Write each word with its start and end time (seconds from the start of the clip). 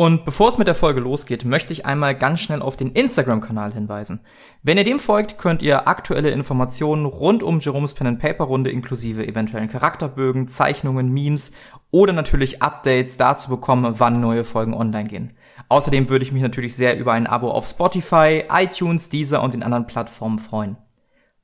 Und 0.00 0.24
bevor 0.24 0.48
es 0.48 0.56
mit 0.56 0.66
der 0.66 0.74
Folge 0.74 0.98
losgeht, 0.98 1.44
möchte 1.44 1.74
ich 1.74 1.84
einmal 1.84 2.14
ganz 2.14 2.40
schnell 2.40 2.62
auf 2.62 2.74
den 2.74 2.92
Instagram-Kanal 2.92 3.74
hinweisen. 3.74 4.20
Wenn 4.62 4.78
ihr 4.78 4.84
dem 4.84 4.98
folgt, 4.98 5.36
könnt 5.36 5.60
ihr 5.60 5.88
aktuelle 5.88 6.30
Informationen 6.30 7.04
rund 7.04 7.42
um 7.42 7.60
Jerome's 7.60 7.92
Pen 7.92 8.06
and 8.06 8.18
Paper 8.18 8.44
Runde 8.44 8.70
inklusive 8.70 9.28
eventuellen 9.28 9.68
Charakterbögen, 9.68 10.48
Zeichnungen, 10.48 11.12
Memes 11.12 11.52
oder 11.90 12.14
natürlich 12.14 12.62
Updates 12.62 13.18
dazu 13.18 13.50
bekommen, 13.50 13.96
wann 13.98 14.22
neue 14.22 14.44
Folgen 14.44 14.72
online 14.72 15.06
gehen. 15.10 15.36
Außerdem 15.68 16.08
würde 16.08 16.24
ich 16.24 16.32
mich 16.32 16.40
natürlich 16.40 16.74
sehr 16.74 16.98
über 16.98 17.12
ein 17.12 17.26
Abo 17.26 17.50
auf 17.50 17.66
Spotify, 17.66 18.44
iTunes, 18.50 19.10
Deezer 19.10 19.42
und 19.42 19.52
den 19.52 19.62
anderen 19.62 19.86
Plattformen 19.86 20.38
freuen. 20.38 20.78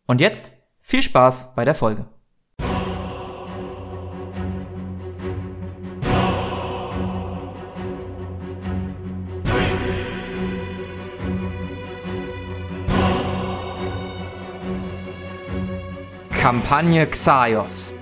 Und 0.06 0.22
jetzt 0.22 0.50
viel 0.80 1.02
Spaß 1.02 1.54
bei 1.56 1.66
der 1.66 1.74
Folge. 1.74 2.06
Kampagne 16.46 17.04
Xaios. 17.08 17.92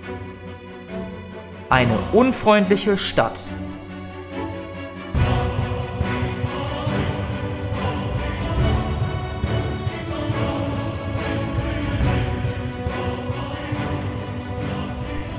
Eine 1.71 1.99
unfreundliche 2.13 2.99
Stadt. 2.99 3.41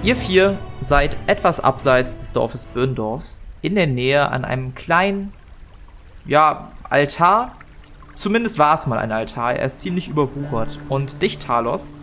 Ihr 0.01 0.15
vier 0.15 0.57
seid 0.81 1.15
etwas 1.27 1.59
abseits 1.59 2.21
des 2.21 2.33
Dorfes 2.33 2.65
Birndorfs, 2.65 3.43
in 3.61 3.75
der 3.75 3.85
Nähe 3.85 4.29
an 4.29 4.43
einem 4.43 4.73
kleinen, 4.73 5.31
ja, 6.25 6.71
Altar. 6.89 7.51
Zumindest 8.15 8.57
war 8.57 8.73
es 8.73 8.87
mal 8.87 8.97
ein 8.97 9.11
Altar, 9.11 9.53
er 9.53 9.67
ist 9.67 9.81
ziemlich 9.81 10.07
überwuchert. 10.07 10.79
Und 10.89 11.21
dich, 11.21 11.37
Talos, 11.37 11.93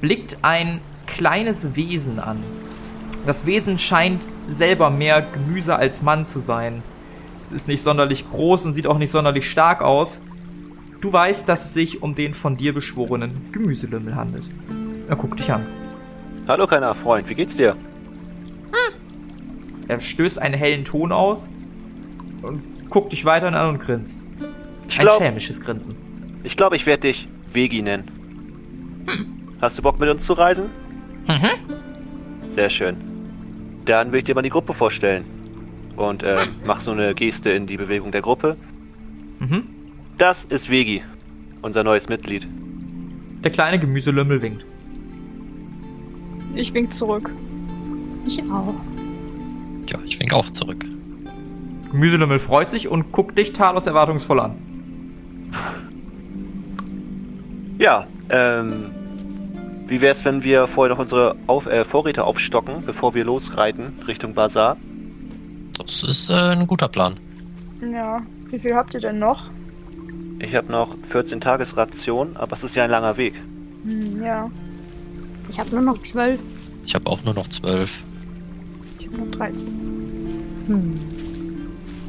blickt 0.00 0.38
ein 0.42 0.80
kleines 1.06 1.74
Wesen 1.76 2.18
an. 2.18 2.38
Das 3.26 3.46
Wesen 3.46 3.78
scheint 3.78 4.24
selber 4.48 4.90
mehr 4.90 5.22
Gemüse 5.22 5.76
als 5.76 6.02
Mann 6.02 6.24
zu 6.24 6.40
sein. 6.40 6.82
Es 7.40 7.52
ist 7.52 7.68
nicht 7.68 7.82
sonderlich 7.82 8.28
groß 8.30 8.66
und 8.66 8.74
sieht 8.74 8.86
auch 8.86 8.98
nicht 8.98 9.10
sonderlich 9.10 9.48
stark 9.50 9.82
aus. 9.82 10.22
Du 11.00 11.12
weißt, 11.12 11.48
dass 11.48 11.66
es 11.66 11.74
sich 11.74 12.02
um 12.02 12.14
den 12.14 12.34
von 12.34 12.56
dir 12.56 12.74
beschworenen 12.74 13.52
Gemüselümmel 13.52 14.16
handelt. 14.16 14.48
Er 15.08 15.16
guckt 15.16 15.38
dich 15.38 15.52
an. 15.52 15.66
Hallo, 16.46 16.66
kleiner 16.66 16.94
Freund, 16.94 17.28
wie 17.28 17.34
geht's 17.34 17.56
dir? 17.56 17.76
Er 19.86 20.00
stößt 20.00 20.40
einen 20.40 20.54
hellen 20.54 20.84
Ton 20.84 21.12
aus 21.12 21.50
und 22.42 22.62
guckt 22.90 23.12
dich 23.12 23.24
weiterhin 23.24 23.54
an 23.54 23.68
und 23.70 23.78
grinst. 23.78 24.24
Ich 24.88 24.98
Ein 24.98 25.02
glaube, 25.02 25.24
schelmisches 25.24 25.60
Grinsen. 25.60 25.94
ich, 26.42 26.56
glaub, 26.56 26.72
ich 26.74 26.84
werde 26.86 27.02
dich 27.08 27.28
Vegi 27.52 27.82
nennen. 27.82 28.10
Hast 29.60 29.78
du 29.78 29.82
Bock 29.82 29.98
mit 29.98 30.08
uns 30.08 30.24
zu 30.24 30.34
reisen? 30.34 30.70
Mhm. 31.26 32.50
Sehr 32.50 32.70
schön. 32.70 32.96
Dann 33.84 34.12
will 34.12 34.18
ich 34.18 34.24
dir 34.24 34.34
mal 34.34 34.42
die 34.42 34.50
Gruppe 34.50 34.72
vorstellen. 34.72 35.24
Und 35.96 36.22
äh, 36.22 36.46
mach 36.64 36.80
so 36.80 36.92
eine 36.92 37.14
Geste 37.14 37.50
in 37.50 37.66
die 37.66 37.76
Bewegung 37.76 38.12
der 38.12 38.22
Gruppe. 38.22 38.56
Mhm. 39.40 39.64
Das 40.16 40.44
ist 40.44 40.70
Vegi, 40.70 41.02
unser 41.62 41.82
neues 41.82 42.08
Mitglied. 42.08 42.46
Der 43.42 43.50
kleine 43.50 43.78
Gemüselümmel 43.78 44.42
winkt. 44.42 44.64
Ich 46.54 46.72
wink 46.74 46.92
zurück. 46.92 47.30
Ich 48.26 48.42
auch. 48.50 48.74
Ja, 49.88 49.98
ich 50.04 50.18
wink 50.20 50.32
auch 50.34 50.50
zurück. 50.50 50.84
Gemüselümmel 51.90 52.38
freut 52.38 52.70
sich 52.70 52.88
und 52.88 53.12
guckt 53.12 53.38
dich 53.38 53.52
Talos 53.52 53.86
erwartungsvoll 53.86 54.40
an. 54.40 54.56
Ja, 57.78 58.06
ähm. 58.30 58.90
Wie 59.88 60.02
wär's, 60.02 60.22
wenn 60.26 60.42
wir 60.42 60.66
vorher 60.66 60.94
noch 60.94 61.00
unsere 61.00 61.34
Auf 61.46 61.64
äh, 61.64 61.82
Vorräte 61.82 62.24
aufstocken, 62.24 62.84
bevor 62.84 63.14
wir 63.14 63.24
losreiten 63.24 63.94
Richtung 64.06 64.34
Bazar? 64.34 64.76
Das 65.78 66.02
ist 66.02 66.28
äh, 66.28 66.34
ein 66.34 66.66
guter 66.66 66.88
Plan. 66.88 67.14
Ja. 67.80 68.20
Wie 68.50 68.58
viel 68.58 68.74
habt 68.74 68.92
ihr 68.92 69.00
denn 69.00 69.18
noch? 69.18 69.44
Ich 70.40 70.54
habe 70.54 70.70
noch 70.70 70.94
14 71.08 71.40
Tagesration, 71.40 72.36
aber 72.36 72.52
es 72.52 72.64
ist 72.64 72.76
ja 72.76 72.84
ein 72.84 72.90
langer 72.90 73.16
Weg. 73.16 73.34
Hm, 73.84 74.22
ja. 74.22 74.50
Ich 75.48 75.58
habe 75.58 75.70
nur 75.70 75.80
noch 75.80 75.98
zwölf. 75.98 76.38
Ich 76.84 76.94
habe 76.94 77.06
auch 77.06 77.24
nur 77.24 77.32
noch 77.32 77.48
zwölf. 77.48 78.04
Ich 78.98 79.06
habe 79.06 79.16
noch 79.16 79.30
13. 79.30 79.72
Hm. 80.66 81.00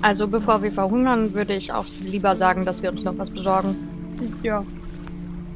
Also 0.01 0.27
bevor 0.27 0.61
wir 0.63 0.71
verhungern, 0.73 1.33
würde 1.33 1.53
ich 1.53 1.71
auch 1.71 1.85
lieber 2.01 2.35
sagen, 2.35 2.65
dass 2.65 2.83
wir 2.83 2.91
uns 2.91 3.03
noch 3.03 3.17
was 3.17 3.29
besorgen. 3.29 3.75
Ja. 4.43 4.65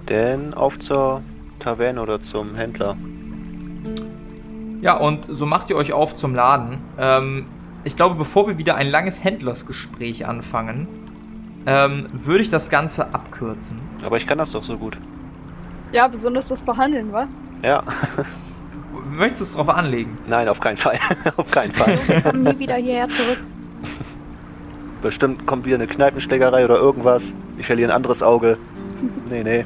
Denn 0.08 0.54
auf 0.54 0.80
zur 0.80 1.22
Taverne 1.64 2.02
oder 2.02 2.20
zum 2.20 2.56
Händler. 2.56 2.98
Ja, 4.82 4.98
und 4.98 5.26
so 5.30 5.46
macht 5.46 5.70
ihr 5.70 5.78
euch 5.78 5.94
auf 5.94 6.14
zum 6.14 6.36
Laden. 6.36 6.80
Ähm, 6.98 7.46
ich 7.84 7.96
glaube, 7.96 8.16
bevor 8.16 8.48
wir 8.48 8.58
wieder 8.58 8.76
ein 8.76 8.88
langes 8.88 9.24
Händlersgespräch 9.24 10.28
anfangen, 10.28 10.88
ähm, 11.66 12.08
würde 12.12 12.42
ich 12.42 12.50
das 12.50 12.70
Ganze 12.70 13.14
abkürzen. 13.14 13.80
Aber 14.06 14.18
ich 14.18 14.28
kann 14.28 14.38
das 14.38 14.52
doch 14.52 14.64
so 14.64 14.78
gut. 14.78 14.98
Ja, 15.94 16.08
besonders 16.08 16.50
das 16.50 16.64
Verhandeln, 16.64 17.14
wa? 17.14 17.28
Ja, 17.62 17.84
Möchtest 19.10 19.42
du 19.42 19.46
es 19.46 19.54
drauf 19.54 19.70
anlegen? 19.70 20.18
nein, 20.28 20.48
auf 20.48 20.60
keinen 20.60 20.78
Fall. 20.78 21.00
auf 21.38 21.52
keinen 21.52 21.74
Fall. 21.74 21.98
Wir 22.08 22.22
kommen 22.22 22.44
nie 22.44 22.58
wieder 22.60 22.76
hierher 22.76 23.10
zurück. 23.10 23.38
Bestimmt 25.02 25.46
kommt 25.46 25.66
wieder 25.66 25.76
eine 25.76 25.88
Kneipenschlägerei 25.88 26.66
oder 26.66 26.78
irgendwas. 26.78 27.34
Ich 27.58 27.68
verliere 27.68 27.92
ein 27.92 27.96
anderes 27.96 28.24
Auge. 28.24 28.58
Nee, 29.30 29.44
nee. 29.44 29.66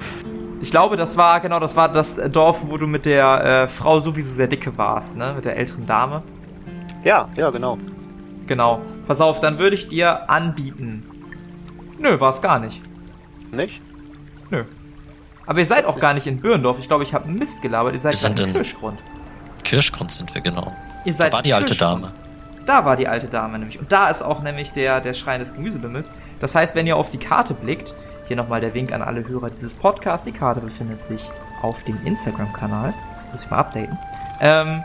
Ich 0.62 0.72
glaube, 0.72 0.96
das 0.96 1.18
war, 1.18 1.40
genau, 1.40 1.60
das 1.60 1.76
war 1.76 1.90
das 1.90 2.16
Dorf, 2.32 2.60
wo 2.68 2.78
du 2.78 2.88
mit 2.88 3.06
der 3.06 3.64
äh, 3.64 3.68
Frau 3.68 4.00
sowieso 4.00 4.32
sehr 4.34 4.48
dicke 4.48 4.78
warst, 4.78 5.16
ne? 5.16 5.34
Mit 5.36 5.46
der 5.46 5.56
älteren 5.56 5.86
Dame. 5.86 6.24
Ja, 7.04 7.30
ja, 7.36 7.50
genau. 7.52 7.78
Genau. 8.48 8.82
Pass 9.08 9.22
auf, 9.22 9.40
dann 9.40 9.60
würde 9.60 9.76
ich 9.76 9.88
dir 9.88 10.30
anbieten. 10.30 11.04
Nö, 12.00 12.20
war 12.20 12.30
es 12.32 12.42
gar 12.42 12.60
nicht. 12.60 12.82
Nicht? 13.52 13.82
Nö. 14.50 14.64
Aber 15.46 15.60
ihr 15.60 15.66
seid 15.66 15.86
auch 15.86 16.00
gar 16.00 16.14
nicht 16.14 16.28
in 16.28 16.40
Birndorf. 16.42 16.80
Ich 16.80 16.88
glaube, 16.88 17.04
ich 17.04 17.14
habe 17.14 17.30
Mist 17.30 17.62
gelabert. 17.62 17.94
Ihr 17.94 18.00
seid 18.00 18.20
gerade 18.20 18.44
in 18.44 18.54
Kirschgrund. 18.54 19.00
Kirschgrund 19.64 20.12
sind 20.12 20.34
wir 20.34 20.42
genau. 20.42 20.76
Ihr 21.06 21.14
seid 21.14 21.32
Da 21.32 21.38
war 21.38 21.42
die 21.44 21.54
alte. 21.54 21.76
Dame. 21.76 22.12
Da 22.66 22.84
war 22.84 22.98
die 22.98 23.08
alte 23.08 23.28
Dame 23.28 23.58
nämlich. 23.58 23.80
Und 23.80 23.92
da 23.92 24.10
ist 24.10 24.22
auch 24.22 24.42
nämlich 24.42 24.74
der, 24.74 25.00
der 25.00 25.14
Schrein 25.14 25.40
des 25.40 25.54
Gemüsebimmels. 25.54 26.12
Das 26.42 26.54
heißt, 26.54 26.76
wenn 26.76 26.86
ihr 26.86 26.98
auf 26.98 27.10
die 27.10 27.18
Karte 27.18 27.54
blickt, 27.54 27.96
hier 28.28 28.36
nochmal 28.36 28.62
der 28.62 28.74
Wink 28.74 28.92
an 28.92 29.02
alle 29.02 29.28
Hörer 29.28 29.50
dieses 29.50 29.74
Podcasts, 29.74 30.26
die 30.26 30.32
Karte 30.32 30.62
befindet 30.62 31.04
sich 31.04 31.30
auf 31.62 31.84
dem 31.84 32.06
Instagram-Kanal. 32.06 32.94
Muss 33.32 33.44
ich 33.44 33.50
mal 33.50 33.58
updaten. 33.58 33.98
Ähm, 34.40 34.84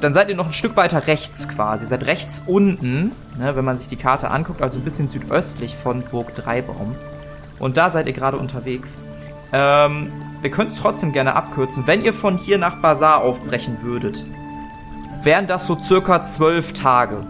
dann 0.00 0.14
seid 0.14 0.28
ihr 0.28 0.36
noch 0.36 0.46
ein 0.46 0.52
Stück 0.52 0.76
weiter 0.76 1.06
rechts 1.06 1.48
quasi. 1.48 1.84
Ihr 1.84 1.88
seid 1.88 2.06
rechts 2.06 2.42
unten, 2.46 3.12
ne, 3.38 3.54
wenn 3.54 3.64
man 3.64 3.78
sich 3.78 3.88
die 3.88 3.96
Karte 3.96 4.30
anguckt, 4.30 4.62
also 4.62 4.78
ein 4.78 4.84
bisschen 4.84 5.08
südöstlich 5.08 5.76
von 5.76 6.02
Burg 6.02 6.34
Dreibaum. 6.34 6.96
Und 7.58 7.76
da 7.76 7.90
seid 7.90 8.06
ihr 8.06 8.12
gerade 8.12 8.36
unterwegs. 8.36 9.00
Ähm, 9.52 10.10
wir 10.40 10.50
können 10.50 10.68
es 10.68 10.76
trotzdem 10.76 11.12
gerne 11.12 11.36
abkürzen. 11.36 11.86
Wenn 11.86 12.02
ihr 12.02 12.14
von 12.14 12.36
hier 12.36 12.58
nach 12.58 12.76
Bazar 12.76 13.22
aufbrechen 13.22 13.82
würdet, 13.82 14.24
wären 15.22 15.46
das 15.46 15.66
so 15.66 15.78
circa 15.78 16.24
zwölf 16.24 16.72
Tage. 16.72 17.24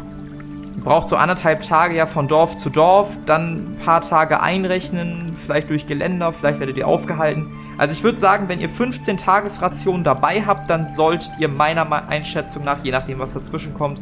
Braucht 0.84 1.08
so 1.08 1.16
anderthalb 1.16 1.60
Tage 1.60 1.94
ja 1.94 2.06
von 2.06 2.26
Dorf 2.26 2.56
zu 2.56 2.68
Dorf, 2.68 3.16
dann 3.24 3.74
ein 3.74 3.78
paar 3.84 4.00
Tage 4.00 4.40
einrechnen, 4.42 5.32
vielleicht 5.36 5.70
durch 5.70 5.86
Geländer, 5.86 6.32
vielleicht 6.32 6.58
werdet 6.58 6.76
ihr 6.76 6.88
aufgehalten. 6.88 7.52
Also 7.78 7.92
ich 7.94 8.02
würde 8.02 8.18
sagen, 8.18 8.48
wenn 8.48 8.58
ihr 8.60 8.68
15 8.68 9.16
Tagesrationen 9.16 10.02
dabei 10.02 10.42
habt, 10.44 10.68
dann 10.70 10.88
solltet 10.88 11.32
ihr 11.38 11.48
meiner 11.48 12.08
Einschätzung 12.08 12.64
nach, 12.64 12.78
je 12.82 12.90
nachdem 12.90 13.20
was 13.20 13.32
dazwischen 13.34 13.74
kommt, 13.74 14.00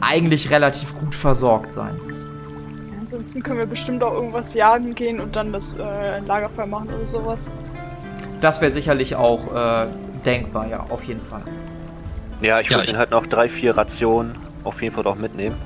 eigentlich 0.00 0.50
relativ 0.50 0.98
gut 0.98 1.14
versorgt 1.14 1.72
sein. 1.74 2.00
Ansonsten 2.98 3.42
können 3.42 3.58
wir 3.58 3.66
bestimmt 3.66 4.02
auch 4.02 4.14
irgendwas 4.14 4.54
jagen 4.54 4.94
gehen 4.94 5.20
und 5.20 5.36
dann 5.36 5.52
das 5.52 5.74
äh, 5.74 6.20
Lagerfeuer 6.20 6.66
machen 6.66 6.88
oder 6.96 7.06
sowas. 7.06 7.50
Das 8.40 8.62
wäre 8.62 8.72
sicherlich 8.72 9.16
auch 9.16 9.54
äh, 9.54 9.86
denkbar, 10.24 10.66
ja, 10.68 10.86
auf 10.88 11.04
jeden 11.04 11.22
Fall. 11.22 11.42
Ja, 12.40 12.60
ich 12.60 12.68
Ja, 12.70 12.76
würde 12.76 12.84
ich- 12.84 12.90
dann 12.92 12.98
halt 12.98 13.10
noch 13.10 13.26
drei, 13.26 13.50
vier 13.50 13.76
Rationen 13.76 14.36
auf 14.64 14.80
jeden 14.80 14.94
Fall 14.94 15.06
auch 15.06 15.16
mitnehmen. 15.16 15.56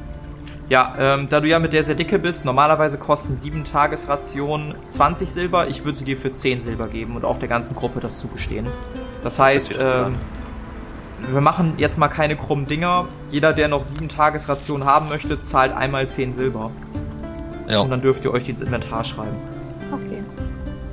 Ja, 0.70 0.94
ähm, 0.98 1.28
da 1.28 1.40
du 1.40 1.48
ja 1.48 1.58
mit 1.58 1.72
der 1.74 1.84
sehr 1.84 1.94
dicke 1.94 2.18
bist, 2.18 2.44
normalerweise 2.44 2.96
kosten 2.96 3.36
7 3.36 3.64
Tagesrationen 3.64 4.74
20 4.88 5.30
Silber. 5.30 5.68
Ich 5.68 5.84
würde 5.84 5.98
sie 5.98 6.04
dir 6.04 6.16
für 6.16 6.32
10 6.32 6.62
Silber 6.62 6.88
geben 6.88 7.16
und 7.16 7.24
auch 7.24 7.38
der 7.38 7.48
ganzen 7.48 7.76
Gruppe 7.76 8.00
das 8.00 8.18
zugestehen. 8.18 8.66
Das 9.22 9.38
heißt, 9.38 9.76
Das 9.76 10.06
ähm, 10.08 10.14
wir 11.32 11.40
machen 11.40 11.74
jetzt 11.76 11.98
mal 11.98 12.08
keine 12.08 12.36
krummen 12.36 12.66
Dinger. 12.66 13.06
Jeder, 13.30 13.52
der 13.52 13.68
noch 13.68 13.84
7 13.84 14.08
Tagesrationen 14.08 14.86
haben 14.86 15.08
möchte, 15.08 15.40
zahlt 15.40 15.72
einmal 15.72 16.08
10 16.08 16.32
Silber. 16.32 16.70
Ja, 17.68 17.80
Und 17.80 17.90
dann 17.90 18.00
dürft 18.02 18.24
ihr 18.24 18.32
euch 18.32 18.44
die 18.44 18.50
ins 18.52 18.60
Inventar 18.60 19.04
schreiben. 19.04 19.36
Okay. 19.92 20.22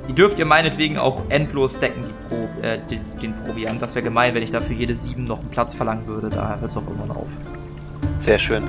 Die 0.08 0.14
dürft 0.14 0.38
ihr 0.38 0.46
meinetwegen 0.46 0.98
auch 0.98 1.22
endlos 1.28 1.76
stacken, 1.76 2.04
die 2.08 2.28
Pro, 2.28 2.48
äh, 2.62 2.78
den, 2.90 3.00
den 3.20 3.34
Proviant. 3.44 3.80
Das 3.80 3.94
wäre 3.94 4.02
gemein, 4.02 4.34
wenn 4.34 4.42
ich 4.42 4.50
dafür 4.50 4.76
jede 4.76 4.94
7 4.94 5.24
noch 5.24 5.40
einen 5.40 5.50
Platz 5.50 5.74
verlangen 5.74 6.06
würde. 6.06 6.28
Da 6.28 6.58
hört 6.60 6.70
es 6.70 6.76
auch 6.76 6.86
irgendwann 6.86 7.10
auf. 7.10 7.28
Sehr 8.18 8.38
schön. 8.38 8.64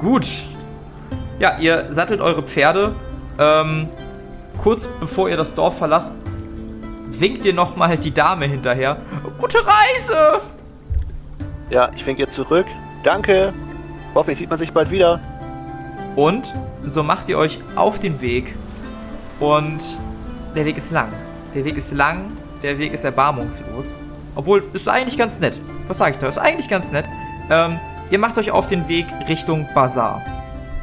Gut, 0.00 0.26
Ja, 1.38 1.58
ihr 1.58 1.86
sattelt 1.90 2.20
eure 2.20 2.42
Pferde. 2.42 2.94
Ähm, 3.38 3.88
kurz 4.60 4.88
bevor 5.00 5.28
ihr 5.28 5.36
das 5.36 5.54
Dorf 5.54 5.78
verlasst, 5.78 6.12
winkt 7.10 7.44
ihr 7.44 7.54
nochmal 7.54 7.96
die 7.96 8.12
Dame 8.12 8.46
hinterher. 8.46 8.96
Gute 9.38 9.58
Reise! 9.58 10.40
Ja, 11.70 11.90
ich 11.94 12.04
winke 12.06 12.22
ihr 12.22 12.28
zurück. 12.30 12.66
Danke. 13.04 13.52
Hoffentlich 14.14 14.38
sieht 14.38 14.50
man 14.50 14.58
sich 14.58 14.72
bald 14.72 14.90
wieder. 14.90 15.20
Und 16.16 16.54
so 16.84 17.02
macht 17.04 17.28
ihr 17.28 17.38
euch 17.38 17.60
auf 17.76 18.00
den 18.00 18.20
Weg. 18.20 18.54
Und 19.38 19.80
der 20.56 20.64
Weg 20.64 20.76
ist 20.76 20.90
lang. 20.90 21.12
Der 21.54 21.64
Weg 21.64 21.76
ist 21.76 21.92
lang, 21.92 22.32
der 22.62 22.78
Weg 22.78 22.92
ist 22.92 23.04
erbarmungslos. 23.04 23.96
Obwohl, 24.34 24.64
ist 24.72 24.88
eigentlich 24.88 25.18
ganz 25.18 25.38
nett. 25.40 25.56
Was 25.86 25.98
sage 25.98 26.12
ich 26.12 26.18
da? 26.18 26.28
Ist 26.28 26.38
eigentlich 26.38 26.68
ganz 26.68 26.90
nett. 26.90 27.04
Ähm, 27.50 27.78
ihr 28.10 28.18
macht 28.18 28.38
euch 28.38 28.50
auf 28.50 28.66
den 28.66 28.88
Weg 28.88 29.06
Richtung 29.28 29.68
Bazar. 29.74 30.22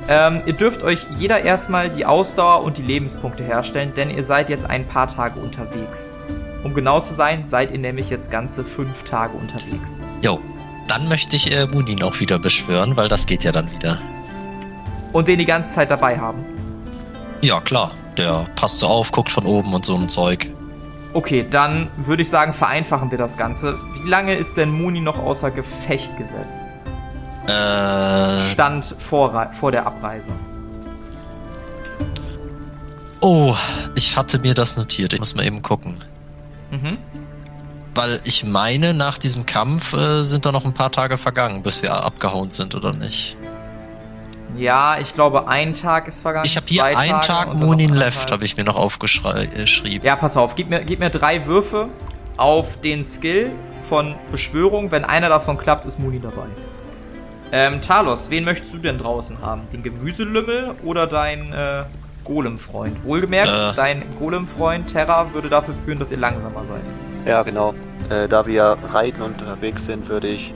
Ähm, 0.08 0.42
ihr 0.46 0.54
dürft 0.54 0.84
euch 0.84 1.08
jeder 1.18 1.42
erstmal 1.42 1.90
die 1.90 2.06
Ausdauer 2.06 2.64
und 2.64 2.78
die 2.78 2.84
Lebenspunkte 2.84 3.44
herstellen, 3.44 3.94
denn 3.96 4.12
ihr 4.12 4.24
seid 4.24 4.50
jetzt 4.50 4.70
ein 4.70 4.86
paar 4.86 5.08
Tage 5.08 5.40
unterwegs. 5.40 6.12
Um 6.64 6.74
genau 6.74 7.00
zu 7.00 7.14
sein, 7.14 7.48
seid 7.48 7.72
ihr 7.72 7.80
nämlich 7.80 8.10
jetzt 8.10 8.30
ganze 8.30 8.64
fünf 8.64 9.04
Tage 9.04 9.38
unterwegs. 9.38 10.00
Jo, 10.22 10.40
dann 10.88 11.08
möchte 11.08 11.36
ich 11.36 11.56
äh, 11.56 11.66
Munin 11.66 12.04
auch 12.04 12.20
wieder 12.20 12.38
beschwören, 12.40 12.96
weil 12.98 13.08
das 13.08 13.26
geht 13.26 13.44
ja 13.44 13.52
dann 13.52 13.72
wieder. 13.72 14.00
Und 15.12 15.28
den 15.28 15.40
die 15.40 15.46
ganze 15.46 15.74
Zeit 15.74 15.90
dabei 15.90 16.20
haben. 16.20 16.46
Ja, 17.42 17.62
klar. 17.62 17.92
Der 18.18 18.48
passt 18.56 18.80
so 18.80 18.88
auf, 18.88 19.12
guckt 19.12 19.30
von 19.30 19.46
oben 19.46 19.74
und 19.74 19.86
so 19.86 19.96
ein 19.96 20.08
Zeug. 20.08 20.50
Okay, 21.14 21.46
dann 21.50 21.90
würde 21.98 22.22
ich 22.22 22.30
sagen, 22.30 22.54
vereinfachen 22.54 23.12
wir 23.12 23.18
das 23.18 23.38
Ganze. 23.38 23.78
Wie 23.94 24.08
lange 24.08 24.36
ist 24.36 24.58
denn 24.58 24.72
Muni 24.72 25.02
noch 25.02 25.18
außer 25.18 25.52
Gefecht 25.52 26.18
gesetzt? 26.18 26.68
Äh, 27.48 28.52
Stand 28.54 28.86
vor, 29.00 29.50
vor 29.52 29.72
der 29.72 29.86
Abreise. 29.86 30.32
oh, 33.22 33.56
ich 33.96 34.18
hatte 34.18 34.40
mir 34.40 34.54
das 34.54 34.78
notiert. 34.78 35.14
Ich 35.14 35.20
muss 35.20 35.36
mal 35.36 35.46
eben 35.46 35.62
gucken. 35.62 36.04
Mhm. 36.72 36.98
Weil 37.94 38.20
ich 38.24 38.44
meine, 38.44 38.94
nach 38.94 39.18
diesem 39.18 39.46
Kampf 39.46 39.94
äh, 39.94 40.24
sind 40.24 40.46
da 40.46 40.52
noch 40.52 40.66
ein 40.66 40.74
paar 40.74 40.92
Tage 40.92 41.18
vergangen, 41.18 41.64
bis 41.64 41.82
wir 41.82 41.94
abgehauen 41.94 42.52
sind, 42.52 42.76
oder 42.76 42.92
nicht? 42.92 43.38
Ja, 44.58 44.98
ich 45.00 45.14
glaube, 45.14 45.48
ein 45.48 45.74
Tag 45.74 46.08
ist 46.08 46.22
vergangen. 46.22 46.46
Ich 46.46 46.56
habe 46.56 46.66
hier 46.68 46.86
einen 46.86 47.22
Tage 47.22 47.28
Tag 47.28 47.60
noch 47.60 47.76
left, 47.76 48.32
habe 48.32 48.44
ich 48.46 48.58
mir 48.58 48.64
noch 48.64 48.76
aufgeschrieben. 48.76 50.04
Ja, 50.04 50.16
pass 50.16 50.38
auf, 50.38 50.56
gib 50.56 50.70
mir, 50.70 50.84
gib 50.84 51.00
mir 51.00 51.10
drei 51.10 51.46
Würfe 51.46 51.90
auf 52.38 52.80
den 52.82 53.04
Skill 53.04 53.52
von 53.82 54.16
Beschwörung. 54.32 54.92
Wenn 54.92 55.04
einer 55.06 55.30
davon 55.30 55.58
klappt, 55.58 55.86
ist 55.86 56.00
Muni 56.00 56.20
dabei. 56.20 56.48
Ähm, 57.58 57.80
Talos, 57.80 58.30
wen 58.30 58.44
möchtest 58.44 58.74
du 58.74 58.80
denn 58.80 58.98
draußen 58.98 59.42
haben? 59.42 59.62
Den 59.72 59.82
Gemüselümmel 59.82 60.76
oder 60.84 61.08
dein 61.08 61.54
äh, 61.54 61.86
Golem-Freund? 62.26 63.06
Wohlgemerkt, 63.06 63.50
Äh. 63.50 63.76
dein 63.78 64.04
Golem-Freund 64.20 64.92
Terra 64.92 65.34
würde 65.34 65.48
dafür 65.48 65.74
führen, 65.74 65.98
dass 65.98 66.12
ihr 66.12 66.18
langsamer 66.18 66.66
seid. 66.66 66.82
Ja, 67.26 67.44
genau. 67.44 67.74
Äh, 68.10 68.28
da 68.28 68.46
wir 68.46 68.78
reiten 68.92 69.22
und 69.22 69.42
unterwegs 69.42 69.86
sind, 69.86 70.10
würde 70.10 70.28
ich 70.28 70.54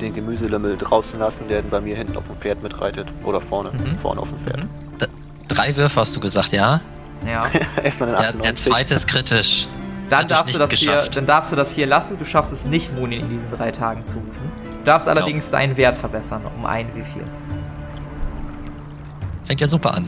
den 0.00 0.14
Gemüselümmel 0.14 0.78
draußen 0.78 1.18
lassen, 1.18 1.48
der 1.48 1.60
bei 1.60 1.82
mir 1.82 1.94
hinten 1.96 2.16
auf 2.16 2.26
dem 2.26 2.36
Pferd 2.36 2.62
mitreitet. 2.62 3.08
Oder 3.24 3.42
vorne. 3.42 3.70
Mhm. 3.70 3.98
Vorne 3.98 4.22
auf 4.22 4.30
dem 4.30 4.38
Pferd. 4.38 4.64
Mhm. 4.64 4.68
Drei 5.48 5.76
Würfe 5.76 6.00
hast 6.00 6.16
du 6.16 6.20
gesagt, 6.20 6.52
ja? 6.52 6.80
Ja. 7.26 7.44
Erstmal 7.82 8.08
den 8.08 8.14
ja 8.14 8.20
der 8.22 8.30
98. 8.30 8.72
zweite 8.72 8.94
ist 8.94 9.06
kritisch. 9.06 9.68
Dann 10.08 10.26
darfst, 10.26 10.54
du 10.54 10.58
das 10.58 10.72
hier, 10.72 11.02
dann 11.12 11.26
darfst 11.26 11.52
du 11.52 11.56
das 11.56 11.72
hier 11.72 11.86
lassen. 11.86 12.16
Du 12.18 12.24
schaffst 12.24 12.54
es 12.54 12.64
nicht, 12.64 12.94
Munin 12.94 13.20
in 13.20 13.28
diesen 13.28 13.50
drei 13.50 13.70
Tagen 13.70 14.06
zu 14.06 14.16
rufen. 14.16 14.50
Du 14.78 14.84
darfst 14.84 15.08
allerdings 15.08 15.50
deinen 15.50 15.76
Wert 15.76 15.98
verbessern, 15.98 16.42
um 16.56 16.64
ein 16.64 16.88
wie 16.94 17.04
viel. 17.04 17.24
Fängt 19.44 19.60
ja 19.60 19.68
super 19.68 19.94
an. 19.94 20.06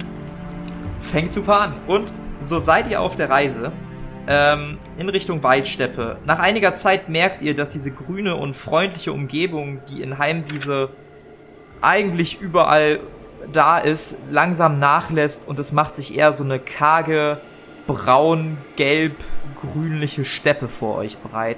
Fängt 1.01 1.33
super 1.33 1.61
an. 1.61 1.75
Und 1.87 2.09
so 2.41 2.59
seid 2.59 2.91
ihr 2.91 3.01
auf 3.01 3.17
der 3.17 3.31
Reise 3.31 3.73
ähm, 4.27 4.79
in 4.99 5.09
Richtung 5.09 5.43
Waldsteppe. 5.43 6.19
Nach 6.25 6.39
einiger 6.39 6.75
Zeit 6.75 7.09
merkt 7.09 7.43
ihr, 7.43 7.55
dass 7.55 7.71
diese 7.71 7.91
grüne 7.91 8.37
und 8.37 8.55
freundliche 8.55 9.13
Umgebung, 9.13 9.81
die 9.89 10.03
in 10.03 10.19
Heimwiese 10.19 10.91
eigentlich 11.81 12.41
überall 12.41 13.01
da 13.53 13.79
ist, 13.79 14.19
langsam 14.31 14.79
nachlässt 14.79 15.49
und 15.49 15.59
es 15.59 15.73
macht 15.73 15.97
sich 15.97 16.17
eher 16.17 16.33
so 16.33 16.45
eine 16.45 16.59
karge, 16.59 17.41
braun, 17.87 18.59
gelb, 18.77 19.17
grünliche 19.61 20.25
Steppe 20.25 20.69
vor 20.69 20.97
euch 20.97 21.19
breit. 21.19 21.57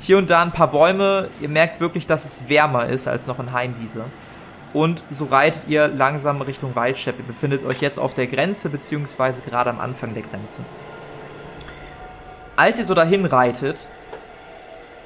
Hier 0.00 0.18
und 0.18 0.30
da 0.30 0.42
ein 0.42 0.52
paar 0.52 0.70
Bäume. 0.70 1.30
Ihr 1.40 1.48
merkt 1.48 1.80
wirklich, 1.80 2.06
dass 2.06 2.24
es 2.24 2.48
wärmer 2.48 2.86
ist 2.86 3.08
als 3.08 3.26
noch 3.26 3.38
in 3.38 3.52
Heimwiese. 3.52 4.04
Und 4.72 5.02
so 5.10 5.26
reitet 5.26 5.68
ihr 5.68 5.88
langsam 5.88 6.42
Richtung 6.42 6.74
Waldsteppe. 6.74 7.22
Ihr 7.22 7.26
befindet 7.26 7.64
euch 7.64 7.80
jetzt 7.80 7.98
auf 7.98 8.14
der 8.14 8.26
Grenze, 8.26 8.68
beziehungsweise 8.68 9.42
gerade 9.42 9.70
am 9.70 9.80
Anfang 9.80 10.12
der 10.14 10.22
Grenze. 10.22 10.62
Als 12.56 12.78
ihr 12.78 12.84
so 12.84 12.94
dahin 12.94 13.24
reitet, 13.26 13.88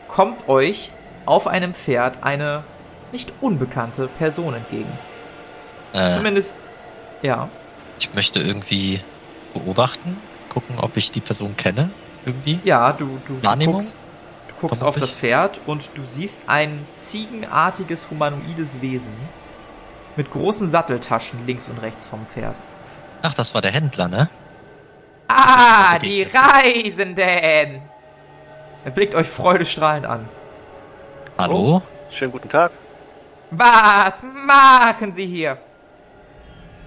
kommt 0.08 0.48
euch 0.48 0.90
auf 1.26 1.46
einem 1.46 1.74
Pferd 1.74 2.22
eine 2.22 2.64
nicht 3.12 3.32
unbekannte 3.40 4.08
Person 4.08 4.54
entgegen. 4.54 4.90
Äh, 5.92 6.16
Zumindest, 6.16 6.58
ja. 7.22 7.48
ich 7.98 8.12
möchte 8.14 8.40
irgendwie 8.40 9.00
beobachten, 9.54 10.16
gucken, 10.48 10.78
ob 10.78 10.96
ich 10.96 11.10
die 11.10 11.20
Person 11.20 11.56
kenne. 11.56 11.90
Irgendwie. 12.24 12.60
Ja, 12.64 12.92
du, 12.92 13.18
du, 13.26 13.42
Wahrnehmung? 13.42 13.74
guckst, 13.74 14.04
du 14.04 14.09
guckst 14.60 14.82
auf 14.82 14.96
das 14.96 15.10
Pferd 15.10 15.60
und 15.66 15.90
du 15.94 16.04
siehst 16.04 16.48
ein 16.48 16.86
ziegenartiges 16.90 18.10
humanoides 18.10 18.80
Wesen 18.80 19.14
mit 20.16 20.30
großen 20.30 20.68
Satteltaschen 20.68 21.46
links 21.46 21.68
und 21.68 21.78
rechts 21.78 22.06
vom 22.06 22.26
Pferd. 22.26 22.54
Ach, 23.22 23.34
das 23.34 23.54
war 23.54 23.60
der 23.60 23.70
Händler, 23.70 24.08
ne? 24.08 24.30
Ah, 25.28 25.98
die. 25.98 26.22
Reisenden! 26.22 27.82
Er 28.84 28.90
blickt 28.90 29.14
euch 29.14 29.28
freudestrahlend 29.28 30.06
an. 30.06 30.28
Hallo? 31.38 31.82
Schönen 32.10 32.32
guten 32.32 32.48
Tag. 32.48 32.72
Was 33.50 34.22
machen 34.22 35.12
Sie 35.12 35.26
hier? 35.26 35.58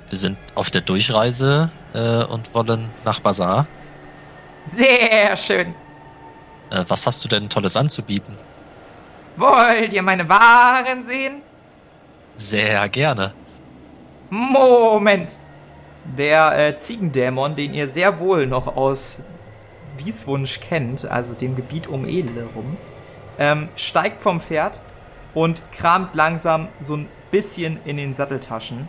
Wir 0.09 0.17
sind 0.17 0.37
auf 0.55 0.69
der 0.69 0.81
Durchreise 0.81 1.71
äh, 1.93 2.23
und 2.25 2.53
wollen 2.53 2.89
nach 3.03 3.19
Bazar. 3.19 3.67
Sehr 4.65 5.35
schön. 5.37 5.75
Äh, 6.73 6.83
was 6.87 7.05
hast 7.05 7.23
du 7.23 7.29
denn 7.29 7.49
Tolles 7.49 7.77
anzubieten? 7.77 8.35
Wollt 9.37 9.93
ihr 9.93 10.01
meine 10.01 10.27
Waren 10.27 11.05
sehen? 11.05 11.41
Sehr 12.35 12.89
gerne. 12.89 13.33
Moment. 14.29 15.37
Der 16.17 16.57
äh, 16.57 16.77
Ziegendämon, 16.77 17.55
den 17.55 17.73
ihr 17.73 17.87
sehr 17.87 18.19
wohl 18.19 18.47
noch 18.47 18.75
aus 18.75 19.21
Wieswunsch 19.97 20.59
kennt, 20.59 21.05
also 21.05 21.33
dem 21.33 21.55
Gebiet 21.55 21.87
um 21.87 22.05
Edele 22.05 22.47
rum, 22.55 22.77
ähm, 23.37 23.69
steigt 23.75 24.21
vom 24.21 24.41
Pferd 24.41 24.81
und 25.33 25.61
kramt 25.71 26.15
langsam 26.15 26.67
so 26.79 26.97
ein 26.97 27.07
bisschen 27.31 27.79
in 27.85 27.97
den 27.97 28.13
Satteltaschen. 28.13 28.87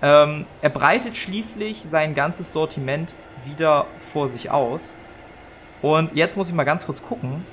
Ähm, 0.00 0.46
er 0.62 0.70
breitet 0.70 1.16
schließlich 1.16 1.82
sein 1.82 2.14
ganzes 2.14 2.52
Sortiment 2.52 3.16
wieder 3.44 3.86
vor 3.98 4.28
sich 4.28 4.50
aus. 4.50 4.94
Und 5.82 6.14
jetzt 6.14 6.36
muss 6.36 6.48
ich 6.48 6.54
mal 6.54 6.64
ganz 6.64 6.86
kurz 6.86 7.02
gucken, 7.02 7.44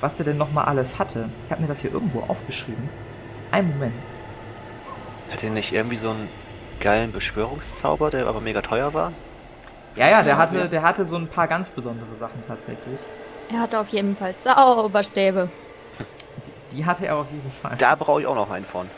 was 0.00 0.18
er 0.18 0.24
denn 0.24 0.36
noch 0.36 0.52
mal 0.52 0.64
alles 0.64 0.98
hatte. 0.98 1.28
Ich 1.46 1.50
habe 1.50 1.62
mir 1.62 1.68
das 1.68 1.80
hier 1.80 1.92
irgendwo 1.92 2.20
aufgeschrieben. 2.20 2.88
Einen 3.50 3.70
Moment. 3.70 3.94
Hat 5.30 5.42
er 5.42 5.50
nicht 5.50 5.72
irgendwie 5.72 5.96
so 5.96 6.10
einen 6.10 6.28
geilen 6.80 7.12
Beschwörungszauber, 7.12 8.10
der 8.10 8.26
aber 8.26 8.40
mega 8.40 8.62
teuer 8.62 8.92
war? 8.94 9.12
Ja, 9.96 10.08
ja, 10.08 10.22
der 10.22 10.36
hatte, 10.38 10.68
der 10.68 10.82
hatte 10.82 11.04
so 11.04 11.16
ein 11.16 11.28
paar 11.28 11.48
ganz 11.48 11.70
besondere 11.70 12.14
Sachen 12.16 12.42
tatsächlich. 12.46 12.98
Er 13.52 13.60
hat 13.60 13.74
auf 13.74 13.88
jeden 13.88 14.14
Fall 14.14 14.36
Zauberstäbe. 14.36 15.48
Die, 16.70 16.76
die 16.76 16.86
hatte 16.86 17.06
er 17.06 17.16
auf 17.16 17.26
jeden 17.30 17.50
Fall. 17.50 17.76
Da 17.78 17.94
brauche 17.96 18.20
ich 18.20 18.26
auch 18.26 18.34
noch 18.34 18.50
einen 18.50 18.64
von. 18.64 18.88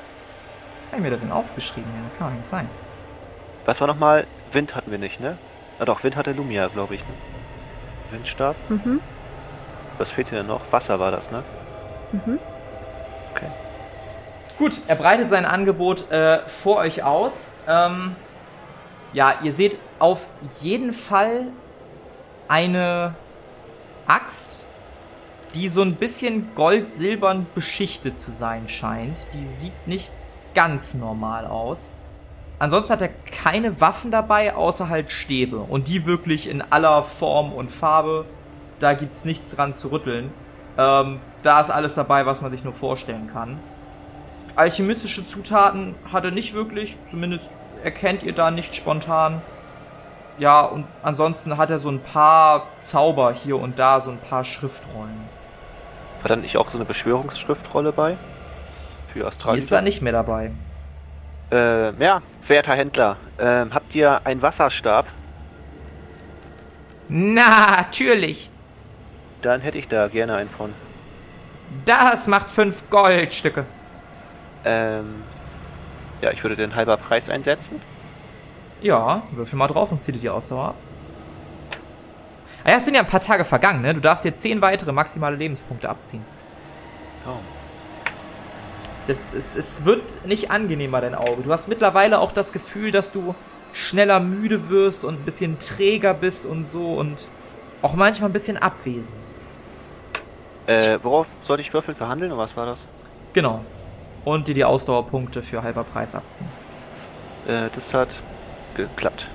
Hab 0.90 0.98
ich 0.98 1.02
mir 1.02 1.10
da 1.10 1.16
denn 1.16 1.32
aufgeschrieben? 1.32 1.90
Ja, 1.90 2.18
kann 2.18 2.28
doch 2.28 2.36
nicht 2.36 2.46
sein. 2.46 2.68
Was 3.64 3.80
war 3.80 3.88
nochmal? 3.88 4.26
Wind 4.52 4.74
hatten 4.74 4.90
wir 4.90 4.98
nicht, 4.98 5.20
ne? 5.20 5.38
Ah 5.78 5.86
doch, 5.86 6.04
Wind 6.04 6.16
hatte 6.16 6.32
Lumia, 6.32 6.68
glaube 6.68 6.96
ich. 6.96 7.00
Ne? 7.00 7.14
Windstab. 8.12 8.56
Mhm. 8.68 9.00
Was 9.98 10.10
fehlt 10.10 10.28
hier 10.28 10.38
denn 10.38 10.46
noch? 10.46 10.60
Wasser 10.70 10.98
war 10.98 11.10
das, 11.10 11.30
ne? 11.30 11.42
Mhm. 12.12 12.38
Gut, 14.58 14.74
er 14.86 14.96
breitet 14.96 15.28
sein 15.28 15.44
Angebot 15.44 16.10
äh, 16.10 16.46
vor 16.46 16.76
euch 16.76 17.02
aus. 17.02 17.48
Ähm, 17.66 18.14
ja, 19.12 19.34
ihr 19.42 19.52
seht 19.52 19.78
auf 19.98 20.28
jeden 20.60 20.92
Fall 20.92 21.48
eine 22.48 23.14
Axt, 24.06 24.64
die 25.54 25.68
so 25.68 25.82
ein 25.82 25.96
bisschen 25.96 26.54
gold-silbern 26.54 27.46
beschichtet 27.54 28.20
zu 28.20 28.30
sein 28.30 28.68
scheint. 28.68 29.18
Die 29.34 29.42
sieht 29.42 29.88
nicht 29.88 30.12
ganz 30.54 30.94
normal 30.94 31.46
aus. 31.46 31.90
Ansonsten 32.62 32.92
hat 32.92 33.02
er 33.02 33.08
keine 33.08 33.80
Waffen 33.80 34.12
dabei, 34.12 34.54
außer 34.54 34.88
halt 34.88 35.10
Stäbe. 35.10 35.56
Und 35.56 35.88
die 35.88 36.06
wirklich 36.06 36.48
in 36.48 36.62
aller 36.62 37.02
Form 37.02 37.52
und 37.52 37.72
Farbe. 37.72 38.24
Da 38.78 38.94
gibt's 38.94 39.24
nichts 39.24 39.56
dran 39.56 39.72
zu 39.72 39.90
rütteln. 39.90 40.32
Ähm, 40.78 41.18
da 41.42 41.60
ist 41.60 41.70
alles 41.70 41.96
dabei, 41.96 42.24
was 42.24 42.40
man 42.40 42.52
sich 42.52 42.62
nur 42.62 42.72
vorstellen 42.72 43.28
kann. 43.32 43.58
Alchemistische 44.54 45.26
Zutaten 45.26 45.96
hat 46.12 46.24
er 46.24 46.30
nicht 46.30 46.54
wirklich, 46.54 46.96
zumindest 47.10 47.50
erkennt 47.82 48.22
ihr 48.22 48.32
da 48.32 48.52
nicht 48.52 48.76
spontan. 48.76 49.42
Ja, 50.38 50.60
und 50.60 50.86
ansonsten 51.02 51.56
hat 51.56 51.68
er 51.70 51.80
so 51.80 51.88
ein 51.88 51.98
paar 52.00 52.68
Zauber 52.78 53.32
hier 53.32 53.56
und 53.56 53.80
da, 53.80 54.00
so 54.00 54.12
ein 54.12 54.18
paar 54.18 54.44
Schriftrollen. 54.44 55.20
War 56.22 56.28
dann 56.28 56.42
nicht 56.42 56.56
auch 56.56 56.70
so 56.70 56.78
eine 56.78 56.84
Beschwörungsschriftrolle 56.84 57.90
bei? 57.90 58.16
Für 59.12 59.18
Die 59.18 59.24
Astralien? 59.24 59.64
ist 59.64 59.72
da 59.72 59.82
nicht 59.82 60.00
mehr 60.00 60.12
dabei. 60.12 60.52
Äh, 61.52 61.92
ja, 62.02 62.22
werter 62.46 62.74
Händler, 62.74 63.18
ähm, 63.38 63.74
habt 63.74 63.94
ihr 63.94 64.24
einen 64.24 64.40
Wasserstab? 64.40 65.06
Natürlich. 67.08 68.50
Dann 69.42 69.60
hätte 69.60 69.76
ich 69.76 69.86
da 69.86 70.08
gerne 70.08 70.36
einen 70.36 70.48
von. 70.48 70.72
Das 71.84 72.26
macht 72.26 72.50
fünf 72.50 72.88
Goldstücke. 72.88 73.66
Ähm, 74.64 75.24
ja, 76.22 76.30
ich 76.30 76.42
würde 76.42 76.56
den 76.56 76.74
halber 76.74 76.96
Preis 76.96 77.28
einsetzen. 77.28 77.82
Ja, 78.80 79.22
würfel 79.32 79.58
mal 79.58 79.68
drauf 79.68 79.92
und 79.92 80.00
zieh 80.00 80.12
dir 80.12 80.20
die 80.20 80.30
Ausdauer 80.30 80.68
ab. 80.68 80.74
Ah 82.64 82.70
ja, 82.70 82.76
es 82.78 82.84
sind 82.84 82.94
ja 82.94 83.00
ein 83.00 83.06
paar 83.06 83.20
Tage 83.20 83.44
vergangen, 83.44 83.82
ne? 83.82 83.92
Du 83.92 84.00
darfst 84.00 84.24
jetzt 84.24 84.40
zehn 84.40 84.62
weitere 84.62 84.92
maximale 84.92 85.36
Lebenspunkte 85.36 85.88
abziehen. 85.88 86.24
Oh. 87.26 87.61
Das, 89.06 89.16
es, 89.34 89.56
es 89.56 89.84
wird 89.84 90.26
nicht 90.26 90.50
angenehmer, 90.50 91.00
dein 91.00 91.14
Auge. 91.14 91.42
Du 91.42 91.52
hast 91.52 91.68
mittlerweile 91.68 92.20
auch 92.20 92.32
das 92.32 92.52
Gefühl, 92.52 92.90
dass 92.90 93.12
du 93.12 93.34
schneller 93.72 94.20
müde 94.20 94.68
wirst 94.68 95.04
und 95.04 95.20
ein 95.20 95.24
bisschen 95.24 95.58
träger 95.58 96.14
bist 96.14 96.46
und 96.46 96.64
so 96.64 96.94
und 96.94 97.28
auch 97.80 97.94
manchmal 97.94 98.30
ein 98.30 98.32
bisschen 98.32 98.56
abwesend. 98.56 99.32
Äh, 100.66 100.98
worauf 101.02 101.26
sollte 101.40 101.62
ich 101.62 101.72
würfeln? 101.72 101.96
Verhandeln 101.96 102.30
oder 102.30 102.42
was 102.42 102.56
war 102.56 102.66
das? 102.66 102.86
Genau. 103.32 103.64
Und 104.24 104.46
dir 104.46 104.54
die 104.54 104.64
Ausdauerpunkte 104.64 105.42
für 105.42 105.62
halber 105.62 105.82
Preis 105.82 106.14
abziehen. 106.14 106.48
Äh, 107.48 107.70
das 107.72 107.92
hat 107.92 108.22
geklappt. 108.76 109.28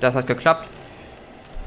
Das 0.00 0.14
hat 0.14 0.26
geklappt. 0.26 0.68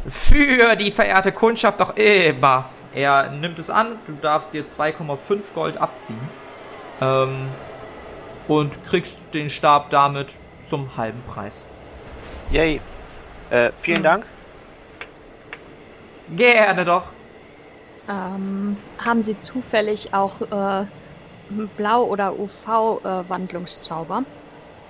Für 0.07 0.75
die 0.75 0.91
verehrte 0.91 1.31
Kundschaft 1.31 1.81
auch 1.81 1.95
immer. 1.95 2.69
Er 2.93 3.31
nimmt 3.31 3.57
es 3.57 3.69
an, 3.71 3.97
du 4.05 4.13
darfst 4.13 4.53
dir 4.53 4.67
2,5 4.67 5.53
Gold 5.55 5.77
abziehen. 5.77 6.19
Ähm, 7.03 7.49
und 8.47 8.83
kriegst 8.85 9.19
den 9.33 9.49
Stab 9.49 9.89
damit 9.89 10.37
zum 10.69 10.95
halben 10.97 11.21
Preis. 11.23 11.65
Yay. 12.51 12.81
Äh, 13.49 13.71
vielen 13.81 13.97
Hm. 13.97 14.03
Dank. 14.03 14.25
Gerne 16.35 16.85
doch. 16.85 17.03
Ähm, 18.09 18.77
haben 19.03 19.21
Sie 19.21 19.39
zufällig 19.39 20.13
auch 20.13 20.41
äh, 20.41 20.85
Blau- 21.77 22.05
oder 22.05 22.37
UV-Wandlungszauber? 22.39 24.23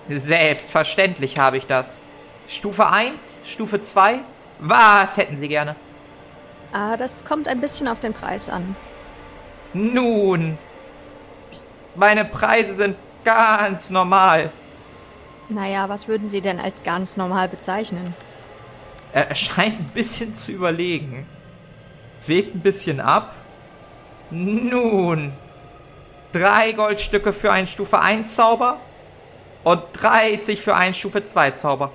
Selbstverständlich 0.10 1.38
habe 1.40 1.58
ich 1.58 1.68
das. 1.68 2.02
Stufe 2.48 2.90
1, 2.92 3.42
Stufe 3.46 3.80
2. 3.80 4.20
Was 4.60 5.18
hätten 5.18 5.38
Sie 5.38 5.48
gerne? 5.48 5.76
Ah, 6.72 6.98
das 6.98 7.24
kommt 7.24 7.48
ein 7.48 7.62
bisschen 7.62 7.88
auf 7.88 8.00
den 8.00 8.14
Preis 8.14 8.50
an. 8.50 8.76
Nun, 9.74 10.58
meine 11.96 12.26
Preise 12.26 12.74
sind 12.74 12.96
ganz 13.24 13.90
normal. 13.90 14.52
Naja, 15.50 15.90
was 15.90 16.08
würden 16.08 16.28
Sie 16.28 16.42
denn 16.42 16.60
als 16.60 16.84
ganz 16.84 17.18
normal 17.18 17.50
bezeichnen? 17.50 18.16
Er 19.12 19.36
scheint 19.36 19.80
ein 19.80 19.92
bisschen 19.94 20.36
zu 20.36 20.52
überlegen. 20.52 21.28
Wägt 22.26 22.56
ein 22.56 22.62
bisschen 22.62 23.00
ab. 23.00 23.36
Nun. 24.32 25.34
Drei 26.32 26.72
Goldstücke 26.72 27.32
für 27.32 27.52
einen 27.52 27.68
Stufe 27.68 28.00
1 28.00 28.36
Zauber 28.36 28.80
und 29.64 29.84
30 29.94 30.62
für 30.62 30.76
einen 30.76 30.96
Stufe 30.96 31.24
2 31.24 31.52
Zauber. 31.52 31.92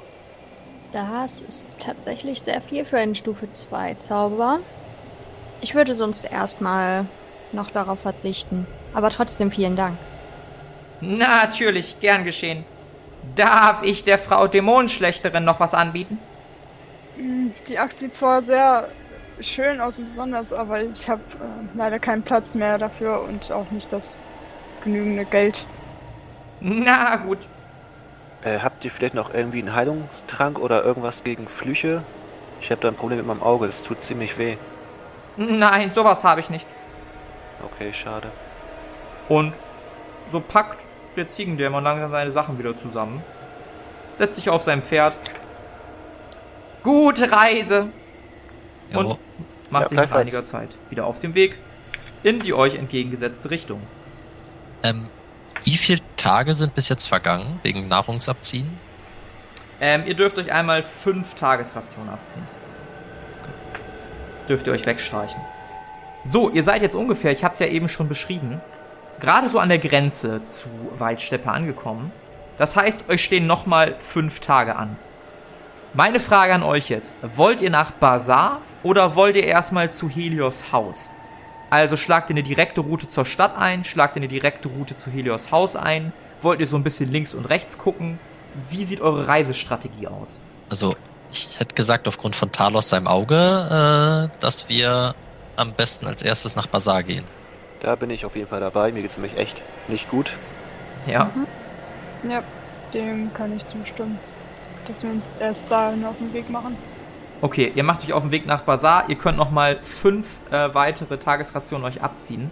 Das 0.93 1.43
ist 1.43 1.69
tatsächlich 1.79 2.41
sehr 2.41 2.61
viel 2.61 2.85
für 2.85 2.99
einen 2.99 3.15
Stufe 3.15 3.51
2 3.51 3.95
Zauber. 3.95 4.61
Ich 5.61 5.75
würde 5.75 5.95
sonst 5.95 6.25
erstmal 6.31 7.07
noch 7.53 7.71
darauf 7.71 8.01
verzichten. 8.01 8.67
Aber 8.93 9.11
trotzdem 9.11 9.51
vielen 9.51 9.77
Dank. 9.77 10.01
Natürlich, 11.01 11.99
gern 12.01 12.25
geschehen. 12.25 12.65
Darf 13.23 13.83
ich 13.83 14.05
der 14.05 14.19
Frau 14.19 14.47
Dämonenschlechterin 14.49 15.45
noch 15.45 15.61
was 15.61 15.75
anbieten? 15.75 16.21
Hm, 17.17 17.55
Die 17.69 17.79
Axt 17.79 17.99
sieht 18.01 18.15
zwar 18.15 18.43
sehr 18.43 18.97
schön 19.41 19.81
aus 19.81 19.99
und 19.99 20.07
besonders, 20.07 20.53
aber 20.53 20.83
ich 20.83 21.09
habe 21.09 21.23
äh, 21.41 21.77
leider 21.77 21.99
keinen 22.01 22.23
Platz 22.25 22.55
mehr 22.55 22.79
dafür 22.79 23.23
und 23.23 23.51
auch 23.53 23.71
nicht 23.71 23.93
das 23.93 24.25
genügende 24.81 25.27
Geld. 25.27 25.67
Na 26.61 27.17
gut. 27.17 27.49
Äh, 28.43 28.61
habt 28.61 28.85
ihr 28.85 28.91
vielleicht 28.91 29.15
noch 29.15 29.33
irgendwie 29.35 29.59
einen 29.61 29.75
Heilungstrank 29.75 30.59
oder 30.59 30.85
irgendwas 30.85 31.25
gegen 31.25 31.49
Flüche? 31.49 32.05
Ich 32.61 32.71
habe 32.71 32.81
da 32.81 32.89
ein 32.89 32.97
Problem 32.97 33.19
mit 33.19 33.27
meinem 33.27 33.43
Auge, 33.43 33.67
das 33.67 33.83
tut 33.83 34.03
ziemlich 34.03 34.39
weh. 34.39 34.57
Nein, 35.37 35.93
sowas 35.95 36.25
habe 36.25 36.41
ich 36.41 36.51
nicht. 36.51 36.67
Okay, 37.63 37.93
schade. 37.93 38.33
Und 39.29 39.55
so 40.31 40.41
packt 40.41 40.85
der 41.17 41.29
Ziegendämon 41.29 41.85
langsam 41.85 42.11
seine 42.11 42.33
Sachen 42.33 42.59
wieder 42.59 42.77
zusammen. 42.77 43.23
Setzt 44.17 44.37
sich 44.37 44.49
auf 44.51 44.63
sein 44.63 44.83
Pferd. 44.83 45.15
Gute 46.83 47.31
Reise! 47.31 47.89
Jo. 48.91 49.01
Und 49.01 49.19
macht 49.71 49.85
Ja, 49.85 49.89
sich 49.89 49.99
nach 49.99 50.13
einiger 50.13 50.45
Zeit 50.45 50.71
wieder 50.91 51.07
auf 51.07 51.19
den 51.19 51.35
Weg 51.35 51.59
in 52.23 52.39
die 52.39 52.55
euch 52.55 52.75
entgegengesetzte 52.75 53.51
Richtung. 53.51 53.83
Ähm, 54.83 55.09
wie 55.65 55.77
viele 55.77 56.01
Tage 56.17 56.55
sind 56.55 56.75
bis 56.75 56.89
jetzt 56.89 57.07
vergangen 57.07 57.61
wegen 57.63 57.89
Nahrungsabziehen? 57.89 58.71
Ähm, 59.81 60.05
ihr 60.07 60.15
dürft 60.15 60.39
euch 60.39 60.53
einmal 60.53 60.83
fünf 60.83 61.35
Tagesrationen 61.35 62.09
abziehen. 62.09 62.47
Das 64.39 64.47
dürft 64.47 64.67
ihr 64.67 64.73
euch 64.73 64.87
wegstreichen. 64.87 65.41
So, 66.25 66.51
ihr 66.51 66.63
seid 66.63 66.83
jetzt 66.83 66.97
ungefähr, 66.97 67.33
ich 67.33 67.45
habe 67.45 67.53
es 67.53 67.61
ja 67.61 67.67
eben 67.67 67.89
schon 67.89 68.09
beschrieben, 68.09 68.61
gerade 69.21 69.49
so 69.49 69.59
an 69.59 69.69
der 69.69 69.79
Grenze 69.79 70.41
zu 70.47 70.69
Waldsteppe 70.99 71.51
angekommen. 71.51 72.13
Das 72.59 72.77
heißt, 72.77 73.09
euch 73.09 73.23
stehen 73.23 73.47
nochmal 73.47 73.95
fünf 73.99 74.41
Tage 74.41 74.77
an. 74.77 74.97
Meine 75.95 76.21
Frage 76.21 76.55
an 76.55 76.63
euch 76.63 76.91
jetzt, 76.91 77.17
wollt 77.35 77.61
ihr 77.61 77.71
nach 77.71 77.93
Bazar 77.93 78.61
oder 78.83 79.15
wollt 79.15 79.37
ihr 79.37 79.45
erstmal 79.45 79.91
zu 79.91 80.09
Helios 80.09 80.73
Haus? 80.73 81.11
Also 81.71 81.97
schlagt 81.97 82.31
ihr 82.31 82.35
eine 82.35 82.43
direkte 82.43 82.81
Route 82.81 83.09
zur 83.09 83.25
Stadt 83.25 83.57
ein, 83.57 83.85
schlagt 83.85 84.17
ihr 84.17 84.21
eine 84.21 84.29
direkte 84.29 84.69
Route 84.69 84.97
zu 84.97 85.11
Helios 85.11 85.51
Haus 85.51 85.77
ein, 85.77 86.13
wollt 86.41 86.61
ihr 86.61 86.67
so 86.67 86.77
ein 86.77 86.85
bisschen 86.85 87.11
links 87.11 87.35
und 87.35 87.45
rechts 87.47 87.79
gucken? 87.79 88.19
Wie 88.71 88.85
sieht 88.85 89.01
eure 89.01 89.29
Reisestrategie 89.29 90.09
aus? 90.09 90.41
Also, 90.71 90.95
ich 91.31 91.59
hätte 91.59 91.75
gesagt, 91.75 92.09
aufgrund 92.09 92.37
von 92.37 92.53
Talos 92.53 92.89
seinem 92.89 93.07
Auge, 93.07 94.31
äh, 94.33 94.41
dass 94.41 94.69
wir 94.69 95.15
am 95.57 95.73
besten 95.73 96.07
als 96.07 96.23
erstes 96.23 96.57
nach 96.57 96.67
Bazar 96.67 97.03
gehen. 97.03 97.25
Da 97.81 97.95
bin 97.95 98.11
ich 98.11 98.25
auf 98.25 98.35
jeden 98.37 98.49
Fall 98.49 98.61
dabei. 98.61 98.93
Mir 98.93 99.03
geht's 99.03 99.17
nämlich 99.17 99.37
echt 99.39 99.63
nicht 99.89 100.11
gut. 100.11 100.37
Ja, 101.07 101.31
Ja, 102.29 102.43
dem 102.93 103.33
kann 103.35 103.57
ich 103.57 103.65
zustimmen. 103.65 104.19
Dass 104.87 105.03
wir 105.05 105.11
uns 105.11 105.37
erst 105.39 105.71
dahin 105.71 106.05
auf 106.05 106.17
den 106.19 106.33
Weg 106.33 106.51
machen. 106.51 106.77
okay, 107.41 107.71
ihr 107.75 107.85
macht 107.85 108.05
euch 108.05 108.13
auf 108.13 108.23
den 108.23 108.33
Weg 108.33 108.47
nach 108.47 108.63
Bazar. 108.63 109.05
Ihr 109.09 109.15
könnt 109.17 109.39
nochmal 109.39 109.79
fünf 109.83 110.41
äh, 110.51 110.75
weitere 110.75 111.19
Tagesrationen 111.19 111.87
euch 111.87 112.03
abziehen. 112.03 112.51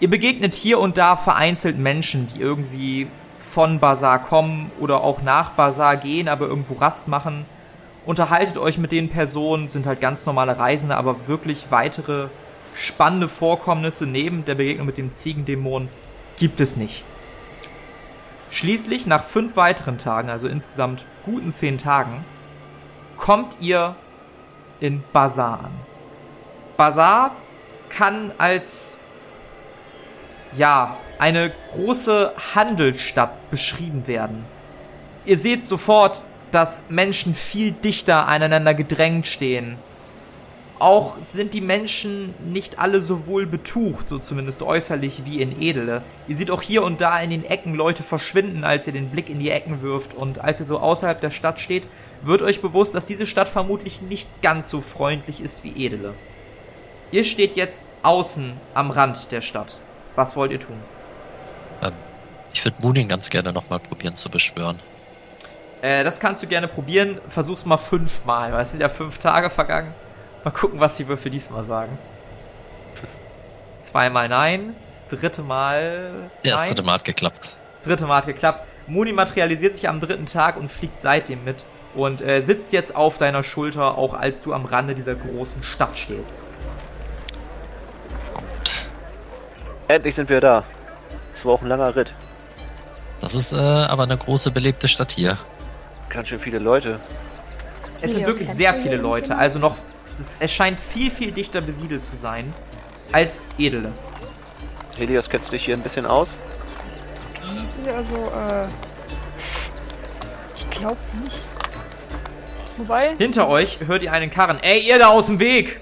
Ihr 0.00 0.10
begegnet 0.10 0.54
hier 0.54 0.78
und 0.80 0.98
da 0.98 1.16
vereinzelt 1.16 1.78
Menschen, 1.78 2.26
die 2.26 2.40
irgendwie 2.40 3.06
von 3.38 3.78
Bazar 3.80 4.22
kommen 4.22 4.70
oder 4.80 5.02
auch 5.02 5.22
nach 5.22 5.50
Bazar 5.52 5.96
gehen, 5.96 6.28
aber 6.28 6.46
irgendwo 6.46 6.74
Rast 6.74 7.08
machen. 7.08 7.46
Unterhaltet 8.04 8.58
euch 8.58 8.78
mit 8.78 8.92
den 8.92 9.08
Personen, 9.08 9.68
sind 9.68 9.86
halt 9.86 10.00
ganz 10.00 10.26
normale 10.26 10.58
Reisende, 10.58 10.96
aber 10.96 11.28
wirklich 11.28 11.70
weitere 11.70 12.28
spannende 12.74 13.28
Vorkommnisse 13.28 14.06
neben 14.06 14.44
der 14.44 14.54
Begegnung 14.54 14.86
mit 14.86 14.98
dem 14.98 15.10
Ziegendämon 15.10 15.88
gibt 16.36 16.60
es 16.60 16.76
nicht. 16.76 17.04
Schließlich, 18.50 19.06
nach 19.06 19.24
fünf 19.24 19.56
weiteren 19.56 19.98
Tagen, 19.98 20.28
also 20.28 20.46
insgesamt 20.46 21.06
guten 21.24 21.52
zehn 21.52 21.78
Tagen, 21.78 22.24
kommt 23.16 23.58
ihr 23.60 23.96
in 24.80 25.02
Bazar 25.12 25.64
an. 25.64 25.72
Bazar 26.76 27.36
kann 27.88 28.32
als 28.38 28.98
ja, 30.54 30.98
eine 31.18 31.52
große 31.70 32.34
Handelsstadt 32.54 33.50
beschrieben 33.50 34.06
werden. 34.06 34.44
Ihr 35.24 35.38
seht 35.38 35.64
sofort, 35.64 36.24
dass 36.50 36.90
Menschen 36.90 37.34
viel 37.34 37.72
dichter 37.72 38.28
aneinander 38.28 38.74
gedrängt 38.74 39.26
stehen. 39.26 39.78
Auch 40.82 41.16
sind 41.20 41.54
die 41.54 41.60
Menschen 41.60 42.34
nicht 42.52 42.80
alle 42.80 43.02
so 43.02 43.28
wohl 43.28 43.46
betucht, 43.46 44.08
so 44.08 44.18
zumindest 44.18 44.64
äußerlich 44.64 45.24
wie 45.24 45.40
in 45.40 45.62
Edele. 45.62 46.02
Ihr 46.26 46.36
seht 46.36 46.50
auch 46.50 46.60
hier 46.60 46.82
und 46.82 47.00
da 47.00 47.20
in 47.20 47.30
den 47.30 47.44
Ecken 47.44 47.76
Leute 47.76 48.02
verschwinden, 48.02 48.64
als 48.64 48.88
ihr 48.88 48.92
den 48.92 49.10
Blick 49.10 49.30
in 49.30 49.38
die 49.38 49.50
Ecken 49.50 49.80
wirft. 49.80 50.12
Und 50.12 50.40
als 50.40 50.58
ihr 50.58 50.66
so 50.66 50.80
außerhalb 50.80 51.20
der 51.20 51.30
Stadt 51.30 51.60
steht, 51.60 51.86
wird 52.22 52.42
euch 52.42 52.60
bewusst, 52.60 52.96
dass 52.96 53.04
diese 53.04 53.28
Stadt 53.28 53.48
vermutlich 53.48 54.02
nicht 54.02 54.28
ganz 54.42 54.70
so 54.70 54.80
freundlich 54.80 55.40
ist 55.40 55.62
wie 55.62 55.70
Edele. 55.86 56.14
Ihr 57.12 57.22
steht 57.22 57.54
jetzt 57.54 57.80
außen 58.02 58.54
am 58.74 58.90
Rand 58.90 59.30
der 59.30 59.40
Stadt. 59.40 59.78
Was 60.16 60.34
wollt 60.34 60.50
ihr 60.50 60.58
tun? 60.58 60.80
Ähm, 61.80 61.92
ich 62.52 62.64
würde 62.64 62.78
Moonin 62.80 63.06
ganz 63.06 63.30
gerne 63.30 63.52
nochmal 63.52 63.78
probieren 63.78 64.16
zu 64.16 64.28
beschwören. 64.30 64.80
Äh, 65.80 66.02
das 66.02 66.18
kannst 66.18 66.42
du 66.42 66.48
gerne 66.48 66.66
probieren. 66.66 67.20
Versuch's 67.28 67.64
mal 67.64 67.76
fünfmal, 67.76 68.52
weil 68.52 68.62
es 68.62 68.72
sind 68.72 68.80
ja 68.80 68.88
fünf 68.88 69.18
Tage 69.18 69.48
vergangen. 69.48 69.94
Mal 70.44 70.50
gucken, 70.50 70.80
was 70.80 70.96
die 70.96 71.06
Würfel 71.06 71.30
diesmal 71.30 71.64
sagen. 71.64 71.98
Zweimal 73.80 74.28
nein, 74.28 74.76
das 74.88 75.06
dritte 75.08 75.42
Mal. 75.42 76.30
Ja, 76.44 76.56
das 76.56 76.68
dritte 76.68 76.82
Mal 76.82 76.94
hat 76.94 77.04
geklappt. 77.04 77.56
Das 77.76 77.84
dritte 77.84 78.06
Mal 78.06 78.18
hat 78.18 78.26
geklappt. 78.26 78.66
Mooney 78.86 79.12
materialisiert 79.12 79.76
sich 79.76 79.88
am 79.88 80.00
dritten 80.00 80.26
Tag 80.26 80.56
und 80.56 80.70
fliegt 80.70 81.00
seitdem 81.00 81.44
mit 81.44 81.66
und 81.94 82.22
äh, 82.22 82.42
sitzt 82.42 82.72
jetzt 82.72 82.94
auf 82.96 83.18
deiner 83.18 83.42
Schulter, 83.42 83.98
auch 83.98 84.14
als 84.14 84.42
du 84.42 84.52
am 84.52 84.64
Rande 84.64 84.94
dieser 84.94 85.14
großen 85.14 85.62
Stadt 85.62 85.96
stehst. 85.96 86.38
Gut. 88.34 88.86
Endlich 89.88 90.14
sind 90.14 90.28
wir 90.28 90.40
da. 90.40 90.64
Es 91.34 91.44
war 91.44 91.52
auch 91.52 91.62
ein 91.62 91.68
langer 91.68 91.94
Ritt. 91.94 92.14
Das 93.20 93.34
ist 93.34 93.52
äh, 93.52 93.56
aber 93.56 94.04
eine 94.04 94.16
große 94.16 94.50
belebte 94.50 94.88
Stadt 94.88 95.12
hier. 95.12 95.36
Ganz 96.08 96.28
schön 96.28 96.40
viele 96.40 96.58
Leute. 96.58 96.98
Es 98.00 98.12
sind 98.12 98.26
wirklich 98.26 98.48
sehr 98.48 98.74
viele 98.74 98.96
Leute, 98.96 99.36
also 99.36 99.60
noch, 99.60 99.76
es, 100.12 100.20
ist, 100.20 100.36
es 100.40 100.52
scheint 100.52 100.78
viel, 100.78 101.10
viel 101.10 101.32
dichter 101.32 101.60
besiedelt 101.60 102.04
zu 102.04 102.16
sein 102.16 102.52
als 103.12 103.44
Edele. 103.58 103.92
Helios, 104.96 105.28
kennst 105.28 105.48
du 105.48 105.52
dich 105.52 105.64
hier 105.64 105.74
ein 105.74 105.82
bisschen 105.82 106.06
aus? 106.06 106.38
Sie 107.64 107.88
also, 107.88 108.14
äh. 108.14 108.68
Ich 110.54 110.68
glaube 110.70 110.98
nicht. 111.22 111.44
Wobei, 112.76 113.16
Hinter 113.16 113.48
euch 113.48 113.80
hört 113.80 114.02
ihr 114.02 114.12
einen 114.12 114.30
Karren. 114.30 114.58
Ey, 114.62 114.80
ihr 114.80 114.98
da 114.98 115.08
aus 115.08 115.26
dem 115.26 115.40
Weg! 115.40 115.80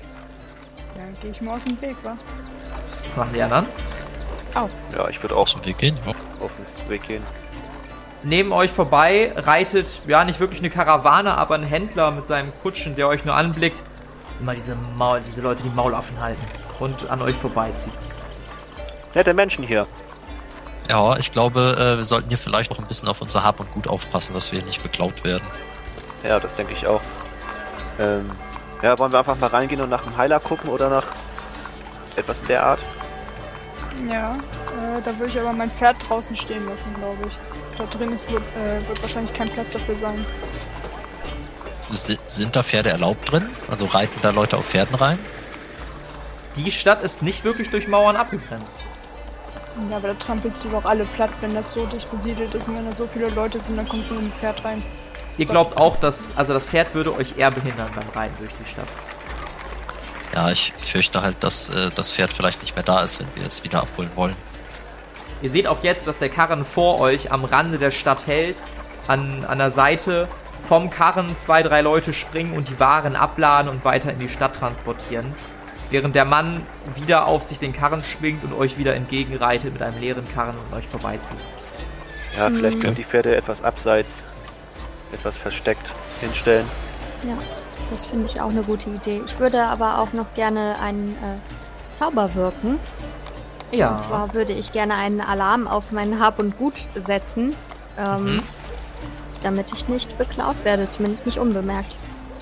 ja, 0.96 1.04
gehe 1.20 1.30
ich 1.30 1.40
mal 1.40 1.56
aus 1.56 1.64
dem 1.64 1.80
Weg, 1.80 1.96
wa? 2.02 2.14
Was 2.14 3.16
machen 3.16 3.30
die 3.34 3.42
anderen? 3.42 3.66
Ja, 4.54 5.08
ich 5.08 5.22
würde 5.22 5.34
auch 5.36 5.42
Aus 5.42 5.54
dem 5.54 5.64
Weg 5.64 5.78
gehen. 5.78 5.96
Ja. 6.04 6.10
auf 6.44 6.50
den 6.82 6.90
Weg 6.90 7.06
gehen. 7.06 7.22
Neben 8.22 8.52
euch 8.52 8.70
vorbei 8.70 9.32
reitet, 9.36 10.02
ja, 10.06 10.24
nicht 10.24 10.40
wirklich 10.40 10.60
eine 10.60 10.70
Karawane, 10.70 11.36
aber 11.38 11.54
ein 11.54 11.62
Händler 11.62 12.10
mit 12.10 12.26
seinem 12.26 12.52
Kutschen, 12.62 12.94
der 12.96 13.08
euch 13.08 13.24
nur 13.24 13.34
anblickt. 13.34 13.82
Immer 14.40 14.54
diese 14.54 14.74
Maul, 14.74 15.20
diese 15.20 15.42
Leute, 15.42 15.62
die 15.62 15.70
Maulaffen 15.70 16.18
halten 16.20 16.40
und 16.78 17.08
an 17.10 17.20
euch 17.22 17.36
vorbeizieht. 17.36 17.92
Nette 19.14 19.34
Menschen 19.34 19.64
hier. 19.64 19.86
ja, 20.88 21.16
ich 21.16 21.30
glaube, 21.32 21.76
äh, 21.78 21.96
wir 21.96 22.04
sollten 22.04 22.28
hier 22.28 22.38
vielleicht 22.38 22.70
auch 22.72 22.78
ein 22.78 22.86
bisschen 22.86 23.08
auf 23.08 23.20
unser 23.20 23.44
Hab 23.44 23.60
und 23.60 23.70
Gut 23.72 23.86
aufpassen, 23.88 24.34
dass 24.34 24.50
wir 24.52 24.62
nicht 24.62 24.82
beklaut 24.82 25.24
werden. 25.24 25.44
Ja, 26.22 26.40
das 26.40 26.54
denke 26.54 26.72
ich 26.72 26.86
auch. 26.86 27.00
Ähm, 27.98 28.30
ja, 28.82 28.98
wollen 28.98 29.12
wir 29.12 29.18
einfach 29.18 29.38
mal 29.38 29.48
reingehen 29.48 29.80
und 29.80 29.90
nach 29.90 30.02
dem 30.04 30.16
Heiler 30.16 30.40
gucken 30.40 30.70
oder 30.70 30.88
nach 30.88 31.04
etwas 32.16 32.40
in 32.40 32.46
der 32.48 32.64
Art? 32.64 32.80
Ja, 34.08 34.32
äh, 34.32 35.02
da 35.04 35.18
würde 35.18 35.26
ich 35.26 35.38
aber 35.38 35.52
mein 35.52 35.70
Pferd 35.70 35.96
draußen 36.08 36.34
stehen 36.36 36.66
lassen, 36.66 36.94
glaube 36.94 37.26
ich. 37.28 37.38
Da 37.76 37.84
drin 37.84 38.12
ist, 38.12 38.30
wird, 38.30 38.42
äh, 38.56 38.86
wird 38.88 39.02
wahrscheinlich 39.02 39.34
kein 39.34 39.48
Platz 39.48 39.74
dafür 39.74 39.96
sein. 39.96 40.24
Si- 41.90 42.18
Sind 42.26 42.56
da 42.56 42.62
Pferde 42.62 42.90
erlaubt 42.90 43.30
drin? 43.30 43.48
Also 43.70 43.86
reiten 43.86 44.18
da 44.22 44.30
Leute 44.30 44.56
auf 44.56 44.66
Pferden 44.66 44.94
rein? 44.94 45.18
Die 46.56 46.70
Stadt 46.70 47.02
ist 47.02 47.22
nicht 47.22 47.44
wirklich 47.44 47.70
durch 47.70 47.88
Mauern 47.88 48.16
abgegrenzt. 48.16 48.80
Ja, 49.90 49.96
aber 49.96 50.08
da 50.08 50.14
trampelst 50.14 50.64
du 50.64 50.68
doch 50.68 50.84
alle 50.84 51.04
platt, 51.04 51.30
wenn 51.40 51.54
das 51.54 51.72
so 51.72 51.86
dicht 51.86 52.10
besiedelt 52.10 52.54
ist 52.54 52.68
und 52.68 52.74
wenn 52.76 52.86
da 52.86 52.92
so 52.92 53.06
viele 53.06 53.28
Leute 53.30 53.60
sind, 53.60 53.76
dann 53.76 53.88
kommst 53.88 54.10
du 54.10 54.14
mit 54.14 54.24
dem 54.24 54.32
Pferd 54.32 54.64
rein. 54.64 54.82
Ihr 55.38 55.46
glaubt 55.46 55.76
auch, 55.76 55.96
dass, 55.96 56.32
also 56.36 56.52
das 56.52 56.64
Pferd 56.66 56.92
würde 56.94 57.14
euch 57.14 57.38
eher 57.38 57.50
behindern 57.50 57.88
beim 57.94 58.08
Reiten 58.14 58.34
durch 58.38 58.50
die 58.62 58.68
Stadt. 58.68 58.88
Ja, 60.34 60.50
ich 60.50 60.72
fürchte 60.80 61.22
halt, 61.22 61.36
dass 61.42 61.70
äh, 61.70 61.90
das 61.94 62.12
Pferd 62.12 62.32
vielleicht 62.32 62.60
nicht 62.62 62.74
mehr 62.76 62.84
da 62.84 63.00
ist, 63.00 63.20
wenn 63.20 63.28
wir 63.36 63.46
es 63.46 63.64
wieder 63.64 63.80
abholen 63.82 64.10
wollen. 64.16 64.36
Ihr 65.40 65.50
seht 65.50 65.66
auch 65.66 65.82
jetzt, 65.82 66.06
dass 66.06 66.18
der 66.18 66.28
Karren 66.28 66.64
vor 66.64 67.00
euch 67.00 67.32
am 67.32 67.44
Rande 67.44 67.78
der 67.78 67.90
Stadt 67.90 68.26
hält. 68.26 68.62
An, 69.08 69.44
an 69.44 69.58
der 69.58 69.70
Seite 69.70 70.28
vom 70.62 70.90
Karren 70.90 71.34
zwei, 71.34 71.62
drei 71.62 71.80
Leute 71.80 72.12
springen 72.12 72.54
und 72.56 72.68
die 72.68 72.78
Waren 72.80 73.16
abladen 73.16 73.70
und 73.70 73.84
weiter 73.84 74.12
in 74.12 74.18
die 74.18 74.28
Stadt 74.28 74.56
transportieren. 74.56 75.34
Während 75.90 76.14
der 76.14 76.24
Mann 76.24 76.64
wieder 76.94 77.26
auf 77.26 77.42
sich 77.42 77.58
den 77.58 77.72
Karren 77.72 78.02
schwingt 78.04 78.44
und 78.44 78.52
euch 78.52 78.78
wieder 78.78 78.94
entgegenreitet 78.94 79.72
mit 79.72 79.82
einem 79.82 79.98
leeren 80.00 80.24
Karren 80.32 80.54
und 80.56 80.76
euch 80.76 80.86
vorbeizieht. 80.86 81.36
Ja, 82.38 82.48
vielleicht 82.48 82.76
Mhm. 82.76 82.82
können 82.82 82.94
die 82.94 83.04
Pferde 83.04 83.34
etwas 83.34 83.62
abseits, 83.64 84.22
etwas 85.12 85.36
versteckt 85.36 85.92
hinstellen. 86.20 86.66
Ja, 87.24 87.34
das 87.90 88.06
finde 88.06 88.26
ich 88.26 88.40
auch 88.40 88.50
eine 88.50 88.62
gute 88.62 88.88
Idee. 88.90 89.20
Ich 89.26 89.38
würde 89.40 89.64
aber 89.64 89.98
auch 89.98 90.12
noch 90.12 90.32
gerne 90.34 90.76
einen 90.80 91.12
äh, 91.16 91.94
Zauber 91.94 92.34
wirken. 92.36 92.78
Ja. 93.72 93.90
Und 93.90 94.00
zwar 94.00 94.32
würde 94.34 94.52
ich 94.52 94.70
gerne 94.72 94.94
einen 94.94 95.20
Alarm 95.20 95.66
auf 95.66 95.90
mein 95.90 96.20
Hab 96.20 96.38
und 96.38 96.56
Gut 96.56 96.74
setzen, 96.94 97.54
ähm, 97.98 98.36
Mhm. 98.36 98.42
Damit 99.42 99.72
ich 99.72 99.88
nicht 99.88 100.16
beklaut 100.18 100.56
werde, 100.64 100.88
zumindest 100.88 101.26
nicht 101.26 101.38
unbemerkt. 101.38 101.96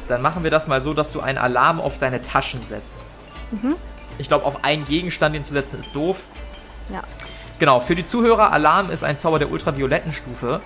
Dann 0.08 0.22
machen 0.22 0.42
wir 0.42 0.50
das 0.50 0.66
mal 0.66 0.80
so, 0.80 0.94
dass 0.94 1.12
du 1.12 1.20
einen 1.20 1.38
Alarm 1.38 1.80
auf 1.80 1.98
deine 1.98 2.22
Taschen 2.22 2.62
setzt. 2.62 3.04
Mhm. 3.50 3.76
Ich 4.18 4.28
glaube, 4.28 4.44
auf 4.46 4.64
einen 4.64 4.84
Gegenstand 4.84 5.34
den 5.34 5.44
zu 5.44 5.52
setzen 5.52 5.80
ist 5.80 5.94
doof. 5.94 6.22
Ja. 6.90 7.02
Genau, 7.58 7.80
für 7.80 7.94
die 7.94 8.04
Zuhörer, 8.04 8.52
Alarm 8.52 8.90
ist 8.90 9.04
ein 9.04 9.18
Zauber 9.18 9.38
der 9.38 9.50
ultravioletten 9.50 10.12
Stufe. 10.12 10.60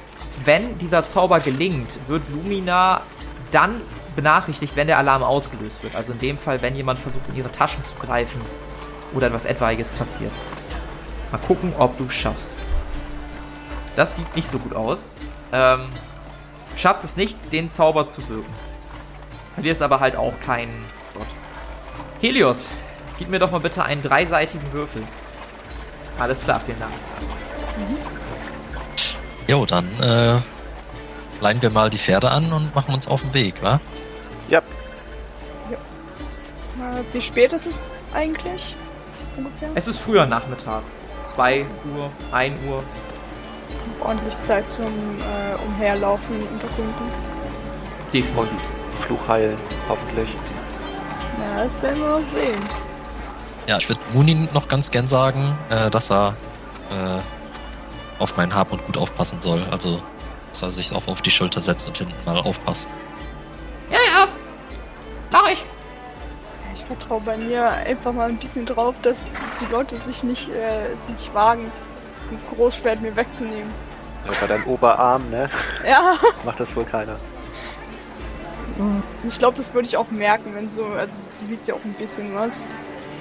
Wenn 0.45 0.79
dieser 0.79 1.07
Zauber 1.07 1.41
gelingt, 1.41 1.99
wird 2.07 2.23
Lumina 2.31 3.03
dann 3.51 3.81
benachrichtigt, 4.15 4.77
wenn 4.77 4.87
der 4.87 4.99
Alarm 4.99 5.23
ausgelöst 5.23 5.83
wird. 5.83 5.95
Also 5.95 6.13
in 6.13 6.19
dem 6.19 6.39
Fall, 6.39 6.61
wenn 6.63 6.77
jemand 6.77 6.99
versucht, 6.99 7.29
in 7.29 7.37
ihre 7.37 7.51
Taschen 7.51 7.83
zu 7.83 7.95
greifen 7.97 8.41
oder 9.15 9.29
etwas 9.29 9.45
Etwaiges 9.45 9.91
passiert. 9.91 10.33
Mal 11.31 11.39
gucken, 11.39 11.73
ob 11.79 11.97
du 11.97 12.05
es 12.05 12.13
schaffst. 12.13 12.57
Das 13.97 14.17
sieht 14.17 14.37
nicht 14.37 14.49
so 14.49 14.59
gut 14.59 14.75
aus. 14.75 15.15
Ähm, 15.53 15.89
du 16.73 16.79
schaffst 16.79 17.05
es 17.05 17.17
nicht, 17.17 17.53
den 17.53 17.71
Zauber 17.71 18.07
zu 18.07 18.27
wirken. 18.29 18.53
Verlierst 19.55 19.83
aber 19.83 20.01
halt 20.01 20.17
auch 20.17 20.39
keinen 20.41 20.85
Slot. 21.01 21.27
Helios, 22.21 22.71
gib 23.19 23.29
mir 23.29 23.39
doch 23.39 23.51
mal 23.51 23.61
bitte 23.61 23.85
einen 23.85 24.03
dreiseitigen 24.03 24.73
Würfel. 24.73 25.03
Alles 26.19 26.45
klar, 26.45 26.61
vielen 26.65 26.79
Dank. 26.79 26.93
Jo, 29.49 29.67
dann 29.67 29.87
äh, 30.01 30.37
leihen 31.41 31.61
wir 31.61 31.71
mal 31.71 31.91
die 31.91 31.99
Pferde 31.99 32.31
an 32.31 32.53
und 32.53 32.75
machen 32.75 32.95
uns 32.95 33.07
auf 33.09 33.23
den 33.23 33.35
Weg, 33.35 33.63
wa? 33.63 33.81
Ja, 34.49 34.59
Äh, 36.79 37.03
wie 37.13 37.21
spät 37.21 37.53
ist 37.53 37.67
es 37.67 37.85
eigentlich? 38.15 38.77
Ungefähr? 39.37 39.71
Es 39.75 39.89
ist 39.89 39.99
früher 39.99 40.27
Nachmittag. 40.27 40.83
2 41.25 41.65
Uhr, 41.97 42.11
1 42.33 42.55
Uhr. 42.69 42.83
Ordentlich 44.05 44.39
Zeit 44.39 44.69
zum 44.69 44.87
äh, 44.87 45.65
Umherlaufen 45.67 46.37
und 46.37 46.63
erkunden. 46.63 47.11
Definitiv. 48.13 48.61
Fluch 49.07 49.29
heilen, 49.29 49.57
hoffentlich. 49.89 50.29
Ja, 51.41 51.65
das 51.65 51.83
werden 51.83 52.01
wir 52.01 52.19
noch 52.19 52.25
sehen. 52.27 52.63
Ja, 53.67 53.79
ich 53.79 53.89
würde 53.89 54.01
Munin 54.13 54.49
noch 54.53 54.69
ganz 54.69 54.91
gern 54.91 55.07
sagen, 55.07 55.57
äh, 55.71 55.91
dass 55.91 56.11
er 56.11 56.37
äh, 56.91 57.21
auf 58.21 58.37
mein 58.37 58.55
Hab 58.55 58.73
und 58.73 58.85
Gut 58.87 58.97
aufpassen 58.97 59.41
soll. 59.41 59.65
Also, 59.71 60.03
dass 60.51 60.63
er 60.63 60.71
sich 60.71 60.95
auch 60.95 61.07
auf 61.09 61.23
die 61.23 61.31
Schulter 61.31 61.61
setzt 61.61 61.89
und 61.89 61.97
hinten 61.97 62.15
mal 62.25 62.39
aufpasst. 62.39 62.93
Ja, 63.91 63.97
ja. 63.97 64.29
Mach 65.31 65.49
ich. 65.49 65.65
Ich 66.75 66.85
vertraue 66.85 67.21
bei 67.21 67.37
mir 67.37 67.69
einfach 67.69 68.13
mal 68.13 68.29
ein 68.29 68.39
bisschen 68.39 68.67
drauf, 68.67 68.95
dass 69.03 69.31
die 69.61 69.71
Leute 69.73 69.99
sich 69.99 70.23
nicht, 70.23 70.49
äh, 70.51 70.93
es 70.93 71.09
nicht 71.09 71.33
wagen, 71.35 71.71
ein 72.31 72.41
Großschwert 72.55 73.01
mir 73.01 73.15
wegzunehmen. 73.17 73.71
Ja, 74.27 74.33
bei 74.41 74.47
deinem 74.47 74.65
Oberarm, 74.67 75.29
ne? 75.31 75.49
Ja, 75.87 76.15
Macht 76.45 76.61
das 76.61 76.75
wohl 76.77 76.85
keiner. 76.85 77.17
ich 79.29 79.39
glaube, 79.39 79.57
das 79.57 79.73
würde 79.75 79.87
ich 79.89 79.97
auch 79.97 80.11
merken, 80.11 80.55
wenn 80.55 80.69
so, 80.69 80.85
also 80.85 81.19
das 81.19 81.43
wiegt 81.49 81.67
ja 81.69 81.75
auch 81.75 81.85
ein 81.85 81.95
bisschen 81.95 82.35
was. 82.35 82.71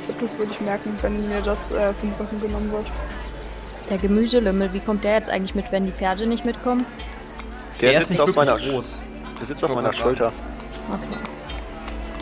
Ich 0.01 0.07
glaube, 0.07 0.21
das 0.21 0.37
würde 0.37 0.51
ich 0.51 0.61
merken, 0.61 0.97
wenn 1.01 1.17
mir 1.27 1.41
das 1.43 1.71
äh, 1.71 1.93
vom 1.93 2.11
Rücken 2.19 2.39
genommen 2.39 2.71
wird. 2.71 2.85
Der 3.89 3.97
Gemüselümmel, 3.97 4.71
wie 4.73 4.79
kommt 4.79 5.03
der 5.03 5.15
jetzt 5.15 5.29
eigentlich 5.29 5.55
mit, 5.55 5.71
wenn 5.71 5.85
die 5.85 5.91
Pferde 5.91 6.25
nicht 6.27 6.45
mitkommen? 6.45 6.85
Der, 7.81 7.91
ist 7.93 7.97
sitzt 7.99 8.11
nicht 8.11 8.21
auf 8.21 8.35
meiner, 8.35 8.57
groß. 8.57 9.01
der 9.39 9.45
sitzt 9.45 9.63
auf 9.63 9.73
meiner. 9.73 9.91
Schulter, 9.91 10.31
Okay. 10.91 11.19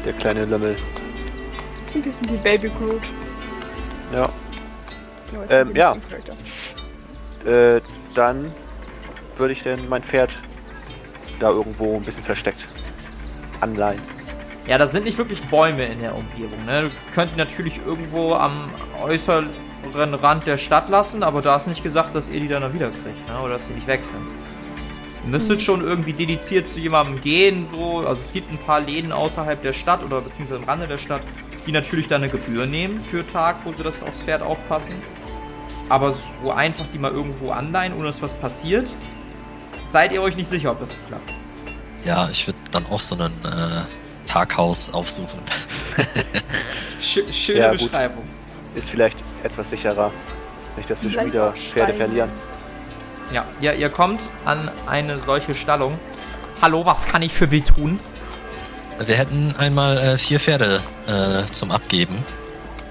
der 0.05 0.13
kleine 0.13 0.45
Lümmel. 0.45 0.75
So 1.85 1.99
ein 1.99 2.03
bisschen 2.03 2.29
wie 2.29 2.37
Baby 2.37 2.69
Groot. 2.79 3.01
Ja. 4.13 4.21
Ja, 4.21 5.41
jetzt 5.41 5.51
Ähm, 5.51 5.75
ja. 5.75 5.95
Äh, 7.45 7.81
dann 8.15 8.51
würde 9.39 9.53
ich 9.53 9.63
denn 9.63 9.87
mein 9.89 10.03
Pferd 10.03 10.37
da 11.39 11.49
irgendwo 11.49 11.95
ein 11.95 12.03
bisschen 12.03 12.23
versteckt 12.23 12.67
anleihen. 13.61 14.01
Ja, 14.67 14.77
da 14.77 14.87
sind 14.87 15.05
nicht 15.05 15.17
wirklich 15.17 15.41
Bäume 15.43 15.85
in 15.85 15.99
der 15.99 16.15
Umgebung. 16.15 16.63
Ne? 16.65 16.83
Du 16.83 16.89
könnt 17.13 17.31
ihn 17.31 17.37
natürlich 17.37 17.81
irgendwo 17.85 18.33
am 18.33 18.69
äußeren 19.01 19.49
Rand 19.93 20.45
der 20.45 20.57
Stadt 20.57 20.89
lassen, 20.89 21.23
aber 21.23 21.41
da 21.41 21.57
ist 21.57 21.67
nicht 21.67 21.81
gesagt, 21.81 22.13
dass 22.13 22.29
ihr 22.29 22.39
die 22.39 22.47
dann 22.47 22.61
noch 22.61 22.73
wiederkriegt, 22.73 23.27
ne? 23.27 23.39
oder 23.41 23.53
dass 23.53 23.67
sie 23.67 23.73
nicht 23.73 23.87
weg 23.87 24.03
sind. 24.03 24.21
Ihr 25.23 25.29
müsstet 25.31 25.61
schon 25.61 25.81
irgendwie 25.81 26.13
dediziert 26.13 26.69
zu 26.69 26.79
jemandem 26.79 27.19
gehen, 27.21 27.65
so. 27.65 27.99
Also 27.99 28.21
es 28.21 28.31
gibt 28.31 28.51
ein 28.51 28.57
paar 28.59 28.79
Läden 28.79 29.11
außerhalb 29.11 29.61
der 29.61 29.73
Stadt 29.73 30.03
oder 30.03 30.21
beziehungsweise 30.21 30.61
am 30.61 30.65
Rande 30.65 30.87
der 30.87 30.97
Stadt, 30.97 31.21
die 31.65 31.71
natürlich 31.71 32.07
dann 32.07 32.23
eine 32.23 32.31
Gebühr 32.31 32.65
nehmen 32.65 33.01
für 33.01 33.25
Tag, 33.25 33.57
wo 33.63 33.73
sie 33.73 33.83
das 33.83 34.03
aufs 34.03 34.21
Pferd 34.21 34.41
aufpassen. 34.41 34.95
Aber 35.89 36.11
so 36.11 36.51
einfach 36.51 36.87
die 36.93 36.99
mal 36.99 37.11
irgendwo 37.11 37.51
anleihen, 37.51 37.93
ohne 37.93 38.05
dass 38.05 38.21
was 38.21 38.33
passiert, 38.33 38.95
seid 39.89 40.11
ihr 40.11 40.21
euch 40.21 40.35
nicht 40.35 40.49
sicher, 40.49 40.71
ob 40.71 40.79
das 40.79 40.91
klappt. 41.07 41.33
Ja, 42.05 42.29
ich 42.31 42.47
würde 42.47 42.59
dann 42.71 42.85
auch 42.87 42.99
so 42.99 43.15
einen 43.15 43.33
äh, 43.43 43.81
Parkhaus 44.27 44.93
aufsuchen. 44.93 45.39
Sch 47.01 47.19
schöne 47.31 47.59
Ja, 47.59 47.71
gut. 47.71 47.79
Beschreibung. 47.79 48.23
Ist 48.75 48.89
vielleicht 48.89 49.17
etwas 49.43 49.69
sicherer. 49.69 50.11
Nicht, 50.77 50.89
dass 50.89 51.01
wir 51.01 51.09
schon 51.09 51.19
Vielleicht 51.21 51.33
wieder 51.33 51.49
auch 51.49 51.55
Pferde 51.55 51.93
verlieren. 51.93 52.29
Ja, 53.33 53.45
ihr, 53.61 53.73
ihr 53.75 53.89
kommt 53.89 54.29
an 54.45 54.71
eine 54.87 55.17
solche 55.17 55.53
Stallung. 55.55 55.97
Hallo, 56.61 56.85
was 56.85 57.05
kann 57.05 57.21
ich 57.21 57.33
für 57.33 57.47
Sie 57.47 57.61
tun? 57.61 57.99
Wir 59.05 59.15
hätten 59.15 59.55
einmal 59.57 59.97
äh, 59.97 60.17
vier 60.17 60.39
Pferde 60.39 60.81
äh, 61.07 61.45
zum 61.51 61.71
Abgeben. 61.71 62.17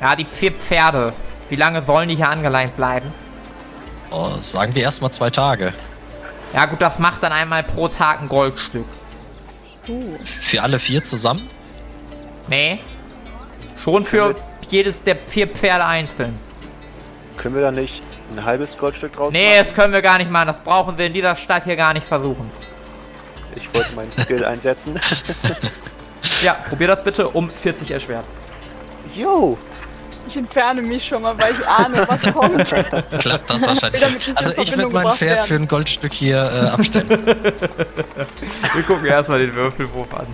Ja, 0.01 0.17
die 0.17 0.27
vier 0.31 0.53
Pferde. 0.53 1.13
Wie 1.49 1.57
lange 1.57 1.83
sollen 1.83 2.09
die 2.09 2.17
hier 2.17 2.29
angeleint 2.29 2.77
bleiben? 2.77 3.11
Oh, 4.11 4.31
sagen 4.39 4.75
wir 4.75 4.83
erstmal 4.83 5.11
zwei 5.11 5.31
Tage. 5.31 5.73
Ja 6.53 6.67
gut, 6.67 6.81
das 6.81 6.99
macht 6.99 7.23
dann 7.23 7.33
einmal 7.33 7.63
pro 7.63 7.89
Tag 7.89 8.23
ein 8.23 8.29
Goldstück. 8.29 8.87
Uh, 9.89 10.17
Für 10.25 10.63
alle 10.63 10.79
vier 10.79 11.03
zusammen? 11.03 11.49
Nee. 12.49 12.81
Schon 13.83 14.05
für 14.05 14.35
jedes 14.69 15.03
der 15.03 15.17
vier 15.17 15.49
Pferde 15.49 15.85
einzeln. 15.85 16.39
Können 17.37 17.55
wir 17.55 17.63
da 17.63 17.71
nicht 17.71 18.03
ein 18.31 18.45
halbes 18.45 18.77
Goldstück 18.77 19.13
draus 19.15 19.33
Nee, 19.33 19.59
das 19.59 19.75
können 19.75 19.93
wir 19.93 20.03
gar 20.03 20.19
nicht 20.19 20.31
machen. 20.31 20.49
Das 20.49 20.61
brauchen 20.61 20.99
wir 20.99 21.07
in 21.07 21.13
dieser 21.13 21.37
Stadt 21.37 21.65
hier 21.65 21.77
gar 21.77 21.95
nicht 21.95 22.07
versuchen. 22.07 22.51
Ich 23.55 23.73
wollte 23.75 23.95
meinen 23.95 24.13
Skill 24.13 24.45
einsetzen. 24.45 24.99
Ja, 26.43 26.55
probier 26.69 26.87
das 26.87 27.03
bitte 27.03 27.29
um 27.29 27.51
40 27.51 27.91
erschwert. 27.91 28.25
Yo! 29.15 29.59
Ich 30.29 30.37
entferne 30.37 30.83
mich 30.83 31.07
schon 31.07 31.23
mal, 31.23 31.39
weil 31.39 31.55
ich 31.55 31.67
ahne, 31.67 32.07
was 32.07 32.33
kommt. 32.35 32.69
Klappt 33.19 33.49
das 33.49 33.67
wahrscheinlich. 33.67 34.05
Also 34.35 34.53
ich 34.61 34.77
würde 34.77 34.93
mein 34.93 35.11
Pferd 35.13 35.37
werden. 35.37 35.47
für 35.47 35.55
ein 35.55 35.69
Goldstück 35.69 36.13
hier 36.13 36.37
äh, 36.37 36.67
abstellen. 36.67 37.09
Wir 38.75 38.83
gucken 38.83 39.07
erstmal 39.07 39.39
den 39.39 39.55
Würfelwurf 39.55 40.13
an. 40.13 40.27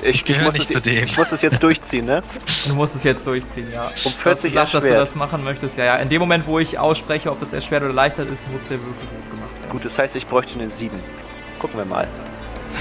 Ich, 0.00 0.24
gehöre 0.24 0.44
muss 0.44 0.54
nicht 0.54 0.70
das, 0.70 0.76
zu 0.76 0.82
dem. 0.82 1.06
Ich 1.06 1.18
muss 1.18 1.30
das 1.30 1.42
jetzt 1.42 1.60
durchziehen, 1.60 2.04
ne? 2.04 2.22
Du 2.68 2.74
musst 2.74 2.94
es 2.94 3.02
jetzt 3.02 3.26
durchziehen, 3.26 3.68
ja. 3.72 3.86
Um 4.04 4.12
Du 4.12 4.30
hast 4.30 4.42
40 4.42 4.52
gesagt, 4.52 4.74
dass 4.74 4.84
du 4.84 4.90
das 4.90 5.14
machen 5.16 5.42
möchtest. 5.42 5.76
Ja, 5.76 5.84
ja. 5.84 5.96
In 5.96 6.08
dem 6.08 6.20
Moment, 6.20 6.46
wo 6.46 6.60
ich 6.60 6.78
ausspreche, 6.78 7.32
ob 7.32 7.42
es 7.42 7.52
erschwert 7.52 7.82
oder 7.82 7.92
leichter 7.92 8.22
ist, 8.22 8.48
muss 8.52 8.68
der 8.68 8.78
Würfelwurf 8.78 9.30
gemacht 9.30 9.50
werden. 9.60 9.70
Gut, 9.70 9.84
das 9.84 9.98
heißt, 9.98 10.14
ich 10.14 10.26
bräuchte 10.28 10.58
eine 10.58 10.70
7. 10.70 11.00
Gucken 11.58 11.78
wir 11.78 11.86
mal. 11.86 12.06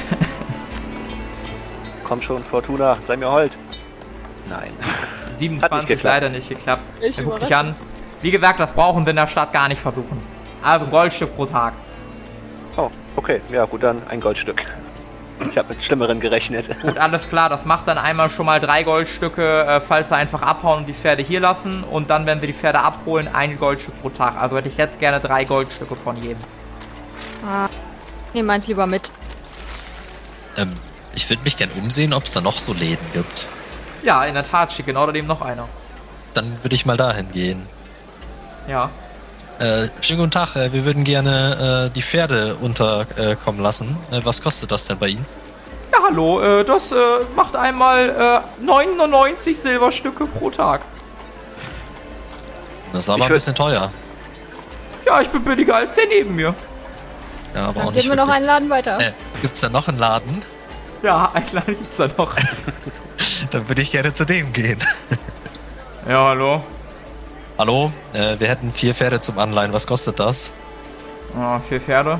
Komm 2.04 2.21
schon, 2.21 2.43
Fortuna, 2.43 2.97
sei 3.02 3.17
mir 3.17 3.32
hold. 3.32 3.58
Nein. 4.47 4.73
27 5.49 5.88
geklappt. 5.88 6.03
leider 6.03 6.29
nicht 6.29 6.49
geklappt. 6.49 6.82
Ich 7.01 7.17
guckt 7.23 7.41
dich 7.43 7.56
an. 7.56 7.75
Wie 8.21 8.32
gesagt, 8.32 8.60
das 8.60 8.73
brauchen 8.73 9.06
wir 9.06 9.10
in 9.12 9.17
der 9.17 9.27
Stadt 9.27 9.51
gar 9.51 9.67
nicht 9.67 9.82
versuchen. 9.82 10.21
Also 10.62 10.86
ein 10.86 10.91
Goldstück 10.91 11.36
pro 11.36 11.45
Tag. 11.45 11.73
Oh, 12.77 12.89
okay. 13.15 13.41
Ja, 13.51 13.65
gut, 13.65 13.84
dann 13.84 14.01
ein 14.10 14.21
Goldstück. 14.21 14.63
Ich 15.49 15.58
habe 15.58 15.69
mit 15.73 15.84
Schlimmeren 15.84 16.21
gerechnet. 16.21 16.69
Gut, 16.82 16.97
alles 16.97 17.27
klar. 17.27 17.49
Das 17.49 17.65
macht 17.65 17.88
dann 17.88 17.97
einmal 17.97 18.29
schon 18.29 18.45
mal 18.45 18.62
drei 18.62 18.84
Goldstücke, 18.84 19.65
äh, 19.65 19.82
falls 19.82 20.10
wir 20.10 20.15
einfach 20.15 20.41
abhauen 20.41 20.79
und 20.79 20.86
die 20.86 20.93
Pferde 20.93 21.21
hier 21.21 21.41
lassen. 21.41 21.84
Und 21.84 22.10
dann, 22.10 22.25
wenn 22.25 22.39
wir 22.39 22.47
die 22.47 22.53
Pferde 22.53 22.79
abholen, 22.79 23.27
ein 23.34 23.60
Goldstück 23.60 23.99
pro 24.01 24.10
Tag. 24.10 24.38
Also 24.41 24.56
hätte 24.56 24.69
ich 24.69 24.77
jetzt 24.77 24.99
gerne 24.99 25.19
drei 25.19 25.43
Goldstücke 25.43 25.95
von 25.97 26.15
jedem. 26.21 26.38
ah, 27.45 27.67
nehmen 28.34 28.47
meins 28.47 28.67
lieber 28.67 28.88
mit. 28.88 29.12
ähm, 30.56 30.71
ich 31.15 31.29
würde 31.29 31.43
mich 31.43 31.58
gern 31.58 31.69
umsehen, 31.71 32.13
ob 32.13 32.23
es 32.23 32.32
da 32.32 32.39
noch 32.41 32.58
so 32.58 32.73
Läden 32.73 33.06
gibt. 33.12 33.47
Ja, 34.03 34.23
in 34.25 34.33
der 34.33 34.43
Tat, 34.43 34.71
steht 34.71 34.85
genau 34.85 35.05
daneben 35.05 35.27
noch 35.27 35.41
einer. 35.41 35.67
Dann 36.33 36.57
würde 36.61 36.75
ich 36.75 36.85
mal 36.85 36.97
dahin 36.97 37.27
gehen. 37.29 37.67
Ja. 38.67 38.89
Äh, 39.59 39.87
schönen 40.01 40.19
guten 40.19 40.31
Tag, 40.31 40.55
äh, 40.55 40.73
wir 40.73 40.83
würden 40.83 41.03
gerne 41.03 41.87
äh, 41.87 41.89
die 41.91 42.01
Pferde 42.01 42.55
unterkommen 42.55 43.61
äh, 43.61 43.63
lassen. 43.63 43.97
Äh, 44.11 44.19
was 44.23 44.41
kostet 44.41 44.71
das 44.71 44.87
denn 44.87 44.97
bei 44.97 45.07
Ihnen? 45.09 45.25
Ja, 45.91 45.99
hallo. 46.09 46.41
Äh, 46.41 46.65
das 46.65 46.91
äh, 46.91 46.95
macht 47.35 47.55
einmal 47.55 48.43
äh, 48.59 48.63
99 48.65 49.57
Silberstücke 49.57 50.25
pro 50.25 50.49
Tag. 50.49 50.81
Das 52.91 53.05
ist 53.05 53.09
aber 53.09 53.19
Ich 53.19 53.25
ein 53.25 53.31
bisschen 53.33 53.55
teuer. 53.55 53.91
Ja, 55.05 55.21
ich 55.21 55.29
bin 55.29 55.43
billiger 55.43 55.75
als 55.75 55.95
der 55.95 56.07
neben 56.07 56.35
mir. 56.35 56.55
Ja, 57.55 57.65
aber 57.65 57.73
Dann 57.73 57.87
auch 57.87 57.91
nicht 57.91 58.01
gehen 58.01 58.11
wir 58.11 58.15
noch 58.15 58.23
wirklich. 58.27 58.37
einen 58.37 58.45
Laden 58.47 58.69
weiter. 58.69 58.99
Äh, 58.99 59.11
gibt's 59.41 59.59
da 59.61 59.69
noch 59.69 59.87
einen 59.87 59.99
Laden? 59.99 60.43
Ja, 61.03 61.29
ein 61.33 61.45
kleiner 61.45 61.65
gibt's 61.67 61.97
da 61.97 62.07
noch. 62.17 62.33
Dann 63.51 63.67
würde 63.67 63.82
ich 63.82 63.91
gerne 63.91 64.13
zu 64.13 64.25
dem 64.25 64.51
gehen. 64.53 64.79
ja, 66.08 66.25
hallo. 66.27 66.63
Hallo, 67.58 67.91
äh, 68.13 68.39
wir 68.39 68.47
hätten 68.47 68.71
vier 68.71 68.93
Pferde 68.93 69.19
zum 69.19 69.38
Anleihen. 69.39 69.73
Was 69.73 69.86
kostet 69.86 70.19
das? 70.19 70.51
Ja, 71.36 71.60
vier 71.60 71.79
Pferde. 71.82 72.19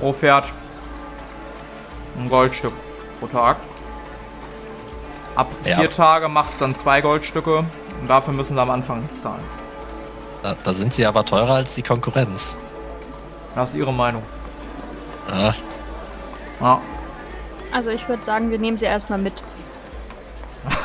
Pro 0.00 0.12
Pferd. 0.12 0.44
Ein 2.16 2.28
Goldstück 2.28 2.72
pro 3.20 3.26
Tag. 3.26 3.56
Ab 5.34 5.48
Ja. 5.64 5.76
vier 5.76 5.90
Tage 5.90 6.28
macht's 6.28 6.58
dann 6.58 6.74
zwei 6.74 7.00
Goldstücke. 7.00 7.58
Und 8.00 8.08
dafür 8.08 8.32
müssen 8.34 8.54
sie 8.54 8.60
am 8.60 8.70
Anfang 8.70 9.02
nicht 9.02 9.18
zahlen. 9.20 9.42
Da, 10.42 10.54
da 10.62 10.72
sind 10.72 10.94
sie 10.94 11.06
aber 11.06 11.24
teurer 11.24 11.54
als 11.54 11.74
die 11.74 11.82
Konkurrenz. 11.82 12.58
Das 13.54 13.70
ist 13.70 13.76
ihre 13.76 13.92
Meinung. 13.92 14.22
Ah, 15.30 15.52
Ja. 16.60 16.80
Also 17.74 17.90
ich 17.90 18.08
würde 18.08 18.22
sagen, 18.22 18.52
wir 18.52 18.58
nehmen 18.60 18.76
sie 18.76 18.84
erstmal 18.84 19.18
mit. 19.18 19.42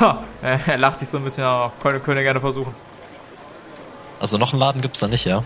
er 0.42 0.76
lacht 0.76 0.98
sich 0.98 1.08
so 1.08 1.18
ein 1.18 1.24
bisschen, 1.24 1.44
ja, 1.44 1.72
könnt, 1.80 2.02
könnt 2.02 2.16
ihr 2.16 2.24
gerne 2.24 2.40
versuchen. 2.40 2.74
also 4.18 4.38
noch 4.38 4.52
einen 4.52 4.58
Laden 4.58 4.80
gibt's 4.80 4.98
da 4.98 5.06
nicht, 5.06 5.24
ja? 5.24 5.40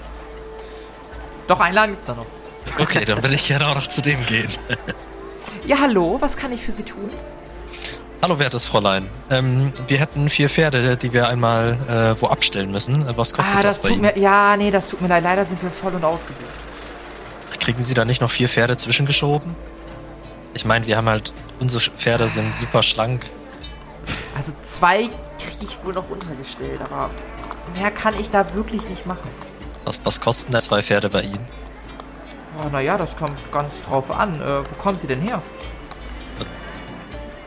Doch, 1.46 1.60
einen 1.60 1.74
Laden 1.74 1.92
gibt's 1.92 2.06
da 2.06 2.14
noch. 2.14 2.24
Okay, 2.78 3.04
dann 3.04 3.22
will 3.22 3.34
ich 3.34 3.46
gerne 3.46 3.66
auch 3.66 3.74
noch 3.74 3.86
zu 3.86 4.00
dem 4.00 4.24
gehen. 4.26 4.48
Ja, 5.66 5.78
hallo, 5.80 6.18
was 6.20 6.36
kann 6.36 6.52
ich 6.52 6.60
für 6.60 6.72
Sie 6.72 6.82
tun? 6.82 7.08
Hallo, 8.20 8.38
wertes 8.38 8.66
Fräulein. 8.66 9.08
Ähm, 9.30 9.72
wir 9.86 9.98
hätten 9.98 10.28
vier 10.28 10.50
Pferde, 10.50 10.98
die 10.98 11.14
wir 11.14 11.28
einmal 11.28 11.78
äh, 11.88 12.20
wo 12.20 12.26
abstellen 12.26 12.70
müssen. 12.70 13.06
Was 13.16 13.32
kostet 13.32 13.56
ah, 13.56 13.62
das, 13.62 13.76
das 13.76 13.82
bei 13.82 13.88
tut 13.88 13.98
Ihnen? 13.98 14.12
mir, 14.14 14.18
ja, 14.18 14.58
nee, 14.58 14.70
das 14.70 14.90
tut 14.90 15.00
mir 15.00 15.08
leid. 15.08 15.22
Leider 15.22 15.46
sind 15.46 15.62
wir 15.62 15.70
voll 15.70 15.94
und 15.94 16.04
ausgebucht. 16.04 16.44
Kriegen 17.60 17.82
Sie 17.82 17.94
da 17.94 18.04
nicht 18.04 18.20
noch 18.20 18.30
vier 18.30 18.50
Pferde 18.50 18.76
zwischengeschoben? 18.76 19.54
Ich 20.54 20.64
meine, 20.64 20.86
wir 20.86 20.96
haben 20.96 21.08
halt, 21.08 21.32
unsere 21.60 21.82
Pferde 21.90 22.28
sind 22.28 22.56
super 22.56 22.82
schlank. 22.82 23.26
Also 24.36 24.52
zwei 24.62 25.08
kriege 25.38 25.64
ich 25.64 25.84
wohl 25.84 25.92
noch 25.92 26.08
untergestellt, 26.08 26.80
aber 26.80 27.10
mehr 27.76 27.90
kann 27.90 28.18
ich 28.18 28.30
da 28.30 28.54
wirklich 28.54 28.88
nicht 28.88 29.06
machen. 29.06 29.28
Was, 29.84 30.00
was 30.04 30.20
kosten 30.20 30.52
denn 30.52 30.60
zwei 30.60 30.82
Pferde 30.82 31.10
bei 31.10 31.22
Ihnen? 31.22 31.46
Oh, 32.62 32.68
naja, 32.70 32.96
das 32.96 33.16
kommt 33.16 33.36
ganz 33.52 33.82
drauf 33.82 34.10
an. 34.10 34.40
Äh, 34.40 34.60
wo 34.60 34.74
kommen 34.76 34.96
Sie 34.96 35.06
denn 35.08 35.20
her? 35.20 35.42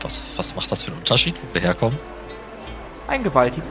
Was, 0.02 0.22
was 0.36 0.54
macht 0.54 0.70
das 0.70 0.82
für 0.82 0.90
einen 0.90 1.00
Unterschied, 1.00 1.36
wo 1.36 1.54
wir 1.54 1.62
herkommen? 1.62 1.98
Ein 3.08 3.24
Gewaltig. 3.24 3.62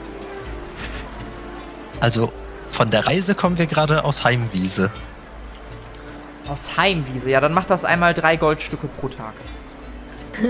Also, 2.00 2.32
von 2.71 2.89
der 2.89 3.08
Reise 3.08 3.36
kommen 3.36 3.58
wir 3.58 3.67
gerade 3.67 4.04
aus 4.04 4.23
Heimwiese. 4.23 4.91
Aus 6.47 6.77
Heimwiese. 6.77 7.29
Ja, 7.29 7.41
dann 7.41 7.53
macht 7.53 7.69
das 7.69 7.83
einmal 7.86 8.13
drei 8.13 8.38
Goldstücke 8.38 8.88
pro 8.88 9.10
Tag. 9.10 9.33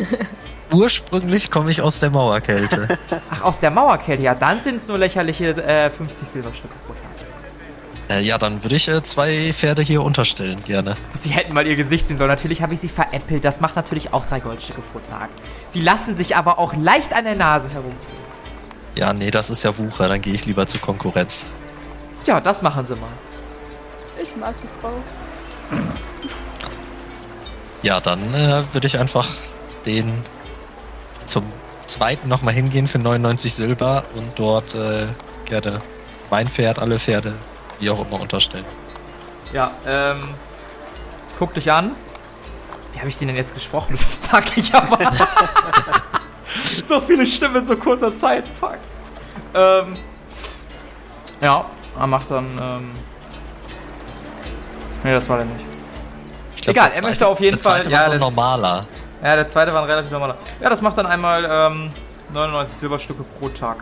Ursprünglich 0.74 1.50
komme 1.50 1.72
ich 1.72 1.82
aus 1.82 2.00
der 2.00 2.10
Mauerkälte. 2.10 2.98
Ach, 3.30 3.42
aus 3.44 3.60
der 3.62 3.72
Mauerkälte. 3.72 4.24
Ja, 4.24 4.36
dann 4.36 4.62
sind 4.62 4.76
es 4.78 4.88
nur 4.88 4.98
lächerliche 4.98 5.56
äh, 5.64 5.90
50 5.90 6.28
Silberstücke 6.28 6.74
pro 6.86 6.94
Tag. 6.94 8.18
äh, 8.18 8.22
ja, 8.22 8.38
dann 8.38 8.64
würde 8.64 8.76
ich 8.76 8.88
äh, 8.90 9.02
zwei 9.02 9.54
Pferde 9.54 9.82
hier 9.82 10.04
unterstellen, 10.04 10.62
gerne. 10.66 10.98
Sie 11.22 11.30
hätten 11.30 11.54
mal 11.54 11.66
ihr 11.66 11.78
Gesicht 11.78 12.08
sehen 12.08 12.18
sollen. 12.18 12.30
Natürlich 12.30 12.62
habe 12.62 12.74
ich 12.74 12.82
sie 12.82 12.90
veräppelt. 12.90 13.46
Das 13.46 13.62
macht 13.62 13.78
natürlich 13.78 14.14
auch 14.14 14.26
drei 14.26 14.42
Goldstücke 14.42 14.82
pro 14.92 15.00
Tag. 15.00 15.30
Sie 15.70 15.82
lassen 15.82 16.18
sich 16.18 16.36
aber 16.36 16.60
auch 16.60 16.74
leicht 16.76 17.16
an 17.16 17.24
der 17.24 17.36
Nase 17.36 17.70
herumführen. 17.70 18.18
Ja, 18.96 19.14
nee, 19.14 19.32
das 19.32 19.50
ist 19.50 19.64
ja 19.64 19.78
Wucher, 19.78 20.10
dann 20.10 20.22
gehe 20.22 20.34
ich 20.34 20.46
lieber 20.46 20.66
zur 20.66 20.82
Konkurrenz. 20.82 21.48
Ja, 22.26 22.42
das 22.42 22.62
machen 22.62 22.86
sie 22.86 22.96
mal. 22.96 23.12
Ich 24.22 24.36
mag 24.36 24.54
die 24.62 24.68
Frau. 24.82 24.92
Ja, 27.84 28.00
dann 28.00 28.20
äh, 28.34 28.64
würde 28.74 28.88
ich 28.88 28.98
einfach 28.98 29.28
den 29.86 30.22
zum 31.26 31.46
zweiten 31.86 32.28
nochmal 32.28 32.54
hingehen 32.54 32.88
für 32.88 33.00
99 33.00 33.54
Silber 33.54 34.06
und 34.16 34.38
dort 34.38 34.76
äh, 34.76 35.08
gerne 35.46 35.82
mein 36.30 36.48
Pferd, 36.48 36.80
alle 36.80 37.00
Pferde, 37.00 37.38
wie 37.80 37.90
auch 37.90 38.06
immer 38.06 38.20
unterstellen. 38.20 38.66
Ja, 39.54 39.72
ähm. 39.86 40.36
Guck 41.40 41.54
dich 41.54 41.72
an. 41.72 41.96
Wie 42.94 43.00
habe 43.00 43.10
ich 43.10 43.18
den 43.18 43.28
denn 43.28 43.38
jetzt 43.38 43.54
gesprochen? 43.54 43.96
Fuck, 44.22 44.58
ich 44.58 44.74
aber. 44.74 45.12
so 46.88 47.00
viele 47.00 47.28
Stimmen 47.28 47.58
in 47.58 47.68
so 47.68 47.78
kurzer 47.78 48.16
Zeit. 48.18 48.48
Fuck. 48.48 48.80
Ähm. 49.54 49.96
Ja, 51.40 51.66
er 51.98 52.08
macht 52.08 52.32
dann, 52.32 52.58
ähm. 52.60 52.92
Nee, 55.04 55.12
das 55.14 55.30
war 55.30 55.38
der 55.38 55.46
nicht. 55.46 55.66
Ich 56.56 56.62
glaub, 56.62 56.76
Egal, 56.76 56.90
der 56.90 57.02
er 57.04 57.08
möchte 57.08 57.28
auf 57.28 57.40
jeden 57.40 57.56
der 57.56 57.62
zweite 57.62 57.84
Fall- 57.90 57.92
War 57.94 58.00
ja, 58.00 58.06
so 58.06 58.12
der- 58.12 58.20
normaler. 58.20 58.86
Ja, 59.24 59.36
der 59.36 59.48
zweite 59.48 59.74
war 59.74 59.82
ein 59.84 59.90
relativ 59.90 60.12
normaler. 60.12 60.38
Ja, 60.62 60.70
das 60.70 60.82
macht 60.82 60.98
dann 60.98 61.06
einmal, 61.06 61.46
ähm, 61.50 61.90
99 62.34 62.78
Silberstücke 62.78 63.24
pro 63.40 63.50
Tag. 63.50 63.78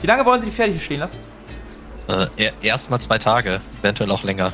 Wie 0.00 0.06
lange 0.06 0.24
wollen 0.24 0.40
Sie 0.40 0.46
die 0.46 0.52
Pferde 0.52 0.72
hier 0.72 0.80
stehen 0.80 1.00
lassen? 1.00 1.18
Äh, 2.08 2.26
er- 2.36 2.52
erst 2.62 2.90
mal 2.90 2.98
zwei 2.98 3.18
Tage, 3.18 3.60
eventuell 3.80 4.10
auch 4.10 4.22
länger. 4.24 4.52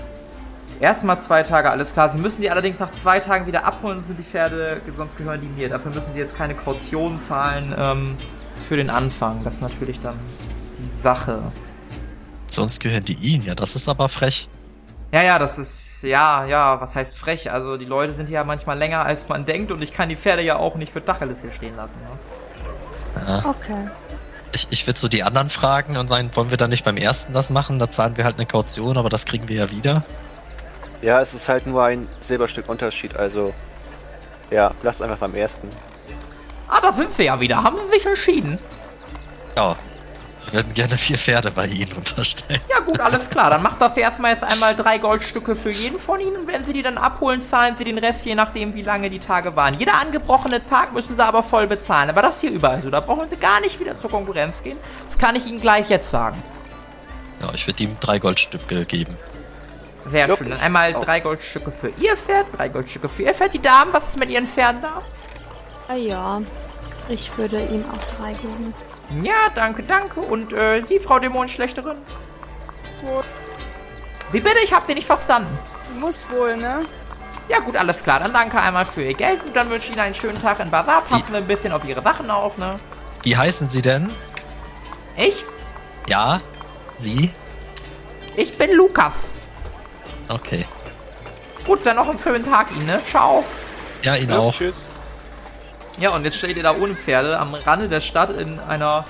Erstmal 0.81 1.21
zwei 1.21 1.43
Tage, 1.43 1.71
alles 1.71 1.93
klar. 1.93 2.09
Sie 2.09 2.19
müssen 2.19 2.43
die 2.43 2.51
allerdings 2.51 2.79
nach 2.79 2.93
zwei 2.93 3.19
Tagen 3.19 3.47
wieder 3.47 3.65
abholen, 3.65 3.97
sonst 3.97 4.07
sind 4.09 4.19
die 4.19 4.23
Pferde, 4.23 4.81
sonst 4.97 5.17
gehören 5.17 5.41
die 5.41 5.49
mir. 5.49 5.69
Dafür 5.69 5.93
müssen 5.93 6.13
sie 6.13 6.19
jetzt 6.21 6.37
keine 6.37 6.55
Kaution 6.55 7.21
zahlen 7.21 7.75
ähm, 7.77 8.17
für 8.69 8.77
den 8.77 8.89
Anfang. 8.91 9.43
Das 9.43 9.57
ist 9.57 9.63
natürlich 9.63 9.99
dann 9.99 10.19
die 10.79 10.89
Sache. 10.89 11.41
Sonst 12.49 12.79
gehören 12.81 13.05
die 13.05 13.15
ihnen, 13.15 13.43
ja, 13.45 13.55
das 13.57 13.75
ist 13.75 13.89
aber 13.89 14.09
frech. 14.09 14.49
Ja, 15.11 15.23
ja, 15.23 15.39
das 15.39 15.59
ist, 15.59 16.03
ja, 16.03 16.45
ja, 16.45 16.81
was 16.81 16.95
heißt 16.95 17.17
frech? 17.17 17.51
Also 17.51 17.77
die 17.77 17.87
Leute 17.87 18.13
sind 18.13 18.29
ja 18.29 18.45
manchmal 18.45 18.79
länger, 18.79 19.05
als 19.05 19.29
man 19.29 19.45
denkt 19.45 19.73
und 19.73 19.83
ich 19.83 19.93
kann 19.93 20.09
die 20.09 20.17
Pferde 20.17 20.43
ja 20.43 20.57
auch 20.57 20.75
nicht 20.75 20.93
für 20.93 21.03
Tacheles 21.03 21.41
hier 21.41 21.53
stehen 21.53 21.77
lassen. 21.77 21.97
Ne? 22.01 23.23
Ja. 23.27 23.45
Okay. 23.45 23.89
Ich, 24.53 24.69
ich 24.71 24.87
würde 24.87 24.99
so 24.99 25.09
die 25.09 25.23
anderen 25.23 25.49
fragen 25.49 25.97
und 25.97 26.09
sagen, 26.09 26.31
wollen 26.35 26.51
wir 26.51 26.57
dann 26.57 26.71
nicht 26.71 26.85
beim 26.85 26.97
ersten 26.97 27.33
das 27.33 27.51
machen? 27.51 27.79
Da 27.79 27.91
zahlen 27.91 28.17
wir 28.17 28.25
halt 28.25 28.37
eine 28.37 28.47
Kaution, 28.47 28.97
aber 28.97 29.09
das 29.09 29.25
kriegen 29.25 29.49
wir 29.49 29.57
ja 29.57 29.71
wieder. 29.71 30.05
Ja, 31.01 31.21
es 31.21 31.35
ist 31.35 31.49
halt 31.49 31.67
nur 31.67 31.85
ein 31.85 32.09
Silberstück 32.21 32.69
Unterschied, 32.69 33.17
also. 33.17 33.55
Ja, 34.51 34.73
lasst 34.83 35.03
einfach 35.03 35.19
beim 35.19 35.35
ersten. 35.35 35.69
Ah, 36.69 36.81
da 36.83 36.93
sind 36.93 37.13
sie 37.13 37.25
ja 37.25 37.39
wieder. 37.41 37.63
Haben 37.63 37.77
sie 37.85 37.97
sich 37.97 38.07
entschieden? 38.07 38.59
Ja. 39.57 39.77
Wir 40.51 40.61
würden 40.61 40.73
gerne 40.73 40.97
vier 40.97 41.19
Pferde 41.19 41.51
bei 41.51 41.67
Ihnen 41.67 41.93
unterstellen. 41.93 42.61
Ja 42.71 42.81
gut, 42.81 43.01
alles 43.01 43.29
klar. 43.29 43.51
Dann 43.51 43.63
macht 43.63 43.83
das 43.83 43.97
erstmal 43.99 44.33
jetzt 44.33 44.43
einmal 44.43 44.75
drei 44.75 44.97
Goldstücke 44.97 45.55
für 45.55 45.71
jeden 45.71 45.99
von 45.99 46.21
ihnen. 46.21 46.47
Wenn 46.47 46.65
sie 46.65 46.73
die 46.73 46.83
dann 46.83 46.97
abholen, 46.97 47.43
zahlen 47.43 47.77
sie 47.77 47.85
den 47.85 47.99
Rest, 47.99 48.25
je 48.25 48.35
nachdem, 48.35 48.75
wie 48.75 48.81
lange 48.83 49.11
die 49.11 49.19
Tage 49.19 49.57
waren. 49.57 49.75
Jeder 49.75 50.01
angebrochene 50.01 50.65
Tag 50.65 50.95
müssen 50.95 51.17
sie 51.17 51.23
aber 51.23 51.43
voll 51.43 51.67
bezahlen. 51.67 52.09
Aber 52.09 52.23
das 52.23 52.41
hier 52.41 52.51
überall 52.51 52.83
so. 52.83 52.89
Da 52.89 53.01
brauchen 53.01 53.29
sie 53.29 53.37
gar 53.37 53.61
nicht 53.61 53.79
wieder 53.79 53.99
zur 53.99 54.09
Konkurrenz 54.09 54.63
gehen. 54.63 54.79
Das 55.07 55.19
kann 55.19 55.37
ich 55.37 55.45
ihnen 55.45 55.61
gleich 55.61 55.91
jetzt 55.91 56.11
sagen. 56.11 56.43
Ja, 57.43 57.49
ich 57.53 57.67
würde 57.67 57.83
ihm 57.83 57.97
drei 58.01 58.19
Goldstücke 58.19 58.87
geben. 58.87 59.17
Sehr 60.07 60.29
Jupp, 60.29 60.39
schön. 60.39 60.49
Dann 60.51 60.61
einmal 60.61 60.95
auch. 60.95 61.05
drei 61.05 61.21
Goldstücke 61.21 61.71
für 61.71 61.89
ihr 62.01 62.17
Pferd, 62.17 62.47
drei 62.57 62.69
Goldstücke 62.69 63.11
für 63.11 63.25
ihr 63.25 63.35
Pferd. 63.35 63.53
Die 63.53 63.61
Damen, 63.61 63.93
was 63.93 64.09
ist 64.09 64.19
mit 64.19 64.31
ihren 64.31 64.47
Pferden 64.47 64.81
da? 64.81 65.03
Ah 65.89 65.95
ja, 65.95 66.41
ich 67.09 67.37
würde 67.37 67.61
ihm 67.61 67.85
auch 67.91 68.17
drei 68.17 68.33
geben. 68.33 68.73
Ja, 69.23 69.49
danke, 69.55 69.83
danke. 69.83 70.21
Und 70.21 70.53
äh, 70.53 70.81
Sie, 70.83 70.99
Frau 70.99 71.19
Dämonenschlechterin? 71.19 71.97
So, 72.93 73.23
Wie 74.33 74.41
bitte? 74.41 74.59
Ich 74.63 74.73
hab 74.73 74.87
Sie 74.87 74.95
nicht 74.95 75.07
verstanden. 75.07 75.59
muss 75.99 76.29
wohl, 76.31 76.57
ne? 76.57 76.85
Ja 77.49 77.61
gut, 77.61 77.77
alles 77.77 78.03
klar. 78.03 78.21
Dann 78.21 78.33
danke 78.35 78.61
einmal 78.61 78.85
für 78.85 79.03
Ihr 79.03 79.15
Geld 79.15 79.43
und 79.45 79.57
dann 79.57 79.71
wünsche 79.71 79.87
ich 79.87 79.93
Ihnen 79.93 80.01
einen 80.01 80.15
schönen 80.15 80.41
Tag 80.41 80.61
in 80.61 80.71
Bazar. 80.71 81.01
Passen 81.03 81.31
wir 81.33 81.39
ein 81.39 81.47
bisschen 81.47 81.73
auf 81.73 81.85
Ihre 81.87 82.03
Sachen 82.03 82.31
auf, 82.31 82.59
ne? 82.59 82.77
Wie 83.23 83.37
heißen 83.37 83.69
Sie 83.69 83.81
denn? 83.81 84.11
Ich? 85.17 85.45
Ja? 86.07 86.41
Sie? 86.99 87.33
Ich 88.37 88.57
bin 88.59 88.73
Lukas. 88.73 89.25
Okay. 90.29 90.67
Gut, 91.67 91.85
dann 91.87 91.97
noch 91.97 92.09
einen 92.09 92.19
schönen 92.19 92.45
Tag 92.45 92.71
Ihnen, 92.77 92.87
ne? 92.87 93.01
Ciao. 93.11 93.45
Ja, 94.03 94.15
Ihnen 94.17 94.31
Ja, 94.33 94.39
auch. 94.39 94.53
Tschüss. 94.53 94.87
Ja, 95.99 96.11
und 96.11 96.25
jetzt 96.25 96.37
steht 96.39 96.57
ihr 96.57 96.63
da 96.63 96.75
ohne 96.75 96.95
Pferde 96.95 97.39
am 97.39 97.55
Rande 97.55 97.89
der 97.89 98.01
Stadt 98.01 98.31
in 98.31 98.61
einer, 98.61 99.05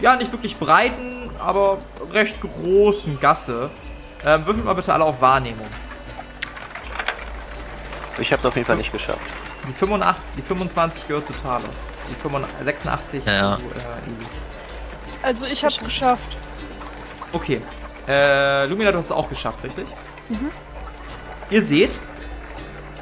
ja, 0.00 0.14
nicht 0.16 0.30
wirklich 0.32 0.56
breiten, 0.56 1.30
aber 1.38 1.78
recht 2.12 2.40
großen 2.40 3.18
Gasse. 3.20 3.70
Ähm, 4.24 4.46
würfelt 4.46 4.64
mal 4.64 4.74
bitte 4.74 4.92
alle 4.94 5.04
auf 5.04 5.20
Wahrnehmung. 5.20 5.66
Ich 8.18 8.32
hab's 8.32 8.44
auf 8.44 8.54
jeden 8.54 8.66
Fall 8.66 8.76
nicht 8.76 8.92
geschafft. 8.92 9.18
Die 9.66 9.72
85, 9.72 10.22
die 10.36 10.42
25 10.42 11.08
gehört 11.08 11.26
zu 11.26 11.32
Talos. 11.32 11.88
Die 12.10 12.14
85, 12.14 12.64
86 12.64 13.24
Ja, 13.26 13.32
ja. 13.32 13.56
zu 13.56 13.62
äh, 13.62 13.66
Eli. 13.66 14.26
Also 15.22 15.46
ich 15.46 15.64
hab's 15.64 15.82
geschafft. 15.82 16.36
Okay. 17.32 17.62
Äh, 18.06 18.66
Lumina, 18.66 18.92
du 18.92 18.98
hast 18.98 19.06
es 19.06 19.12
auch 19.12 19.28
geschafft, 19.28 19.64
richtig? 19.64 19.86
Ihr 21.50 21.62
seht 21.62 21.98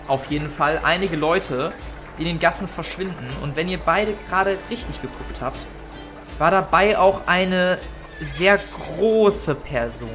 auf 0.06 0.26
jeden 0.26 0.50
Fall 0.50 0.80
einige 0.82 1.16
Leute, 1.16 1.72
in 2.20 2.26
den 2.26 2.38
Gassen 2.38 2.68
verschwinden. 2.68 3.26
Und 3.42 3.56
wenn 3.56 3.68
ihr 3.68 3.78
beide 3.78 4.12
gerade 4.28 4.58
richtig 4.70 5.00
geguckt 5.00 5.40
habt, 5.40 5.58
war 6.38 6.50
dabei 6.50 6.98
auch 6.98 7.26
eine 7.26 7.78
sehr 8.20 8.58
große 8.58 9.54
Person. 9.54 10.10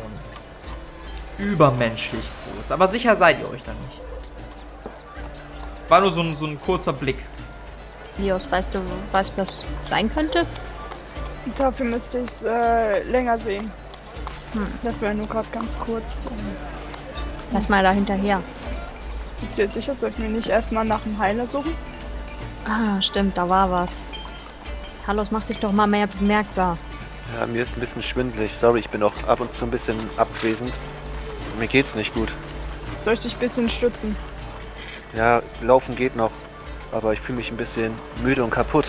Übermenschlich 1.38 2.24
groß. 2.56 2.72
Aber 2.72 2.88
sicher 2.88 3.16
seid 3.16 3.40
ihr 3.40 3.50
euch 3.50 3.64
da 3.64 3.74
nicht. 3.74 4.00
War 5.90 6.02
nur 6.02 6.12
so 6.12 6.22
ein, 6.22 6.38
so 6.38 6.46
ein 6.46 6.62
kurzer 6.62 6.94
Blick. 6.94 7.18
Lios, 8.18 8.50
weißt 8.50 8.76
du, 8.76 8.80
was 9.12 9.36
das 9.36 9.66
sein 9.82 10.14
könnte? 10.14 10.46
Dafür 11.58 11.86
müsste 11.86 12.20
ich 12.20 12.46
äh, 12.46 13.04
länger 13.04 13.38
sehen. 13.38 13.72
Hm. 14.54 14.68
Das 14.84 15.02
wäre 15.02 15.14
nur 15.14 15.28
gerade 15.28 15.50
ganz 15.52 15.80
kurz. 15.80 16.22
Lass 17.52 17.68
mal 17.68 17.84
da 17.84 17.92
hinterher. 17.92 18.42
Bist 19.42 19.58
du 19.58 19.64
dir 19.64 19.68
sicher, 19.68 19.94
sollten 19.94 20.22
wir 20.22 20.30
nicht 20.30 20.50
erstmal 20.50 20.86
nach 20.86 21.06
einem 21.06 21.20
Heiler 21.20 21.48
suchen? 21.48 21.76
Ah, 22.66 23.02
stimmt, 23.02 23.38
da 23.38 23.48
war 23.50 23.70
was. 23.70 24.04
Carlos, 25.06 25.30
mach 25.32 25.44
dich 25.44 25.60
doch 25.60 25.72
mal 25.72 25.88
mehr 25.88 26.08
bemerkbar. 26.08 26.78
Ja, 27.38 27.46
mir 27.46 27.62
ist 27.62 27.78
ein 27.78 27.80
bisschen 27.80 28.04
schwindelig. 28.04 28.54
Sorry, 28.54 28.80
ich 28.80 28.90
bin 28.90 29.04
auch 29.04 29.14
ab 29.28 29.40
und 29.40 29.54
zu 29.54 29.66
ein 29.66 29.72
bisschen 29.72 29.96
abwesend. 30.18 30.72
Mir 31.60 31.68
geht's 31.68 31.96
nicht 31.96 32.14
gut. 32.14 32.32
Soll 32.98 33.14
ich 33.14 33.20
dich 33.22 33.34
ein 33.36 33.40
bisschen 33.40 33.70
stützen? 33.70 34.16
Ja, 35.14 35.42
laufen 35.62 35.96
geht 35.96 36.16
noch. 36.16 36.32
Aber 36.92 37.14
ich 37.14 37.20
fühle 37.22 37.38
mich 37.38 37.52
ein 37.52 37.58
bisschen 37.58 37.94
müde 38.24 38.44
und 38.44 38.52
kaputt. 38.52 38.88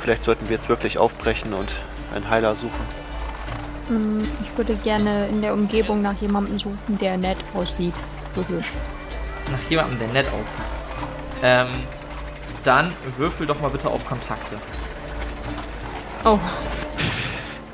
Vielleicht 0.00 0.24
sollten 0.24 0.48
wir 0.48 0.56
jetzt 0.56 0.68
wirklich 0.68 0.98
aufbrechen 0.98 1.52
und 1.54 1.76
einen 2.14 2.28
Heiler 2.28 2.54
suchen. 2.54 2.80
Hm, 3.88 4.28
Ich 4.42 4.56
würde 4.56 4.74
gerne 4.76 5.28
in 5.28 5.42
der 5.42 5.52
Umgebung 5.54 6.02
nach 6.02 6.14
jemandem 6.20 6.58
suchen, 6.58 6.98
der 7.00 7.16
nett 7.18 7.38
aussieht. 7.54 7.94
Wirklich. 8.34 8.66
Nach 9.50 9.70
jemandem, 9.70 9.98
der 9.98 10.08
nett 10.08 10.26
aussieht. 10.32 10.64
Ähm, 11.42 11.68
dann 12.64 12.92
würfel 13.16 13.46
doch 13.46 13.60
mal 13.60 13.70
bitte 13.70 13.88
auf 13.88 14.06
Kontakte. 14.06 14.56
Oh, 16.24 16.38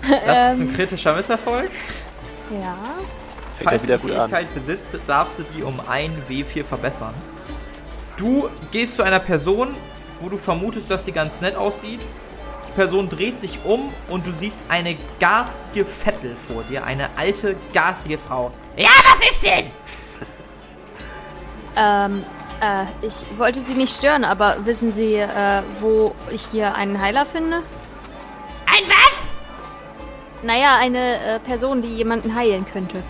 Das 0.02 0.54
ist 0.54 0.60
Ähm. 0.60 0.68
ein 0.68 0.74
kritischer 0.74 1.14
Misserfolg. 1.14 1.70
ja. 2.50 2.76
Falls 3.62 3.86
du 3.86 3.98
die. 3.98 4.08
Fähigkeit 4.08 4.54
besitzt, 4.54 4.90
darfst 5.08 5.40
du 5.40 5.42
die 5.54 5.64
um 5.64 5.74
ein 5.88 6.22
W4 6.28 6.64
verbessern. 6.64 7.12
Du 8.16 8.48
gehst 8.70 8.96
zu 8.96 9.02
einer 9.02 9.18
Person, 9.18 9.74
wo 10.20 10.28
du 10.28 10.38
vermutest, 10.38 10.90
dass 10.92 11.04
sie 11.04 11.10
ganz 11.12 11.40
nett 11.40 11.56
aussieht. 11.56 12.00
Die 12.68 12.72
Person 12.72 13.08
dreht 13.08 13.40
sich 13.40 13.58
um 13.64 13.92
und 14.08 14.24
du 14.28 14.32
siehst 14.32 14.60
eine 14.68 14.96
garstige 15.18 15.84
Vettel 15.84 16.36
vor 16.36 16.62
dir. 16.70 16.84
Eine 16.84 17.10
alte, 17.16 17.56
garstige 17.72 18.16
Frau. 18.18 18.52
Ja, 18.76 18.88
was 19.04 19.28
ist 19.28 19.42
denn? 19.42 19.66
Ähm, 21.76 22.24
äh, 22.60 22.84
ich 23.02 23.24
wollte 23.38 23.60
Sie 23.60 23.74
nicht 23.74 23.94
stören, 23.94 24.24
aber 24.24 24.64
wissen 24.66 24.92
Sie, 24.92 25.14
äh, 25.14 25.62
wo 25.80 26.14
ich 26.30 26.42
hier 26.50 26.74
einen 26.74 27.00
Heiler 27.00 27.26
finde? 27.26 27.58
Ein 28.66 28.88
was? 28.88 29.26
Naja, 30.42 30.76
eine 30.80 31.20
äh, 31.20 31.40
Person, 31.40 31.82
die 31.82 31.94
jemanden 31.94 32.34
heilen 32.34 32.64
könnte. 32.72 33.02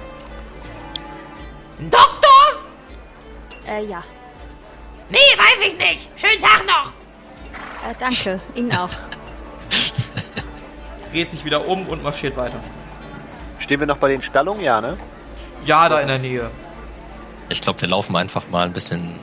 Ein 1.79 1.91
Doktor? 1.91 2.29
Äh, 3.67 3.85
ja. 3.85 4.03
Nee, 5.11 5.17
weiß 5.17 5.69
ich 5.69 5.79
nicht. 5.79 6.11
Schönen 6.17 6.41
Tag 6.41 6.65
noch. 6.67 6.93
Äh, 7.89 7.95
danke. 7.99 8.41
Ihnen 8.55 8.75
auch. 8.75 8.91
Dreht 11.13 11.31
sich 11.31 11.45
wieder 11.45 11.67
um 11.67 11.87
und 11.87 12.03
marschiert 12.03 12.37
weiter. 12.37 12.61
Stehen 13.59 13.81
wir 13.81 13.87
noch 13.87 13.99
bei 13.99 14.09
den 14.09 14.23
Stallungen? 14.23 14.63
Ja, 14.63 14.81
ne? 14.81 14.97
Ja, 15.65 15.89
da 15.89 16.01
in 16.01 16.09
der 16.09 16.19
Nähe. 16.19 16.51
Ich 17.49 17.61
glaube, 17.61 17.81
wir 17.81 17.89
laufen 17.89 18.17
einfach 18.17 18.49
mal 18.49 18.67
ein 18.67 18.73
bisschen 18.73 19.19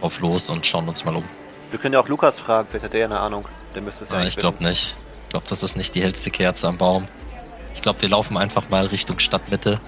drauf 0.00 0.20
los 0.20 0.50
und 0.50 0.66
schauen 0.66 0.88
uns 0.88 1.04
mal 1.04 1.14
um. 1.16 1.24
Wir 1.70 1.78
können 1.78 1.94
ja 1.94 2.00
auch 2.00 2.08
Lukas 2.08 2.40
fragen, 2.40 2.66
vielleicht 2.68 2.84
hat 2.84 2.92
der 2.92 3.00
ja 3.00 3.06
eine 3.06 3.20
Ahnung. 3.20 3.44
Der 3.74 3.82
müsste 3.82 4.04
es 4.04 4.10
ja 4.10 4.16
Ja, 4.16 4.22
eigentlich 4.22 4.34
ich 4.36 4.40
glaube 4.40 4.62
nicht. 4.64 4.96
Ich 5.24 5.28
glaube, 5.30 5.46
das 5.48 5.62
ist 5.62 5.76
nicht 5.76 5.94
die 5.94 6.02
hellste 6.02 6.30
Kerze 6.30 6.66
am 6.68 6.76
Baum. 6.78 7.06
Ich 7.72 7.82
glaube, 7.82 8.02
wir 8.02 8.08
laufen 8.08 8.36
einfach 8.36 8.68
mal 8.68 8.86
Richtung 8.86 9.18
Stadtmitte. 9.20 9.80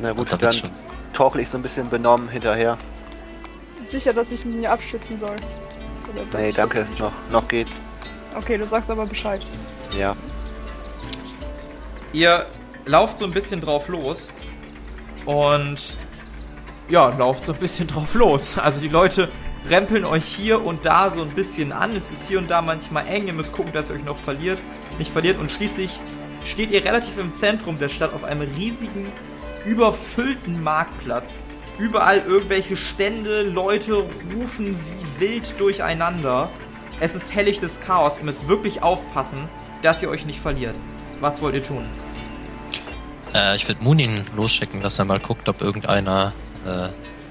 Na 0.00 0.12
gut, 0.12 0.32
da 0.32 0.36
dann 0.36 0.50
schon. 0.50 0.70
torkel 1.12 1.42
ich 1.42 1.48
so 1.48 1.58
ein 1.58 1.62
bisschen 1.62 1.88
benommen 1.88 2.28
hinterher. 2.28 2.76
Sicher, 3.80 4.12
dass 4.12 4.32
ich 4.32 4.44
ihn 4.44 4.58
hier 4.58 4.72
abschützen 4.72 5.18
soll. 5.18 5.36
Oder 6.10 6.40
Nee, 6.40 6.52
danke. 6.52 6.86
Noch, 6.98 7.12
noch 7.30 7.46
geht's. 7.46 7.80
Okay, 8.36 8.58
du 8.58 8.66
sagst 8.66 8.90
aber 8.90 9.06
Bescheid. 9.06 9.42
Ja. 9.96 10.16
Ihr 12.12 12.46
lauft 12.86 13.18
so 13.18 13.24
ein 13.24 13.30
bisschen 13.30 13.60
drauf 13.60 13.88
los 13.88 14.32
und 15.26 15.96
ja, 16.90 17.08
lauft 17.08 17.46
so 17.46 17.52
ein 17.52 17.58
bisschen 17.58 17.86
drauf 17.88 18.14
los. 18.14 18.58
Also 18.58 18.80
die 18.80 18.88
Leute 18.88 19.30
rempeln 19.68 20.04
euch 20.04 20.24
hier 20.24 20.64
und 20.64 20.84
da 20.84 21.10
so 21.10 21.22
ein 21.22 21.30
bisschen 21.30 21.72
an. 21.72 21.94
Es 21.94 22.10
ist 22.10 22.28
hier 22.28 22.38
und 22.38 22.50
da 22.50 22.60
manchmal 22.60 23.06
eng. 23.06 23.26
Ihr 23.26 23.32
müsst 23.32 23.52
gucken, 23.52 23.72
dass 23.72 23.90
ihr 23.90 23.96
euch 23.96 24.04
noch 24.04 24.16
verliert, 24.16 24.58
nicht 24.98 25.12
verliert. 25.12 25.38
Und 25.38 25.50
schließlich 25.50 26.00
steht 26.44 26.70
ihr 26.70 26.84
relativ 26.84 27.18
im 27.18 27.32
Zentrum 27.32 27.78
der 27.78 27.88
Stadt 27.88 28.12
auf 28.12 28.24
einem 28.24 28.48
riesigen, 28.56 29.12
überfüllten 29.64 30.62
Marktplatz. 30.62 31.38
Überall 31.78 32.22
irgendwelche 32.26 32.76
Stände, 32.76 33.42
Leute 33.42 34.04
rufen 34.34 34.76
wie 34.76 35.20
wild 35.20 35.58
durcheinander. 35.58 36.50
Es 36.98 37.14
ist 37.14 37.34
helllichtes 37.34 37.80
Chaos. 37.80 38.18
Ihr 38.18 38.24
müsst 38.24 38.48
wirklich 38.48 38.82
aufpassen, 38.82 39.48
dass 39.82 40.02
ihr 40.02 40.10
euch 40.10 40.26
nicht 40.26 40.40
verliert. 40.40 40.74
Was 41.20 41.40
wollt 41.40 41.54
ihr 41.54 41.62
tun? 41.62 41.86
Äh, 43.34 43.56
ich 43.56 43.66
würde 43.68 43.82
Munin 43.82 44.24
losschicken, 44.36 44.82
dass 44.82 44.98
er 44.98 45.04
mal 45.04 45.20
guckt, 45.20 45.48
ob 45.48 45.62
irgendeiner 45.62 46.32
äh, 46.66 46.88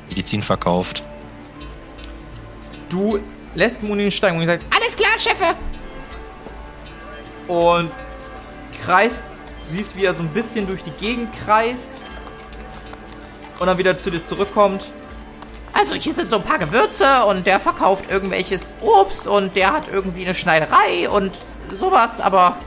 Medizin 0.09 0.43
verkauft. 0.43 1.03
Du 2.89 3.19
lässt 3.55 3.83
Muni 3.83 4.11
steigen 4.11 4.39
und 4.39 4.45
sagt, 4.45 4.65
alles 4.75 4.95
klar, 4.95 5.17
Chefe! 5.17 5.55
Und 7.47 7.91
kreist, 8.83 9.25
siehst, 9.69 9.95
wie 9.95 10.05
er 10.05 10.13
so 10.13 10.23
ein 10.23 10.29
bisschen 10.29 10.65
durch 10.65 10.83
die 10.83 10.91
Gegend 10.91 11.29
kreist 11.45 12.01
und 13.59 13.67
dann 13.67 13.77
wieder 13.77 13.97
zu 13.97 14.09
dir 14.09 14.23
zurückkommt. 14.23 14.91
Also 15.73 15.93
hier 15.93 16.13
sind 16.13 16.29
so 16.29 16.37
ein 16.37 16.43
paar 16.43 16.57
Gewürze 16.57 17.25
und 17.25 17.45
der 17.45 17.59
verkauft 17.59 18.09
irgendwelches 18.09 18.73
Obst 18.81 19.27
und 19.27 19.55
der 19.55 19.71
hat 19.71 19.87
irgendwie 19.91 20.25
eine 20.25 20.35
Schneiderei 20.35 21.09
und 21.09 21.37
sowas, 21.71 22.19
aber 22.19 22.57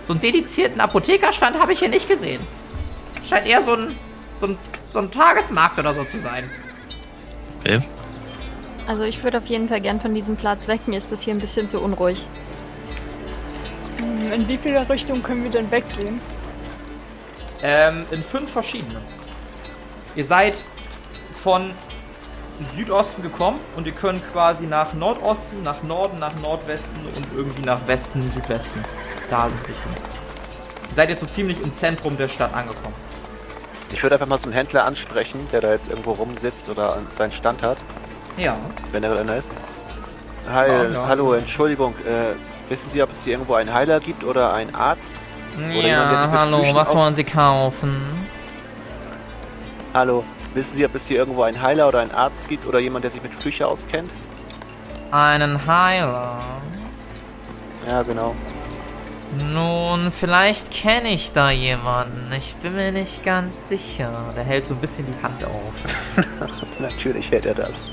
so 0.00 0.12
einen 0.12 0.20
dedizierten 0.20 0.80
Apothekerstand 0.80 1.60
habe 1.60 1.72
ich 1.72 1.80
hier 1.80 1.88
nicht 1.88 2.08
gesehen. 2.08 2.40
Scheint 3.28 3.46
eher 3.46 3.62
so 3.62 3.74
ein, 3.74 3.96
so 4.40 4.46
ein, 4.46 4.58
so 4.98 5.02
ein 5.02 5.10
Tagesmarkt 5.12 5.78
oder 5.78 5.94
so 5.94 6.02
zu 6.02 6.18
sein. 6.18 6.50
Okay. 7.60 7.78
Also 8.88 9.04
ich 9.04 9.22
würde 9.22 9.38
auf 9.38 9.46
jeden 9.46 9.68
Fall 9.68 9.80
gern 9.80 10.00
von 10.00 10.12
diesem 10.12 10.34
Platz 10.34 10.66
weg. 10.66 10.88
Mir 10.88 10.98
ist 10.98 11.12
das 11.12 11.22
hier 11.22 11.34
ein 11.34 11.38
bisschen 11.38 11.68
zu 11.68 11.80
unruhig. 11.80 12.26
In 13.98 14.48
wie 14.48 14.58
viele 14.58 14.88
Richtungen 14.88 15.22
können 15.22 15.44
wir 15.44 15.52
denn 15.52 15.70
weggehen? 15.70 16.20
Ähm, 17.62 18.06
in 18.10 18.24
fünf 18.24 18.50
verschiedene. 18.50 19.00
Ihr 20.16 20.24
seid 20.24 20.64
von 21.30 21.70
Südosten 22.74 23.22
gekommen 23.22 23.60
und 23.76 23.86
ihr 23.86 23.92
könnt 23.92 24.24
quasi 24.32 24.66
nach 24.66 24.94
Nordosten, 24.94 25.62
nach 25.62 25.84
Norden, 25.84 26.18
nach 26.18 26.34
Nordwesten 26.40 27.06
und 27.14 27.24
irgendwie 27.36 27.62
nach 27.62 27.86
Westen, 27.86 28.28
Südwesten. 28.32 28.82
Da 29.30 29.48
sind. 29.48 29.60
Ihr 29.68 30.94
seid 30.96 31.08
jetzt 31.10 31.20
so 31.20 31.26
ziemlich 31.26 31.60
im 31.62 31.72
Zentrum 31.72 32.16
der 32.16 32.26
Stadt 32.26 32.52
angekommen. 32.52 33.07
Ich 33.90 34.02
würde 34.02 34.16
einfach 34.16 34.26
mal 34.26 34.38
so 34.38 34.44
einen 34.46 34.52
Händler 34.54 34.84
ansprechen, 34.84 35.40
der 35.52 35.60
da 35.60 35.70
jetzt 35.70 35.88
irgendwo 35.88 36.12
rumsitzt 36.12 36.68
oder 36.68 36.98
seinen 37.12 37.32
Stand 37.32 37.62
hat, 37.62 37.78
Ja. 38.36 38.56
wenn 38.92 39.02
er 39.02 39.24
da 39.24 39.34
ist. 39.34 39.50
Hi, 40.50 40.68
Ja, 40.68 40.84
ja. 40.84 41.06
hallo, 41.08 41.32
Entschuldigung. 41.34 41.94
Äh, 42.06 42.34
wissen 42.70 42.90
Sie, 42.90 43.02
ob 43.02 43.10
es 43.10 43.24
hier 43.24 43.34
irgendwo 43.34 43.54
einen 43.54 43.72
Heiler 43.72 44.00
gibt 44.00 44.24
oder 44.24 44.52
einen 44.52 44.74
Arzt? 44.74 45.12
jemand, 45.56 45.72
der 45.74 45.82
sich 45.82 45.90
Ja, 45.90 46.26
mit 46.26 46.38
hallo, 46.38 46.74
was 46.74 46.94
wollen 46.94 47.14
Sie 47.14 47.24
kaufen? 47.24 48.00
Hallo, 49.92 50.22
wissen 50.54 50.74
Sie, 50.74 50.84
ob 50.84 50.94
es 50.94 51.06
hier 51.06 51.18
irgendwo 51.18 51.42
einen 51.42 51.60
Heiler 51.60 51.88
oder 51.88 52.00
einen 52.00 52.12
Arzt 52.12 52.48
gibt 52.48 52.64
oder 52.66 52.78
jemand, 52.78 53.04
der 53.04 53.10
sich 53.10 53.22
mit 53.22 53.34
Flüche 53.34 53.66
auskennt? 53.66 54.10
Einen 55.10 55.66
Heiler. 55.66 56.38
Ja, 57.86 58.02
genau. 58.02 58.34
Nun, 59.36 60.10
vielleicht 60.10 60.70
kenne 60.70 61.10
ich 61.10 61.32
da 61.32 61.50
jemanden. 61.50 62.32
Ich 62.32 62.54
bin 62.56 62.74
mir 62.74 62.92
nicht 62.92 63.24
ganz 63.24 63.68
sicher. 63.68 64.10
Der 64.34 64.44
hält 64.44 64.64
so 64.64 64.74
ein 64.74 64.80
bisschen 64.80 65.06
die 65.06 65.22
Hand 65.22 65.44
auf. 65.44 65.74
Natürlich 66.78 67.30
hält 67.30 67.44
er 67.44 67.54
das. 67.54 67.84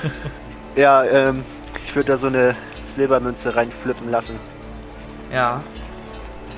ja, 0.76 1.04
ähm, 1.04 1.44
ich 1.86 1.94
würde 1.94 2.12
da 2.12 2.16
so 2.16 2.28
eine 2.28 2.56
Silbermünze 2.86 3.54
reinflippen 3.54 4.10
lassen. 4.10 4.38
Ja. 5.30 5.62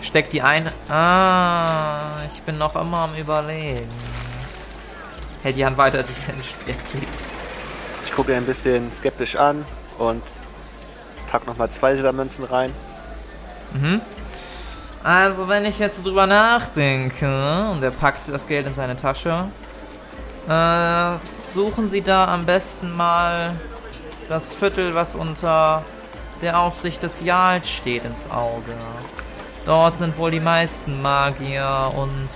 Steckt 0.03 0.33
die 0.33 0.43
ein. 0.43 0.71
Ah, 0.89 2.23
ich 2.29 2.43
bin 2.43 2.59
noch 2.59 2.77
immer 2.77 2.99
am 2.99 3.15
Überlegen. 3.15 3.89
Hält 5.43 5.57
die 5.57 5.67
Hand 5.67 5.79
weiter, 5.79 5.99
als 5.99 6.09
ich 6.11 6.67
geht. 6.67 6.77
Ich 8.05 8.13
gucke 8.13 8.33
ihn 8.33 8.39
ein 8.39 8.47
bisschen 8.47 8.93
skeptisch 8.93 9.35
an 9.37 9.65
und 9.99 10.23
pack 11.31 11.47
nochmal 11.47 11.71
zwei 11.71 11.95
Silbermünzen 11.95 12.45
rein. 12.45 12.73
Mhm. 13.81 14.01
Also, 15.03 15.49
wenn 15.49 15.65
ich 15.65 15.79
jetzt 15.79 16.05
drüber 16.05 16.27
nachdenke, 16.27 17.69
und 17.71 17.83
er 17.83 17.93
packt 17.93 18.29
das 18.29 18.49
Geld 18.49 18.67
in 18.67 18.75
seine 18.75 18.97
Tasche, 18.97 19.47
äh, 20.49 21.19
suchen 21.25 21.91
Sie 21.91 22.03
da 22.03 22.27
am 22.27 22.45
besten 22.45 22.95
mal 22.97 23.55
das 24.29 24.55
Viertel, 24.55 24.95
was 24.95 25.15
unter 25.15 25.85
der 26.43 26.59
Aufsicht 26.59 27.03
des 27.03 27.21
Jarls 27.21 27.69
steht, 27.69 28.05
ins 28.05 28.31
Auge. 28.31 28.77
Dort 29.65 29.97
sind 29.97 30.17
wohl 30.19 30.31
die 30.31 30.41
meisten 30.41 31.01
Magier 31.03 31.93
und 31.97 32.29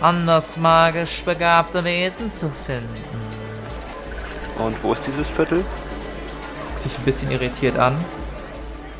anders 0.00 0.56
magisch 0.56 1.24
begabte 1.24 1.82
Wesen 1.84 2.32
zu 2.32 2.50
finden. 2.50 3.02
Und 4.58 4.82
wo 4.82 4.92
ist 4.92 5.06
dieses 5.06 5.28
Viertel? 5.30 5.64
Guckt 6.72 6.84
dich 6.84 6.98
ein 6.98 7.04
bisschen 7.04 7.30
irritiert 7.30 7.78
an. 7.78 8.04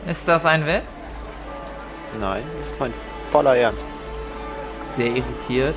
Ist 0.06 0.26
das 0.28 0.46
ein 0.46 0.66
Witz? 0.66 1.17
Nein, 2.18 2.42
das 2.58 2.66
ist 2.66 2.80
mein 2.80 2.92
voller 3.30 3.56
Ernst. 3.56 3.86
sehr 4.90 5.08
irritiert. 5.08 5.74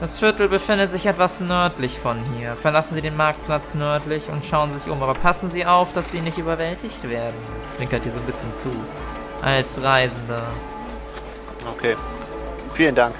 Das 0.00 0.18
Viertel 0.18 0.48
befindet 0.48 0.92
sich 0.92 1.06
etwas 1.06 1.40
nördlich 1.40 1.98
von 1.98 2.18
hier. 2.36 2.54
Verlassen 2.54 2.94
Sie 2.94 3.00
den 3.00 3.16
Marktplatz 3.16 3.74
nördlich 3.74 4.28
und 4.28 4.44
schauen 4.44 4.72
sich 4.78 4.90
um. 4.90 5.02
Aber 5.02 5.14
passen 5.14 5.50
Sie 5.50 5.66
auf, 5.66 5.92
dass 5.92 6.12
Sie 6.12 6.20
nicht 6.20 6.38
überwältigt 6.38 7.08
werden. 7.08 7.34
Zwinkert 7.66 8.06
ihr 8.06 8.12
so 8.12 8.18
ein 8.18 8.26
bisschen 8.26 8.54
zu. 8.54 8.70
Als 9.42 9.82
Reisender. 9.82 10.42
Okay. 11.76 11.96
Vielen 12.74 12.94
Dank. 12.94 13.14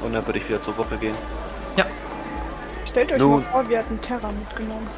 Und 0.00 0.12
dann 0.14 0.24
würde 0.24 0.38
ich 0.38 0.48
wieder 0.48 0.60
zur 0.60 0.74
Gruppe 0.74 0.96
gehen. 0.96 1.16
Stellt 2.86 3.12
euch 3.12 3.20
Nun. 3.20 3.40
mal 3.40 3.42
vor, 3.42 3.68
wir 3.68 3.78
hätten 3.78 4.00
Terra 4.00 4.30
mitgenommen. 4.30 4.88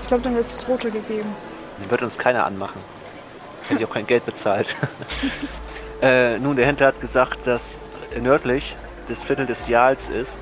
Ich 0.00 0.06
glaube, 0.06 0.22
dann 0.22 0.34
hätte 0.34 0.44
es 0.44 0.58
Tote 0.58 0.90
gegeben. 0.90 1.34
Den 1.82 1.90
wird 1.90 2.02
uns 2.02 2.16
keiner 2.16 2.44
anmachen. 2.44 2.80
Hätte 3.70 3.84
ich 3.84 3.88
auch 3.88 3.94
kein 3.94 4.06
Geld 4.06 4.26
bezahlt. 4.26 4.74
äh, 6.02 6.38
nun, 6.38 6.56
der 6.56 6.66
Händler 6.66 6.88
hat 6.88 7.00
gesagt, 7.00 7.46
dass 7.46 7.78
nördlich 8.20 8.74
das 9.08 9.22
Viertel 9.22 9.46
des 9.46 9.68
Jals 9.68 10.08
ist 10.08 10.36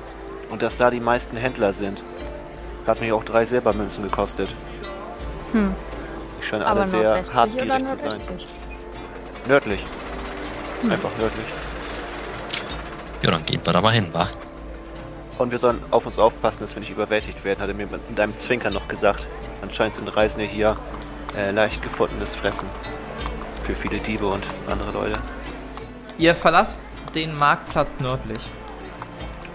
und 0.49 0.63
dass 0.63 0.77
da 0.77 0.89
die 0.89 0.99
meisten 0.99 1.37
Händler 1.37 1.71
sind. 1.71 2.03
Hat 2.87 2.99
mich 3.01 3.11
auch 3.11 3.23
drei 3.23 3.45
Silbermünzen 3.45 4.03
gekostet. 4.03 4.51
Hm. 5.51 5.75
Die 6.39 6.43
scheinen 6.43 6.63
Aber 6.63 6.81
alle 6.81 6.89
sehr 6.89 7.23
hartgierig 7.35 7.85
zu 7.85 7.95
sein. 7.97 8.21
Nördlich. 9.47 9.85
Hm. 10.81 10.91
Einfach 10.91 11.11
nördlich. 11.19 11.45
Ja, 13.21 13.29
dann 13.29 13.45
gehen 13.45 13.61
wir 13.63 13.73
da 13.73 13.81
mal 13.81 13.93
hin, 13.93 14.07
wa? 14.11 14.27
Und 15.37 15.51
wir 15.51 15.59
sollen 15.59 15.83
auf 15.91 16.03
uns 16.05 16.17
aufpassen, 16.17 16.61
dass 16.61 16.75
wir 16.75 16.79
nicht 16.79 16.89
überwältigt 16.89 17.43
werden, 17.43 17.61
hat 17.61 17.69
er 17.69 17.75
mir 17.75 17.85
mit 17.85 18.19
einem 18.19 18.35
Zwinker 18.39 18.71
noch 18.71 18.87
gesagt. 18.87 19.27
Anscheinend 19.61 19.97
sind 19.97 20.07
Reisende 20.07 20.47
hier 20.47 20.75
äh, 21.37 21.51
leicht 21.51 21.81
gefundenes 21.81 22.35
Fressen. 22.35 22.67
Für 23.63 23.75
viele 23.75 23.99
Diebe 23.99 24.25
und 24.25 24.45
andere 24.69 24.91
Leute. 24.91 25.19
Ihr 26.17 26.35
verlasst 26.35 26.87
den 27.15 27.37
Marktplatz 27.37 27.99
nördlich. 27.99 28.39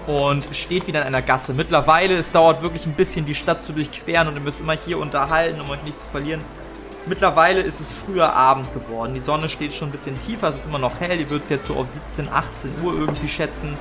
Und 0.06 0.46
steht 0.52 0.86
wieder 0.86 1.00
in 1.00 1.06
einer 1.06 1.22
Gasse. 1.22 1.54
Mittlerweile, 1.54 2.16
es 2.16 2.30
dauert 2.30 2.62
wirklich 2.62 2.84
ein 2.86 2.92
bisschen, 2.92 3.24
die 3.24 3.34
Stadt 3.34 3.62
zu 3.62 3.72
durchqueren 3.72 4.28
und 4.28 4.34
ihr 4.34 4.40
müsst 4.40 4.60
immer 4.60 4.74
hier 4.74 4.98
unterhalten, 4.98 5.60
um 5.60 5.70
euch 5.70 5.82
nicht 5.82 5.98
zu 5.98 6.06
verlieren. 6.06 6.42
Mittlerweile 7.06 7.60
ist 7.60 7.80
es 7.80 7.92
früher 7.92 8.34
Abend 8.34 8.72
geworden. 8.72 9.14
Die 9.14 9.20
Sonne 9.20 9.48
steht 9.48 9.74
schon 9.74 9.88
ein 9.88 9.92
bisschen 9.92 10.18
tiefer, 10.20 10.48
es 10.48 10.56
ist 10.56 10.66
immer 10.66 10.78
noch 10.78 11.00
hell. 11.00 11.18
Ihr 11.18 11.28
würdet 11.28 11.44
es 11.44 11.50
jetzt 11.50 11.66
so 11.66 11.74
auf 11.74 11.88
17, 11.88 12.28
18 12.28 12.72
Uhr 12.82 12.94
irgendwie 12.94 13.28
schätzen. 13.28 13.76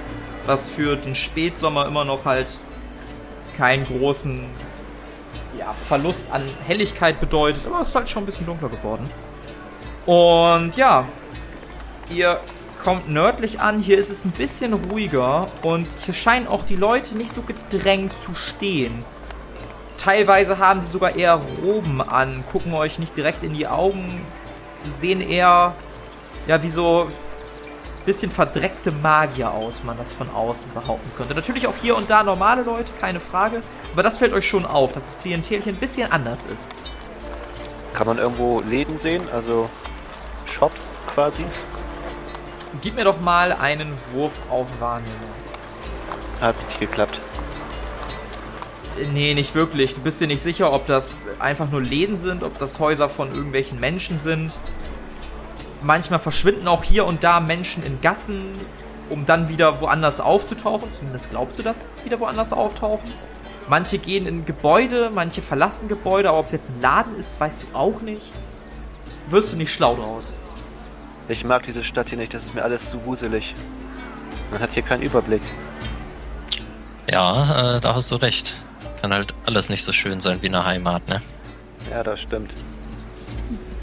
Was 0.46 0.70
für 0.70 0.96
den 0.96 1.16
Spätsommer 1.16 1.86
immer 1.86 2.04
noch 2.04 2.26
halt 2.26 2.58
keinen 3.58 3.86
großen 3.86 4.46
ja, 5.64 5.74
Verlust 5.74 6.32
an 6.32 6.44
Helligkeit 6.66 7.20
bedeutet. 7.20 7.66
Aber 7.66 7.82
es 7.82 7.90
ist 7.90 7.96
halt 7.96 8.10
schon 8.10 8.24
ein 8.24 8.26
bisschen 8.26 8.46
dunkler 8.46 8.70
geworden. 8.70 9.10
Und 10.06 10.76
ja, 10.76 11.06
ihr 12.10 12.40
kommt 12.84 13.10
nördlich 13.10 13.60
an. 13.60 13.80
Hier 13.80 13.98
ist 13.98 14.10
es 14.10 14.26
ein 14.26 14.32
bisschen 14.32 14.74
ruhiger 14.74 15.48
und 15.62 15.88
hier 16.04 16.14
scheinen 16.14 16.48
auch 16.48 16.64
die 16.64 16.76
Leute 16.76 17.18
nicht 17.18 17.32
so 17.32 17.42
gedrängt 17.42 18.18
zu 18.20 18.36
stehen. 18.36 19.06
Teilweise 19.98 20.58
haben 20.58 20.84
sie 20.84 20.90
sogar 20.90 21.16
eher 21.16 21.40
Roben 21.64 22.02
an, 22.02 22.44
gucken 22.52 22.74
euch 22.74 23.00
nicht 23.00 23.16
direkt 23.16 23.44
in 23.44 23.54
die 23.54 23.68
Augen, 23.68 24.22
sehen 24.90 25.22
eher 25.22 25.74
ja 26.46 26.62
wie 26.62 26.68
so 26.68 27.10
bisschen 28.06 28.32
verdreckte 28.32 28.92
Magier 28.92 29.52
aus, 29.52 29.80
wenn 29.80 29.88
man 29.88 29.98
das 29.98 30.12
von 30.14 30.30
außen 30.30 30.74
behaupten 30.74 31.12
könnte. 31.18 31.36
Natürlich 31.36 31.68
auch 31.68 31.76
hier 31.82 31.98
und 31.98 32.10
da 32.10 32.24
normale 32.24 32.64
Leute, 32.64 32.92
keine 33.00 33.20
Frage, 33.20 33.62
aber 33.94 34.04
das 34.04 34.20
fällt 34.20 34.34
euch 34.34 34.48
schon 34.48 34.66
auf, 34.66 34.92
dass 34.92 35.06
das 35.06 35.20
Klientel 35.20 35.62
hier 35.62 35.74
ein 35.74 35.80
bisschen 35.80 36.12
anders 36.12 36.46
ist. 36.46 36.72
Kann 37.94 38.08
man 38.08 38.18
irgendwo 38.18 38.60
Läden 38.62 38.98
sehen? 38.98 39.28
Also 39.32 39.70
Shops 40.46 40.90
quasi? 41.14 41.46
Gib 42.82 42.96
mir 42.96 43.04
doch 43.04 43.22
mal 43.22 43.52
einen 43.52 43.94
Wurf 44.12 44.42
auf 44.50 44.68
Wahrnehmung. 44.80 45.14
Hat 46.42 46.56
nicht 46.68 46.80
geklappt. 46.80 47.22
Nee, 49.14 49.34
nicht 49.34 49.56
wirklich. 49.56 49.96
Du 49.96 50.02
bist 50.02 50.22
dir 50.22 50.28
nicht 50.28 50.42
sicher, 50.42 50.72
ob 50.72 50.86
das 50.88 51.20
einfach 51.40 51.70
nur 51.70 51.82
Läden 51.82 52.18
sind, 52.18 52.44
ob 52.44 52.58
das 52.60 52.80
Häuser 52.80 53.10
von 53.10 53.34
irgendwelchen 53.34 53.80
Menschen 53.80 54.20
sind. 54.20 54.60
Manchmal 55.84 56.20
verschwinden 56.20 56.68
auch 56.68 56.84
hier 56.84 57.06
und 57.06 57.24
da 57.24 57.40
Menschen 57.40 57.84
in 57.84 58.00
Gassen, 58.02 58.52
um 59.10 59.26
dann 59.26 59.50
wieder 59.50 59.82
woanders 59.82 60.20
aufzutauchen. 60.22 60.92
Zumindest 60.94 61.30
glaubst 61.30 61.60
du, 61.60 61.64
dass 61.64 61.88
wieder 62.04 62.20
woanders 62.20 62.54
auftauchen. 62.54 63.12
Manche 63.68 63.98
gehen 63.98 64.26
in 64.26 64.46
Gebäude, 64.46 65.10
manche 65.14 65.42
verlassen 65.42 65.88
Gebäude, 65.88 66.30
aber 66.30 66.40
ob 66.40 66.46
es 66.46 66.52
jetzt 66.52 66.70
ein 66.70 66.82
Laden 66.82 67.18
ist, 67.18 67.40
weißt 67.40 67.64
du 67.64 67.68
auch 67.78 68.02
nicht. 68.02 68.32
Wirst 69.28 69.54
du 69.54 69.58
nicht 69.58 69.74
schlau 69.74 69.96
draus. 69.96 70.38
Ich 71.30 71.46
mag 71.46 71.64
diese 71.64 71.84
Stadt 71.84 72.10
hier 72.10 72.18
nicht, 72.18 72.34
das 72.34 72.44
ist 72.44 72.56
mir 72.56 72.64
alles 72.64 72.90
zu 72.90 73.06
wuselig. 73.06 73.56
Man 74.52 74.62
hat 74.62 74.74
hier 74.74 74.84
keinen 74.84 75.02
Überblick. 75.02 75.42
Ja, 77.10 77.76
äh, 77.76 77.82
da 77.82 77.96
hast 77.96 78.12
du 78.12 78.16
recht. 78.16 78.56
Kann 79.02 79.14
halt 79.14 79.34
alles 79.46 79.70
nicht 79.70 79.84
so 79.84 79.92
schön 79.92 80.20
sein 80.20 80.42
wie 80.42 80.48
eine 80.48 80.66
Heimat, 80.66 81.08
ne? 81.08 81.22
Ja, 81.90 82.04
das 82.04 82.22
stimmt. 82.22 82.52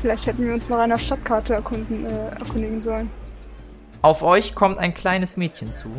Vielleicht 0.01 0.26
hätten 0.26 0.46
wir 0.46 0.55
uns 0.55 0.68
nach 0.70 0.78
einer 0.78 0.98
Stadtkarte 0.98 1.55
erkunden, 1.55 2.07
äh, 2.07 2.28
erkundigen 2.30 2.80
sollen. 2.80 3.11
Auf 4.03 4.22
euch 4.22 4.55
kommt 4.55 4.78
ein 4.78 4.94
kleines 4.94 5.36
Mädchen 5.36 5.72
zu. 5.72 5.90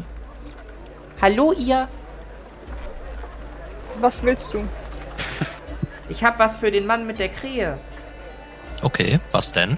Hallo 1.21 1.53
ihr, 1.53 1.87
Was 3.99 4.23
willst 4.23 4.53
du? 4.53 4.63
ich 6.09 6.23
hab 6.23 6.39
was 6.39 6.57
für 6.57 6.71
den 6.71 6.87
Mann 6.87 7.05
mit 7.05 7.19
der 7.19 7.29
Krähe. 7.29 7.77
Okay, 8.81 9.19
was 9.29 9.51
denn? 9.51 9.77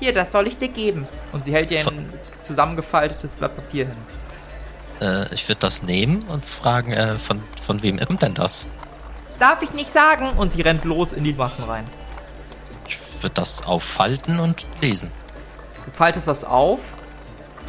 Hier, 0.00 0.12
das 0.12 0.32
soll 0.32 0.48
ich 0.48 0.58
dir 0.58 0.68
geben. 0.68 1.06
Und 1.30 1.44
sie 1.44 1.54
hält 1.54 1.70
dir 1.70 1.86
ein 1.86 2.12
zusammengefaltetes 2.42 3.36
Blatt 3.36 3.54
Papier 3.54 3.86
hin. 3.86 3.96
Äh, 5.00 5.32
ich 5.32 5.48
würde 5.48 5.60
das 5.60 5.82
nehmen 5.84 6.24
und 6.24 6.44
fragen, 6.44 6.92
äh, 6.92 7.16
von, 7.18 7.42
von 7.62 7.80
wem 7.82 8.00
kommt 8.00 8.22
denn 8.22 8.34
das? 8.34 8.66
Darf 9.38 9.62
ich 9.62 9.72
nicht 9.72 9.90
sagen? 9.90 10.30
Und 10.36 10.50
sie 10.50 10.62
rennt 10.62 10.84
los 10.84 11.12
in 11.12 11.22
die 11.22 11.32
Massen 11.34 11.64
rein. 11.64 11.84
Würde 13.20 13.34
das 13.34 13.64
auffalten 13.66 14.38
und 14.40 14.66
lesen. 14.80 15.10
Du 15.84 15.90
faltest 15.90 16.28
das 16.28 16.44
auf. 16.44 16.94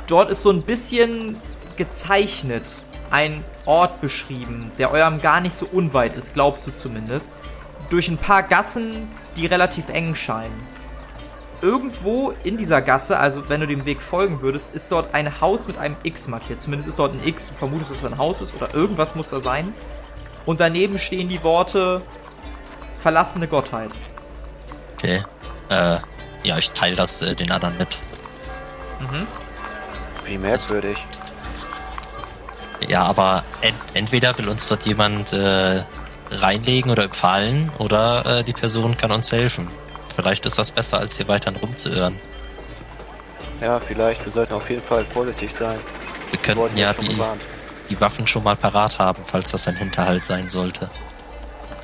Dort 0.08 0.30
ist 0.30 0.44
so 0.44 0.50
ein 0.50 0.64
bisschen 0.64 1.40
gezeichnet 1.76 2.84
ein 3.10 3.44
Ort 3.66 4.02
beschrieben, 4.02 4.72
der 4.78 4.92
eurem 4.92 5.22
gar 5.22 5.42
nicht 5.42 5.56
so 5.56 5.66
unweit 5.66 6.16
ist, 6.16 6.34
glaubst 6.34 6.68
du 6.68 6.74
zumindest. 6.74 7.32
Durch 7.90 8.10
ein 8.10 8.18
paar 8.18 8.44
Gassen, 8.44 9.10
die 9.38 9.46
relativ 9.46 9.90
eng 9.90 10.16
scheinen. 10.16 10.68
Irgendwo 11.62 12.34
in 12.44 12.58
dieser 12.58 12.82
Gasse, 12.82 13.18
also 13.18 13.50
wenn 13.50 13.62
du 13.62 13.68
dem 13.68 13.86
Weg 13.86 14.02
folgen 14.02 14.42
würdest, 14.42 14.74
ist 14.76 14.92
dort 14.92 15.14
ein 15.14 15.42
Haus 15.42 15.68
mit 15.68 15.78
einem 15.78 15.96
X 16.04 16.28
markiert. 16.28 16.62
Zumindest 16.62 16.90
ist 16.90 17.00
dort 17.00 17.14
ein 17.14 17.26
X. 17.26 17.48
Du 17.48 17.56
vermutest, 17.56 17.92
dass 17.92 17.98
es 18.00 18.06
ein 18.06 18.18
Haus 18.18 18.42
ist 18.42 18.54
oder 18.54 18.74
irgendwas 18.76 19.16
muss 19.16 19.30
da 19.30 19.40
sein. 19.40 19.74
Und 20.46 20.60
daneben 20.60 21.00
stehen 21.00 21.30
die 21.30 21.42
Worte 21.44 22.02
verlassene 23.00 23.48
Gottheit. 23.48 23.90
Okay. 24.96 25.24
Äh, 25.70 25.98
ja, 26.44 26.58
ich 26.58 26.72
teile 26.72 26.96
das 26.96 27.22
äh, 27.22 27.36
den 27.36 27.52
anderen 27.52 27.78
mit. 27.78 28.00
Mhm. 29.00 29.28
Wie 30.26 30.38
merkwürdig. 30.38 30.98
Ja, 32.88 33.04
aber 33.04 33.44
ent 33.62 33.76
entweder 33.94 34.38
will 34.38 34.48
uns 34.48 34.68
dort 34.68 34.86
jemand 34.86 35.34
äh, 35.34 35.84
reinlegen 36.32 36.92
oder 36.92 37.04
empfahlen 37.04 37.72
oder 37.80 38.40
äh, 38.40 38.44
die 38.44 38.54
Person 38.54 38.98
kann 38.98 39.12
uns 39.12 39.32
helfen. 39.32 39.68
Vielleicht 40.16 40.46
ist 40.46 40.58
das 40.58 40.72
besser, 40.72 41.00
als 41.00 41.18
hier 41.18 41.28
weiter 41.28 41.54
rumzuirren. 41.56 42.20
Ja, 43.62 43.80
vielleicht. 43.80 44.24
Wir 44.26 44.32
sollten 44.32 44.54
auf 44.54 44.70
jeden 44.70 44.84
Fall 44.84 45.06
vorsichtig 45.06 45.54
sein. 45.54 45.80
Wir 46.30 46.40
könnten 46.40 46.78
ja 46.78 46.94
die, 46.94 47.10
gewarnt. 47.10 47.42
die 47.90 48.00
Waffen 48.00 48.28
schon 48.28 48.44
mal 48.44 48.56
parat 48.56 49.00
haben, 49.00 49.24
falls 49.26 49.52
das 49.52 49.68
ein 49.68 49.76
Hinterhalt 49.76 50.26
sein 50.26 50.50
sollte. 50.50 50.90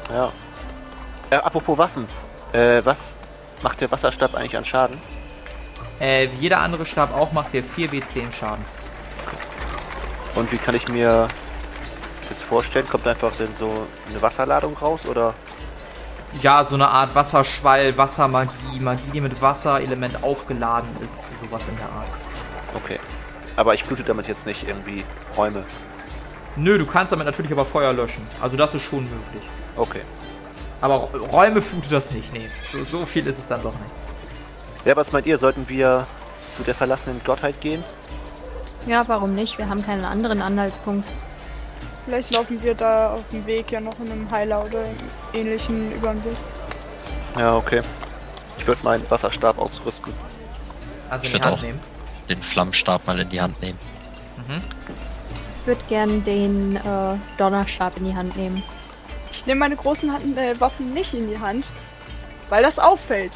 Ja. 0.10 0.32
Äh, 1.30 1.36
apropos 1.36 1.78
Waffen. 1.78 2.08
Äh, 2.52 2.82
was 2.84 3.16
macht 3.64 3.82
der 3.82 3.92
Wasserstab 3.92 4.36
eigentlich 4.36 4.58
an 4.58 4.66
Schaden? 4.66 4.98
Äh, 6.00 6.30
wie 6.34 6.44
jeder 6.44 6.60
andere 6.60 6.86
Stab 6.86 7.16
auch 7.16 7.32
macht 7.32 7.54
der 7.54 7.64
4w10 7.64 8.32
Schaden. 8.32 8.66
Und 10.36 10.52
wie 10.52 10.58
kann 10.58 10.76
ich 10.76 10.88
mir 10.88 11.28
das 12.30 12.42
vorstellen? 12.42 12.88
Kommt 12.88 13.08
einfach 13.08 13.32
denn 13.36 13.54
so 13.54 13.88
eine 14.10 14.22
Wasserladung 14.22 14.76
raus 14.78 15.06
oder? 15.06 15.34
Ja, 16.42 16.64
so 16.64 16.76
eine 16.76 16.88
Art 16.88 17.14
Wasserschwall, 17.14 17.96
Wassermagie, 17.96 18.80
Magie, 18.80 19.12
die 19.14 19.22
mit 19.22 19.40
Wasserelement 19.40 20.24
aufgeladen 20.24 20.90
ist, 21.04 21.28
sowas 21.40 21.68
in 21.68 21.78
der 21.78 21.86
Art. 21.86 22.08
Okay. 22.74 23.00
Aber 23.56 23.76
ich 23.76 23.84
flute 23.84 24.04
damit 24.04 24.28
jetzt 24.28 24.48
nicht 24.48 24.68
irgendwie 24.68 25.06
Räume. 25.38 25.64
Nö, 26.56 26.80
du 26.80 26.88
kannst 26.88 27.12
damit 27.12 27.28
natürlich 27.28 27.52
aber 27.52 27.66
Feuer 27.66 27.94
löschen. 27.94 28.28
Also 28.42 28.58
das 28.58 28.74
ist 28.74 28.84
schon 28.84 29.04
möglich. 29.04 29.48
Okay. 29.76 30.02
Aber 30.84 31.08
Räume 31.32 31.62
flutet 31.62 31.94
das 31.94 32.12
nicht, 32.12 32.34
nee. 32.34 32.50
So, 32.70 32.84
so 32.84 33.06
viel 33.06 33.26
ist 33.26 33.40
es 33.40 33.48
dann 33.48 33.62
doch 33.64 33.72
nicht. 33.72 33.92
Ja, 34.86 34.98
was 34.98 35.14
meint 35.14 35.26
ihr? 35.26 35.38
Sollten 35.38 35.70
wir 35.70 36.06
zu 36.52 36.62
der 36.64 36.76
verlassenen 36.76 37.22
Gottheit 37.24 37.62
gehen? 37.62 37.82
Ja, 38.86 39.06
warum 39.08 39.34
nicht? 39.34 39.58
Wir 39.58 39.70
haben 39.70 39.82
keinen 39.86 40.04
anderen 40.04 40.42
Anhaltspunkt. 40.42 41.08
Vielleicht 42.04 42.32
laufen 42.32 42.62
wir 42.62 42.76
da 42.76 43.14
auf 43.14 43.22
dem 43.32 43.46
Weg 43.46 43.72
ja 43.72 43.80
noch 43.80 43.98
in 44.02 44.12
einem 44.12 44.30
Heiler 44.30 44.66
oder 44.66 44.84
ähnlichen 45.34 45.94
über 45.94 46.10
den 46.12 46.26
Weg. 46.26 46.36
Ja, 47.38 47.56
okay. 47.56 47.82
Ich 48.58 48.68
würde 48.68 48.84
meinen 48.84 49.10
Wasserstab 49.10 49.58
ausrüsten. 49.58 50.14
Also 51.10 51.24
Ich 51.24 51.34
in 51.34 51.38
die 51.40 51.44
würd 51.44 51.46
Hand 51.46 51.58
auch. 51.58 51.62
nehmen. 51.62 51.80
Den 52.28 52.42
Flammenstab 52.42 53.08
mal 53.08 53.18
in 53.20 53.30
die 53.30 53.40
Hand 53.40 53.62
nehmen. 53.62 53.80
Mhm. 54.50 54.62
Ich 55.62 55.68
würde 55.68 55.82
gern 55.88 56.24
den 56.26 56.76
äh, 56.76 57.16
Donnerstab 57.38 57.96
in 57.96 58.04
die 58.04 58.14
Hand 58.16 58.36
nehmen. 58.36 58.62
Ich 59.34 59.46
nehme 59.46 59.60
meine 59.60 59.76
großen 59.76 60.12
Hand, 60.14 60.38
äh, 60.38 60.60
Waffen 60.62 60.94
nicht 60.94 61.14
in 61.14 61.30
die 61.30 61.40
Hand, 61.40 61.66
weil 62.50 62.64
das 62.64 62.80
auffällt. 62.80 63.34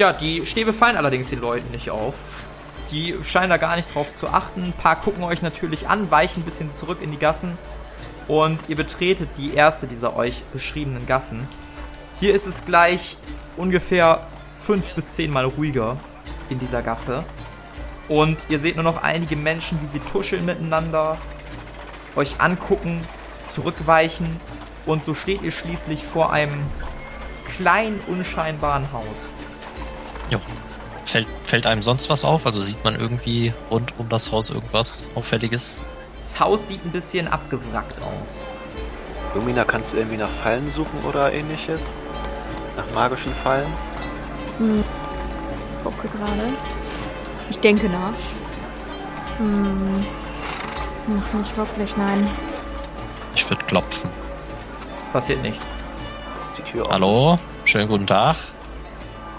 Ja, 0.00 0.14
die 0.14 0.46
Stäbe 0.46 0.72
fallen 0.72 0.96
allerdings 0.96 1.28
den 1.28 1.42
Leuten 1.42 1.70
nicht 1.72 1.90
auf. 1.90 2.14
Die 2.90 3.14
scheinen 3.22 3.50
da 3.50 3.58
gar 3.58 3.76
nicht 3.76 3.94
drauf 3.94 4.10
zu 4.14 4.28
achten. 4.28 4.64
Ein 4.64 4.72
paar 4.72 4.96
gucken 4.96 5.22
euch 5.22 5.42
natürlich 5.42 5.90
an, 5.90 6.10
weichen 6.10 6.42
ein 6.42 6.46
bisschen 6.46 6.70
zurück 6.70 7.02
in 7.02 7.10
die 7.10 7.18
Gassen. 7.18 7.58
Und 8.26 8.60
ihr 8.68 8.76
betretet 8.76 9.28
die 9.36 9.52
erste 9.52 9.86
dieser 9.86 10.16
euch 10.16 10.42
beschriebenen 10.54 11.06
Gassen. 11.06 11.46
Hier 12.18 12.34
ist 12.34 12.46
es 12.46 12.64
gleich 12.64 13.18
ungefähr 13.58 14.26
fünf 14.56 14.94
bis 14.94 15.12
zehnmal 15.12 15.44
ruhiger 15.44 15.98
in 16.48 16.58
dieser 16.58 16.80
Gasse. 16.80 17.22
Und 18.08 18.46
ihr 18.48 18.58
seht 18.58 18.76
nur 18.76 18.84
noch 18.84 19.02
einige 19.02 19.36
Menschen, 19.36 19.82
wie 19.82 19.86
sie 19.86 20.00
tuscheln 20.00 20.46
miteinander, 20.46 21.18
euch 22.16 22.40
angucken, 22.40 23.02
zurückweichen. 23.42 24.40
Und 24.86 25.04
so 25.04 25.14
steht 25.14 25.42
ihr 25.42 25.52
schließlich 25.52 26.04
vor 26.04 26.32
einem 26.32 26.66
kleinen, 27.56 28.00
unscheinbaren 28.06 28.92
Haus. 28.92 29.28
Jo. 30.30 30.40
Fällt, 31.04 31.26
fällt 31.42 31.66
einem 31.66 31.82
sonst 31.82 32.08
was 32.08 32.24
auf? 32.24 32.46
Also 32.46 32.60
sieht 32.60 32.82
man 32.84 32.94
irgendwie 32.94 33.52
rund 33.70 33.94
um 33.98 34.08
das 34.08 34.30
Haus 34.32 34.50
irgendwas 34.50 35.06
Auffälliges? 35.14 35.80
Das 36.20 36.38
Haus 36.38 36.68
sieht 36.68 36.84
ein 36.84 36.92
bisschen 36.92 37.28
abgewrackt 37.28 37.96
aus. 38.02 38.40
Lumina, 39.34 39.64
kannst 39.64 39.92
du 39.92 39.96
irgendwie 39.96 40.16
nach 40.16 40.30
Fallen 40.30 40.70
suchen 40.70 41.00
oder 41.08 41.32
ähnliches? 41.32 41.80
Nach 42.76 42.90
magischen 42.94 43.32
Fallen? 43.34 43.72
Hm. 44.58 44.84
Gucke 45.82 46.08
gerade. 46.08 46.52
Ich 47.48 47.58
denke 47.58 47.88
nach. 47.88 48.12
Hm. 49.38 50.04
Noch 51.08 51.32
nicht 51.32 51.56
wirklich, 51.56 51.96
nein. 51.96 52.28
Ich 53.40 53.48
würde 53.48 53.64
klopfen. 53.64 54.10
Passiert 55.14 55.40
nichts. 55.42 55.64
Die 56.58 56.62
Tür 56.62 56.84
auf. 56.86 56.92
Hallo? 56.92 57.36
Schönen 57.64 57.88
guten 57.88 58.06
Tag. 58.06 58.36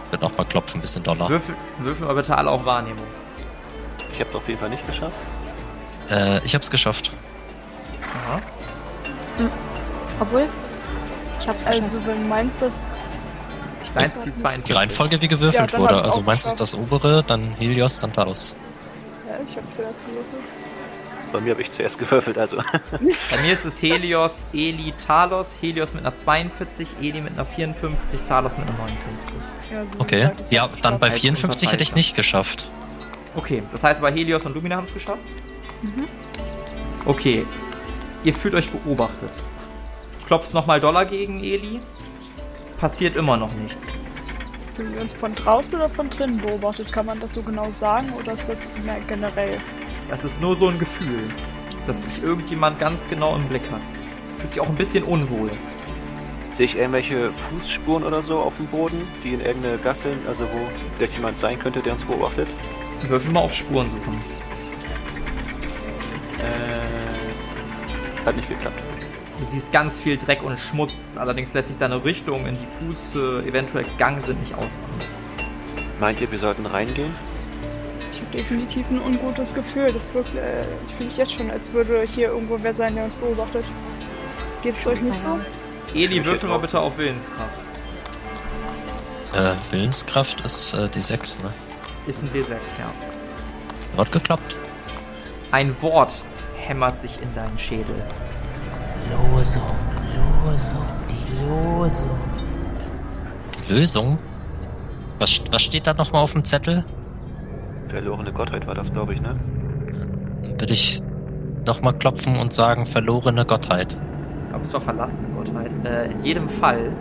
Ich 0.05 0.11
würde 0.11 0.25
nochmal 0.25 0.47
klopfen, 0.47 0.81
bisschen 0.81 1.03
doller. 1.03 1.29
Würfel, 1.29 1.55
würfeln 1.77 2.09
wir 2.09 2.15
bitte 2.15 2.35
alle 2.35 2.49
auf 2.49 2.65
Wahrnehmung. 2.65 3.05
Ich 4.13 4.19
habe 4.19 4.35
auf 4.35 4.47
jeden 4.47 4.59
Fall 4.59 4.69
nicht 4.69 4.85
geschafft. 4.87 5.13
Äh, 6.09 6.43
ich 6.43 6.55
hab's 6.55 6.71
geschafft. 6.71 7.11
Aha. 8.25 8.41
Obwohl, 10.19 10.47
ich 11.39 11.47
hab's 11.47 11.63
geschafft. 11.63 11.83
Also, 11.83 12.05
wenn 12.07 12.23
du 12.23 12.27
meinst, 12.27 12.61
dass. 12.63 12.83
Ich 13.83 13.95
Eins, 13.95 14.15
weiß 14.15 14.23
die 14.23 14.29
nicht. 14.31 14.39
42. 14.39 14.63
Die 14.65 14.73
Reihenfolge, 14.73 15.21
wie 15.21 15.27
gewürfelt 15.27 15.71
Ja, 15.73 15.77
wurde. 15.77 15.95
Also 16.03 16.21
meins 16.21 16.39
ist 16.45 16.53
geschafft. 16.53 16.61
das 16.61 16.75
obere, 16.75 17.23
dann 17.23 17.51
Helios, 17.51 17.99
dann 17.99 18.11
Talos. 18.11 18.55
Ja, 19.29 19.35
ich 19.47 19.55
habe 19.55 19.69
zuerst 19.69 20.03
gewürfelt. 20.07 20.41
Bei 21.31 21.39
mir 21.39 21.51
habe 21.51 21.61
ich 21.61 21.71
zuerst 21.71 21.97
gewürfelt, 21.97 22.37
also. 22.37 22.57
Bei 22.57 23.41
mir 23.41 23.53
ist 23.53 23.65
es 23.65 23.81
Helios, 23.81 24.47
Eli, 24.53 24.93
Talos. 25.05 25.57
Helios 25.61 25.93
mit 25.93 26.05
einer 26.05 26.15
42, 26.15 26.87
Eli 27.01 27.21
mit 27.21 27.33
einer 27.33 27.45
54, 27.45 28.21
Talos 28.21 28.57
mit 28.57 28.67
einer 28.67 28.77
59. 28.77 29.35
Ja, 29.71 29.85
so 29.85 29.99
Okay. 29.99 30.31
Ja, 30.49 30.67
dann 30.81 30.99
bei 30.99 31.07
Als 31.07 31.19
54 31.19 31.71
hätte 31.71 31.83
ich 31.83 31.95
nicht 31.95 32.15
geschafft. 32.15 32.69
Okay, 33.35 33.63
das 33.71 33.83
heißt 33.83 34.01
aber 34.01 34.11
Helios 34.11 34.45
und 34.45 34.53
Lumina 34.55 34.75
haben 34.75 34.83
es 34.83 34.93
geschafft? 34.93 35.23
Mhm. 35.81 36.07
Okay. 37.05 37.45
Ihr 38.23 38.33
fühlt 38.33 38.53
euch 38.53 38.69
beobachtet. 38.69 39.31
Klopfst 40.27 40.53
nochmal 40.53 40.79
Dollar 40.79 41.05
gegen 41.05 41.43
Eli. 41.43 41.79
Es 42.59 42.67
passiert 42.79 43.15
immer 43.15 43.37
noch 43.37 43.53
nichts. 43.53 43.87
Fühlen 44.75 44.93
wir 44.93 45.01
uns 45.01 45.13
von 45.13 45.35
draußen 45.35 45.77
oder 45.77 45.89
von 45.89 46.09
drinnen 46.09 46.37
beobachtet? 46.37 46.93
Kann 46.93 47.05
man 47.05 47.19
das 47.19 47.33
so 47.33 47.43
genau 47.43 47.69
sagen 47.71 48.13
oder 48.13 48.33
ist 48.33 48.47
das 48.47 48.79
mehr 48.79 49.01
generell? 49.05 49.57
Das 50.09 50.23
ist 50.23 50.41
nur 50.41 50.55
so 50.55 50.69
ein 50.69 50.79
Gefühl, 50.79 51.29
dass 51.87 52.05
sich 52.05 52.23
irgendjemand 52.23 52.79
ganz 52.79 53.09
genau 53.09 53.35
im 53.35 53.49
Blick 53.49 53.69
hat. 53.69 53.81
Fühlt 54.37 54.51
sich 54.51 54.61
auch 54.61 54.69
ein 54.69 54.75
bisschen 54.75 55.03
unwohl. 55.03 55.51
Sehe 56.53 56.67
ich 56.67 56.77
irgendwelche 56.77 57.31
Fußspuren 57.33 58.03
oder 58.03 58.21
so 58.21 58.39
auf 58.39 58.55
dem 58.55 58.67
Boden, 58.67 59.05
die 59.25 59.33
in 59.33 59.41
irgendeine 59.41 59.77
Gasse, 59.77 60.09
also 60.25 60.45
wo 60.45 60.59
vielleicht 60.95 61.15
jemand 61.15 61.37
sein 61.37 61.59
könnte, 61.59 61.81
der 61.81 61.93
uns 61.93 62.05
beobachtet? 62.05 62.47
Würfel 63.07 63.31
mal 63.31 63.41
auf 63.41 63.53
Spuren 63.53 63.89
suchen. 63.89 64.21
Äh, 66.39 68.25
hat 68.25 68.35
nicht 68.37 68.47
geklappt. 68.47 68.90
Du 69.41 69.47
siehst 69.47 69.73
ganz 69.73 69.99
viel 69.99 70.17
Dreck 70.17 70.43
und 70.43 70.59
Schmutz, 70.59 71.17
allerdings 71.17 71.55
lässt 71.55 71.69
sich 71.69 71.77
deine 71.77 72.05
Richtung, 72.05 72.45
in 72.45 72.55
die 72.59 72.67
Fuß 72.67 73.15
äh, 73.15 73.49
eventuell 73.49 73.83
gegangen 73.85 74.21
sind, 74.21 74.39
nicht 74.39 74.53
ausmachen. 74.53 74.99
Meint 75.99 76.21
ihr, 76.21 76.31
wir 76.31 76.37
sollten 76.37 76.67
reingehen? 76.67 77.11
Ich 78.11 78.17
Ich 78.17 78.21
habe 78.21 78.37
definitiv 78.37 78.85
ein 78.91 79.01
ungutes 79.01 79.55
Gefühl. 79.55 79.91
Das 79.91 80.13
wirkt, 80.13 80.35
äh, 80.35 80.63
fühle 80.95 81.09
ich 81.09 81.17
jetzt 81.17 81.31
schon, 81.33 81.49
als 81.49 81.73
würde 81.73 82.03
hier 82.03 82.27
irgendwo 82.27 82.59
wer 82.61 82.73
sein, 82.75 82.93
der 82.93 83.05
uns 83.05 83.15
beobachtet. 83.15 83.65
Geht's 84.61 84.85
euch 84.85 85.01
nicht 85.01 85.19
so? 85.19 85.39
Eli, 85.95 86.23
würfel 86.23 86.47
mal 86.47 86.59
bitte 86.59 86.79
auf 86.79 86.99
Willenskraft. 86.99 87.57
Äh, 89.33 89.55
Willenskraft 89.71 90.41
ist 90.41 90.75
äh, 90.75 90.87
die 90.87 91.01
6, 91.01 91.41
ne? 91.41 91.51
Ist 92.05 92.21
ein 92.21 92.29
D6, 92.29 92.51
ja. 92.77 92.93
Hat 93.97 94.11
geklappt. 94.11 94.55
Ein 95.49 95.75
Wort 95.81 96.23
hämmert 96.57 96.99
sich 96.99 97.19
in 97.23 97.33
deinen 97.33 97.57
Schädel. 97.57 97.95
Losung, 99.09 99.61
Losung, 100.45 100.85
die 101.09 101.43
Losung. 101.43 102.19
Die 103.67 103.73
Lösung? 103.73 104.19
Was, 105.19 105.41
was 105.51 105.61
steht 105.61 105.87
da 105.87 105.93
nochmal 105.93 106.23
auf 106.23 106.33
dem 106.33 106.43
Zettel? 106.43 106.83
Verlorene 107.89 108.31
Gottheit 108.31 108.67
war 108.67 108.75
das, 108.75 108.91
glaube 108.91 109.13
ich, 109.13 109.21
ne? 109.21 109.39
Dann 110.41 110.59
würde 110.59 110.73
ich 110.73 111.01
nochmal 111.65 111.93
klopfen 111.93 112.37
und 112.37 112.53
sagen, 112.53 112.85
verlorene 112.85 113.45
Gottheit. 113.45 113.97
Aber 114.53 114.63
es 114.63 114.73
war 114.73 114.81
verlassene 114.81 115.27
Gottheit. 115.29 115.71
Äh, 115.85 116.11
in 116.11 116.23
jedem 116.23 116.49
Fall 116.49 116.91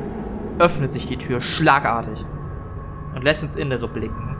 öffnet 0.58 0.92
sich 0.92 1.06
die 1.06 1.16
Tür 1.16 1.40
schlagartig 1.40 2.24
und 3.14 3.22
lässt 3.24 3.42
ins 3.42 3.56
Innere 3.56 3.88
blicken. 3.88 4.36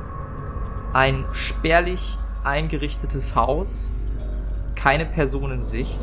Ein 0.92 1.24
spärlich 1.32 2.18
eingerichtetes 2.44 3.34
Haus, 3.36 3.90
keine 4.74 5.06
Person 5.06 5.52
in 5.52 5.64
Sicht 5.64 6.00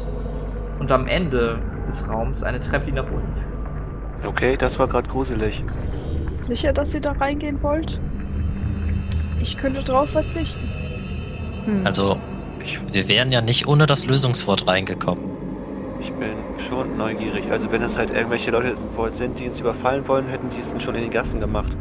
und 0.79 0.91
am 0.91 1.07
Ende 1.07 1.59
des 1.87 2.07
Raums 2.09 2.43
eine 2.43 2.59
Treppe, 2.59 2.87
die 2.87 2.91
nach 2.91 3.09
unten 3.09 3.33
führt. 3.35 4.25
Okay, 4.25 4.57
das 4.57 4.79
war 4.79 4.87
gerade 4.87 5.07
gruselig. 5.07 5.63
Sicher, 6.39 6.73
dass 6.73 6.93
ihr 6.93 7.01
da 7.01 7.13
reingehen 7.13 7.61
wollt? 7.63 7.99
Ich 9.39 9.57
könnte 9.57 9.83
drauf 9.83 10.09
verzichten. 10.09 10.69
Hm. 11.65 11.83
Also, 11.85 12.17
wir 12.91 13.07
wären 13.07 13.31
ja 13.31 13.41
nicht 13.41 13.67
ohne 13.67 13.85
das 13.85 14.05
Lösungswort 14.07 14.67
reingekommen. 14.67 15.23
ich 15.99 16.11
bin 16.13 16.35
schon 16.67 16.97
neugierig. 16.97 17.49
Also 17.51 17.71
wenn 17.71 17.81
es 17.81 17.97
halt 17.97 18.09
irgendwelche 18.11 18.51
Leute 18.51 18.75
sind, 19.11 19.39
die 19.39 19.47
uns 19.47 19.59
überfallen 19.59 20.07
wollen, 20.07 20.27
hätten 20.27 20.49
die 20.49 20.59
es 20.59 20.69
dann 20.69 20.79
schon 20.79 20.95
in 20.95 21.03
die 21.03 21.09
Gassen 21.09 21.39
gemacht. 21.39 21.75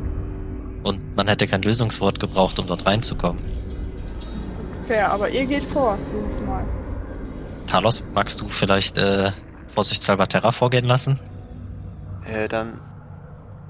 Und 0.82 1.16
man 1.16 1.26
hätte 1.28 1.46
kein 1.46 1.62
Lösungswort 1.62 2.20
gebraucht, 2.20 2.58
um 2.58 2.66
dort 2.66 2.86
reinzukommen. 2.86 3.42
Fair, 4.82 5.10
aber 5.10 5.28
ihr 5.30 5.44
geht 5.46 5.64
vor 5.64 5.98
dieses 6.12 6.42
Mal. 6.42 6.64
Talos, 7.66 8.04
magst 8.14 8.40
du 8.40 8.48
vielleicht 8.48 8.96
äh, 8.98 9.30
vorsichtshalber 9.74 10.26
Terra 10.26 10.52
vorgehen 10.52 10.86
lassen? 10.86 11.18
Äh, 12.24 12.48
dann... 12.48 12.80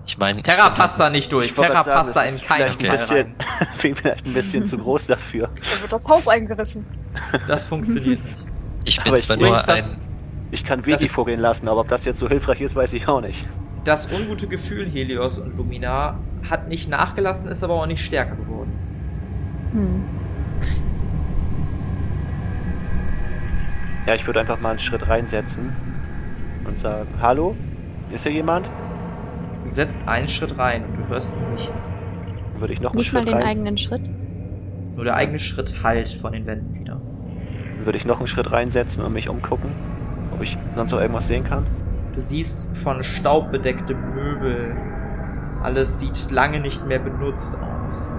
Ich 0.08 0.18
meine, 0.18 0.40
Terra 0.40 0.70
passt 0.70 1.00
da 1.00 1.10
nicht 1.10 1.32
durch. 1.32 1.52
Terra 1.52 1.82
sagen, 1.82 1.96
passt 1.96 2.14
da 2.16 2.22
in 2.22 2.40
keinen 2.40 2.78
vielleicht 2.78 3.08
Fall 3.08 3.18
ein 3.18 3.34
bisschen, 3.36 3.96
vielleicht 3.96 4.26
ein 4.26 4.34
bisschen 4.34 4.64
zu 4.64 4.78
groß 4.78 5.08
dafür. 5.08 5.48
Da 5.74 5.82
wird 5.82 5.92
das 5.92 6.04
Haus 6.04 6.28
eingerissen. 6.28 6.86
Das 7.48 7.66
funktioniert 7.66 8.22
nicht. 8.22 8.36
ich 8.84 8.98
bin 9.02 9.08
aber 9.12 9.16
zwar 9.20 9.36
ich 9.36 9.42
nur 9.42 9.58
ein... 9.58 9.64
das, 9.66 9.98
Ich 10.52 10.64
kann 10.64 10.82
Das- 10.82 11.04
vorgehen 11.06 11.40
lassen, 11.40 11.66
aber 11.66 11.80
ob 11.80 11.88
das 11.88 12.04
jetzt 12.04 12.20
so 12.20 12.28
hilfreich 12.28 12.60
ist, 12.60 12.76
weiß 12.76 12.92
ich 12.92 13.08
auch 13.08 13.20
nicht. 13.20 13.48
das 13.82 14.12
ungute 14.12 14.46
Gefühl 14.46 14.88
Helios 14.88 15.38
und 15.38 15.56
Lumina 15.56 16.20
hat 16.48 16.68
nicht 16.68 16.88
nachgelassen, 16.88 17.50
ist 17.50 17.64
aber 17.64 17.74
auch 17.74 17.86
nicht 17.86 18.04
stärker 18.04 18.36
geworden. 18.36 18.72
Hm. 19.72 20.04
Ja, 24.06 24.14
ich 24.14 24.26
würde 24.26 24.40
einfach 24.40 24.60
mal 24.60 24.70
einen 24.70 24.78
Schritt 24.78 25.08
reinsetzen 25.08 25.72
und 26.64 26.78
sagen, 26.78 27.08
hallo? 27.20 27.56
Ist 28.12 28.22
hier 28.22 28.32
jemand? 28.32 28.70
Du 29.64 29.70
setzt 29.72 30.06
einen 30.06 30.28
Schritt 30.28 30.58
rein 30.58 30.84
und 30.84 30.96
du 30.98 31.08
hörst 31.08 31.38
nichts. 31.54 31.92
Dann 32.52 32.60
würde 32.60 32.72
ich 32.72 32.80
noch 32.80 32.92
einen 32.92 32.98
Nicht 32.98 33.12
mal 33.12 33.20
Schritt 33.20 33.28
den 33.32 33.38
rein. 33.38 33.46
eigenen 33.46 33.76
Schritt. 33.76 34.02
Nur 34.94 35.04
der 35.04 35.16
eigene 35.16 35.38
Schritt 35.40 35.82
hallt 35.82 36.08
von 36.08 36.32
den 36.32 36.46
Wänden 36.46 36.72
wieder. 36.78 37.00
Dann 37.76 37.84
würde 37.84 37.98
ich 37.98 38.06
noch 38.06 38.18
einen 38.18 38.28
Schritt 38.28 38.52
reinsetzen 38.52 39.04
und 39.04 39.12
mich 39.12 39.28
umgucken, 39.28 39.70
ob 40.32 40.42
ich 40.42 40.56
sonst 40.74 40.92
noch 40.92 41.00
irgendwas 41.00 41.26
sehen 41.26 41.44
kann. 41.44 41.66
Du 42.14 42.20
siehst 42.20 42.74
von 42.76 43.02
Staub 43.02 43.50
bedeckte 43.50 43.94
Möbel. 43.94 44.74
Alles 45.62 45.98
sieht 46.00 46.30
lange 46.30 46.60
nicht 46.60 46.86
mehr 46.86 47.00
benutzt 47.00 47.58
aus. 47.58 48.12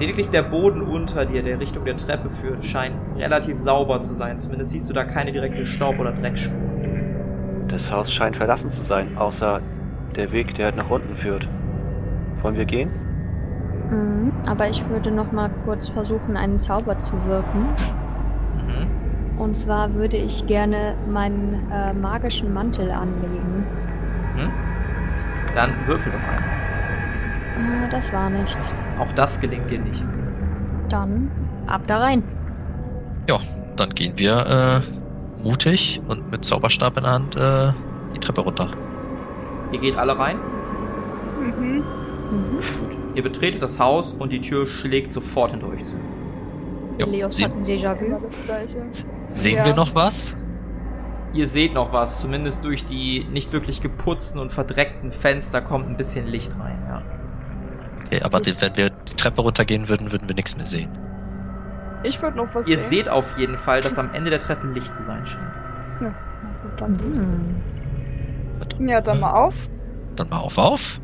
Lediglich 0.00 0.30
der 0.30 0.42
Boden 0.42 0.80
unter 0.80 1.26
dir, 1.26 1.42
der 1.42 1.60
Richtung 1.60 1.84
der 1.84 1.94
Treppe 1.94 2.30
führt, 2.30 2.64
scheint 2.64 2.94
relativ 3.18 3.58
sauber 3.58 4.00
zu 4.00 4.14
sein. 4.14 4.38
Zumindest 4.38 4.70
siehst 4.70 4.88
du 4.88 4.94
da 4.94 5.04
keine 5.04 5.30
direkte 5.30 5.66
Staub- 5.66 5.98
oder 5.98 6.12
Dreckspur. 6.12 6.56
Das 7.68 7.92
Haus 7.92 8.10
scheint 8.10 8.34
verlassen 8.34 8.70
zu 8.70 8.80
sein, 8.80 9.18
außer 9.18 9.60
der 10.16 10.32
Weg, 10.32 10.54
der 10.54 10.72
nach 10.72 10.88
unten 10.88 11.14
führt. 11.14 11.46
Wollen 12.40 12.56
wir 12.56 12.64
gehen? 12.64 12.88
Mhm. 13.90 14.32
Aber 14.46 14.70
ich 14.70 14.88
würde 14.88 15.10
noch 15.10 15.32
mal 15.32 15.50
kurz 15.66 15.90
versuchen, 15.90 16.34
einen 16.34 16.58
Zauber 16.58 16.98
zu 16.98 17.12
wirken. 17.26 17.66
Mhm. 18.56 19.38
Und 19.38 19.54
zwar 19.54 19.92
würde 19.92 20.16
ich 20.16 20.46
gerne 20.46 20.94
meinen 21.10 21.70
äh, 21.70 21.92
magischen 21.92 22.54
Mantel 22.54 22.90
anlegen. 22.90 23.66
Mhm. 24.34 24.50
Dann 25.54 25.70
würfel 25.86 26.10
doch 26.10 26.20
einmal. 26.20 26.59
Äh, 27.60 27.88
das 27.90 28.12
war 28.12 28.30
nichts. 28.30 28.74
Auch 28.98 29.12
das 29.12 29.40
gelingt 29.40 29.70
dir 29.70 29.80
nicht. 29.80 30.04
Dann 30.88 31.30
ab 31.66 31.82
da 31.86 31.98
rein. 31.98 32.22
Ja, 33.28 33.38
dann 33.76 33.90
gehen 33.90 34.14
wir 34.16 34.82
äh, 34.82 35.44
mutig 35.46 36.00
und 36.08 36.30
mit 36.30 36.44
Zauberstab 36.44 36.96
in 36.96 37.02
der 37.04 37.12
Hand 37.12 37.36
äh, 37.36 37.72
die 38.14 38.18
Treppe 38.20 38.40
runter. 38.42 38.68
Ihr 39.72 39.78
geht 39.78 39.96
alle 39.96 40.18
rein. 40.18 40.36
Mhm. 41.40 41.76
Mhm. 41.76 41.84
Gut. 42.80 42.96
Ihr 43.14 43.22
betretet 43.22 43.62
das 43.62 43.78
Haus 43.78 44.12
und 44.12 44.30
die 44.32 44.40
Tür 44.40 44.66
schlägt 44.66 45.12
sofort 45.12 45.52
hinter 45.52 45.68
euch 45.68 45.84
zu. 45.84 45.96
Ja, 46.98 47.06
Leos 47.06 47.42
hat 47.42 47.52
ein 47.52 47.64
Déjà-vu. 47.64 48.04
Immer 48.04 48.20
das 48.20 48.44
Gleiche. 48.46 48.82
Sehen 49.32 49.56
Ja. 49.58 49.64
wir 49.64 49.74
noch 49.74 49.94
was? 49.94 50.36
Ihr 51.32 51.46
seht 51.46 51.74
noch 51.74 51.92
was, 51.92 52.20
zumindest 52.20 52.64
durch 52.64 52.84
die 52.84 53.24
nicht 53.32 53.52
wirklich 53.52 53.80
geputzten 53.80 54.40
und 54.40 54.50
verdreckten 54.50 55.12
Fenster 55.12 55.60
kommt 55.60 55.88
ein 55.88 55.96
bisschen 55.96 56.26
Licht 56.26 56.52
rein, 56.58 56.78
ja. 56.88 57.02
Okay, 58.10 58.22
aber 58.22 58.40
die, 58.40 58.50
wenn 58.60 58.76
wir 58.76 58.90
die 58.90 59.14
Treppe 59.14 59.40
runtergehen 59.42 59.88
würden, 59.88 60.10
würden 60.10 60.28
wir 60.28 60.34
nichts 60.34 60.56
mehr 60.56 60.66
sehen. 60.66 60.90
Ich 62.02 62.20
würde 62.20 62.38
noch 62.38 62.52
was 62.54 62.68
Ihr 62.68 62.78
sehen. 62.78 62.88
seht 62.88 63.08
auf 63.08 63.38
jeden 63.38 63.56
Fall, 63.56 63.80
dass 63.80 63.98
am 63.98 64.12
Ende 64.12 64.30
der 64.30 64.40
Treppe 64.40 64.66
Licht 64.68 64.94
zu 64.94 65.02
sein 65.02 65.24
scheint. 65.26 65.52
Na 66.00 66.14
gut, 66.62 66.80
dann. 66.80 67.62
Mhm. 68.78 68.88
Ja, 68.88 69.00
dann 69.00 69.20
mal 69.20 69.32
auf. 69.32 69.68
Dann 70.16 70.28
mal 70.28 70.38
auf, 70.38 70.58
auf. 70.58 71.00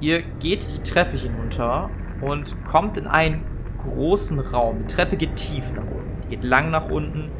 Ihr 0.00 0.22
geht 0.38 0.66
die 0.72 0.82
Treppe 0.82 1.16
hinunter 1.16 1.90
und 2.20 2.54
kommt 2.64 2.96
in 2.96 3.06
einen 3.06 3.44
großen 3.78 4.38
Raum. 4.38 4.80
Die 4.86 4.94
Treppe 4.94 5.16
geht 5.16 5.36
tief 5.36 5.72
nach 5.72 5.82
unten, 5.82 6.22
die 6.22 6.36
geht 6.36 6.44
lang 6.44 6.70
nach 6.70 6.90
unten. 6.90 7.30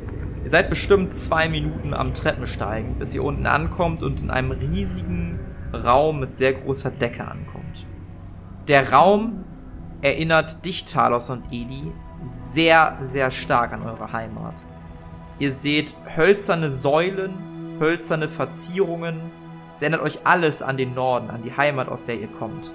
Ihr 0.43 0.51
seid 0.51 0.69
bestimmt 0.69 1.15
zwei 1.15 1.49
Minuten 1.49 1.95
am 1.95 2.13
Treppensteigen, 2.13 2.99
bis 2.99 3.15
ihr 3.15 3.23
unten 3.23 3.47
ankommt 3.47 4.03
und 4.03 4.21
in 4.21 4.31
einem 4.31 4.51
riesigen 4.51 5.39
Raum 5.73 6.21
mit 6.21 6.33
sehr 6.33 6.55
großer 6.55 6.91
Decke 6.91 7.27
ankommt. 7.27 7.64
Der 8.69 8.93
Raum 8.93 9.45
erinnert 10.01 10.65
dich, 10.65 10.87
Talos 10.87 11.29
und 11.29 11.53
Eli, 11.53 11.93
sehr, 12.27 12.97
sehr 13.03 13.31
stark 13.31 13.73
an 13.75 13.83
eure 13.83 14.13
Heimat. 14.13 14.55
Ihr 15.39 15.53
seht 15.53 15.97
hölzerne 16.17 16.71
Säulen, 16.71 17.77
hölzerne 17.79 18.29
Verzierungen. 18.29 19.21
Es 19.75 19.83
erinnert 19.83 20.01
euch 20.01 20.21
alles 20.25 20.63
an 20.63 20.79
den 20.79 20.95
Norden, 20.95 21.29
an 21.29 21.43
die 21.43 21.55
Heimat, 21.55 21.89
aus 21.89 22.07
der 22.07 22.19
ihr 22.19 22.29
kommt. 22.29 22.73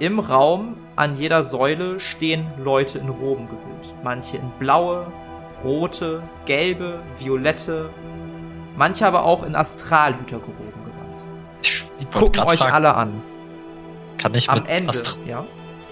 Im 0.00 0.18
Raum 0.18 0.76
an 0.96 1.16
jeder 1.16 1.44
Säule 1.44 2.00
stehen 2.00 2.46
Leute 2.58 2.98
in 2.98 3.08
Roben 3.08 3.46
gehüllt. 3.46 3.94
Manche 4.02 4.38
in 4.38 4.50
blaue, 4.58 5.06
rote, 5.62 6.22
gelbe, 6.46 7.00
violette, 7.18 7.90
manche 8.76 9.06
aber 9.06 9.24
auch 9.24 9.44
in 9.44 9.54
Astralhütergeroben 9.54 10.84
gewandt. 10.84 11.24
Ich 11.62 11.88
Sie 11.94 12.06
gucken 12.06 12.42
euch 12.42 12.58
fragen, 12.58 12.74
alle 12.74 12.94
an. 12.94 13.22
Kann 14.18 14.34
ich, 14.34 14.48
Am 14.48 14.60
mit 14.60 14.68
Ende, 14.68 14.90
Astra 14.90 15.20
ja. 15.26 15.44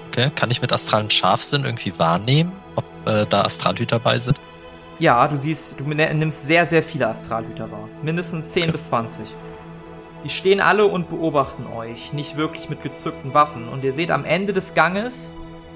okay, 0.08 0.30
kann 0.34 0.50
ich 0.50 0.60
mit 0.62 0.72
astralen 0.72 1.10
Scharfsinn 1.10 1.64
irgendwie 1.64 1.98
wahrnehmen, 1.98 2.52
ob 2.76 2.84
äh, 3.06 3.26
da 3.28 3.42
Astralhüter 3.42 3.98
bei 3.98 4.18
sind? 4.18 4.40
Ja, 4.98 5.26
du 5.26 5.36
siehst, 5.36 5.80
du 5.80 5.84
nimmst 5.84 6.46
sehr, 6.46 6.66
sehr 6.66 6.82
viele 6.82 7.08
Astralhüter 7.08 7.70
wahr. 7.70 7.88
Mindestens 8.02 8.52
10 8.52 8.64
Okay. 8.64 8.72
bis 8.72 8.86
20. 8.86 9.26
Die 10.24 10.30
stehen 10.30 10.60
alle 10.60 10.86
und 10.86 11.10
beobachten 11.10 11.66
euch, 11.66 12.12
nicht 12.12 12.36
wirklich 12.36 12.70
mit 12.70 12.82
gezückten 12.82 13.34
Waffen. 13.34 13.68
Und 13.68 13.84
ihr 13.84 13.92
seht 13.92 14.10
am 14.10 14.24
Ende 14.24 14.52
des 14.52 14.72
Ganges, 14.74 15.34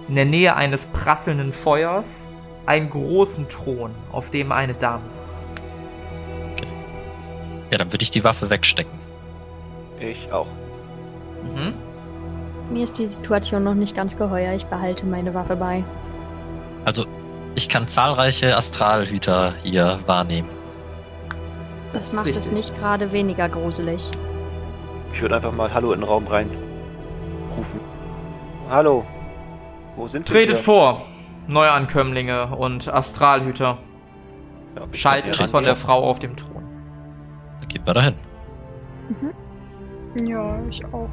in 0.09 0.15
der 0.15 0.25
Nähe 0.25 0.57
eines 0.57 0.87
prasselnden 0.87 1.53
Feuers, 1.53 2.29
einen 2.65 2.89
großen 2.89 3.49
Thron, 3.49 3.95
auf 4.13 4.31
dem 4.31 4.53
eine 4.53 4.75
Dame 4.75 5.09
sitzt. 5.09 5.49
Ja, 7.71 7.77
dann 7.79 7.93
würde 7.93 8.03
ich 8.03 8.11
die 8.11 8.25
Waffe 8.25 8.49
wegstecken. 8.49 8.99
Ich 10.01 10.33
auch. 10.33 10.47
Mhm. 11.43 11.75
Mir 12.71 12.85
ist 12.85 12.99
die 12.99 13.07
Situation 13.09 13.65
noch 13.65 13.75
nicht 13.75 13.97
ganz 13.97 14.17
geheuer. 14.17 14.53
Ich 14.55 14.67
behalte 14.67 15.07
meine 15.07 15.33
Waffe 15.35 15.57
bei. 15.57 15.85
Also, 16.85 17.05
ich 17.55 17.69
kann 17.69 17.89
zahlreiche 17.89 18.57
Astralhüter 18.57 19.55
hier 19.63 19.99
wahrnehmen. 20.07 20.49
Das 21.93 22.09
ist 22.09 22.15
macht 22.15 22.37
es 22.37 22.53
nicht 22.53 22.75
gerade 22.75 23.13
weniger 23.13 23.49
gruselig. 23.49 24.11
Ich 25.13 25.23
würde 25.23 25.37
einfach 25.37 25.53
mal 25.53 25.73
Hallo 25.73 25.93
in 25.93 26.01
den 26.01 26.09
Raum 26.09 26.27
rein 26.27 26.51
rufen. 27.59 27.81
Hallo. 28.71 29.05
Wo 29.97 30.07
sind 30.07 30.29
wir? 30.29 30.35
Tretet 30.35 30.59
vor. 30.59 31.03
Neuankömmlinge 31.47 32.55
und 32.55 32.93
Astralhüter. 32.93 33.79
Ja, 34.77 34.83
wir 34.93 35.49
von 35.49 35.65
der 35.65 35.77
Frau 35.77 36.05
auf 36.05 36.19
dem 36.19 36.37
Thron. 36.37 36.63
Dann 37.59 37.69
gehen 37.69 37.87
wir 37.87 37.95
dahin. 37.95 38.15
Ja, 40.25 40.61
ich 40.69 40.85
auch. 40.87 41.09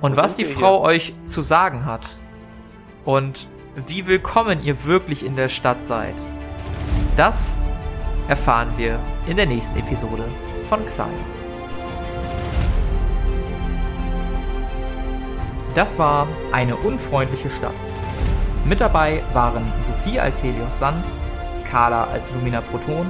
Und 0.00 0.16
Wo 0.16 0.22
was 0.22 0.36
die 0.36 0.44
Frau 0.44 0.82
euch 0.82 1.14
zu 1.24 1.42
sagen 1.42 1.84
hat 1.86 2.18
und 3.04 3.48
wie 3.86 4.06
willkommen 4.06 4.62
ihr 4.62 4.84
wirklich 4.84 5.24
in 5.24 5.36
der 5.36 5.48
Stadt 5.48 5.86
seid, 5.86 6.14
das 7.16 7.50
erfahren 8.28 8.68
wir 8.76 8.98
in 9.26 9.36
der 9.36 9.46
nächsten 9.46 9.78
Episode 9.78 10.24
von 10.68 10.84
Xaios. 10.86 11.40
Das 15.74 15.98
war 15.98 16.28
eine 16.52 16.76
unfreundliche 16.76 17.50
Stadt. 17.50 17.74
Mit 18.64 18.80
dabei 18.80 19.22
waren 19.32 19.70
Sophie 19.82 20.20
als 20.20 20.42
Helios 20.42 20.78
Sand, 20.78 21.04
Carla 21.68 22.04
als 22.04 22.32
Lumina 22.32 22.60
Proton, 22.60 23.06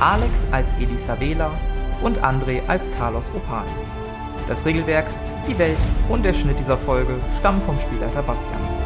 Alex 0.00 0.46
als 0.50 0.72
Elisabela 0.74 1.50
und 2.02 2.18
André 2.24 2.60
als 2.66 2.90
Talos 2.90 3.30
Opal. 3.36 3.64
Das 4.48 4.66
Regelwerk, 4.66 5.06
die 5.48 5.58
Welt 5.58 5.78
und 6.08 6.24
der 6.24 6.34
Schnitt 6.34 6.58
dieser 6.58 6.78
Folge 6.78 7.14
stammen 7.38 7.62
vom 7.62 7.78
Spielleiter 7.78 8.22
Bastian. 8.22 8.81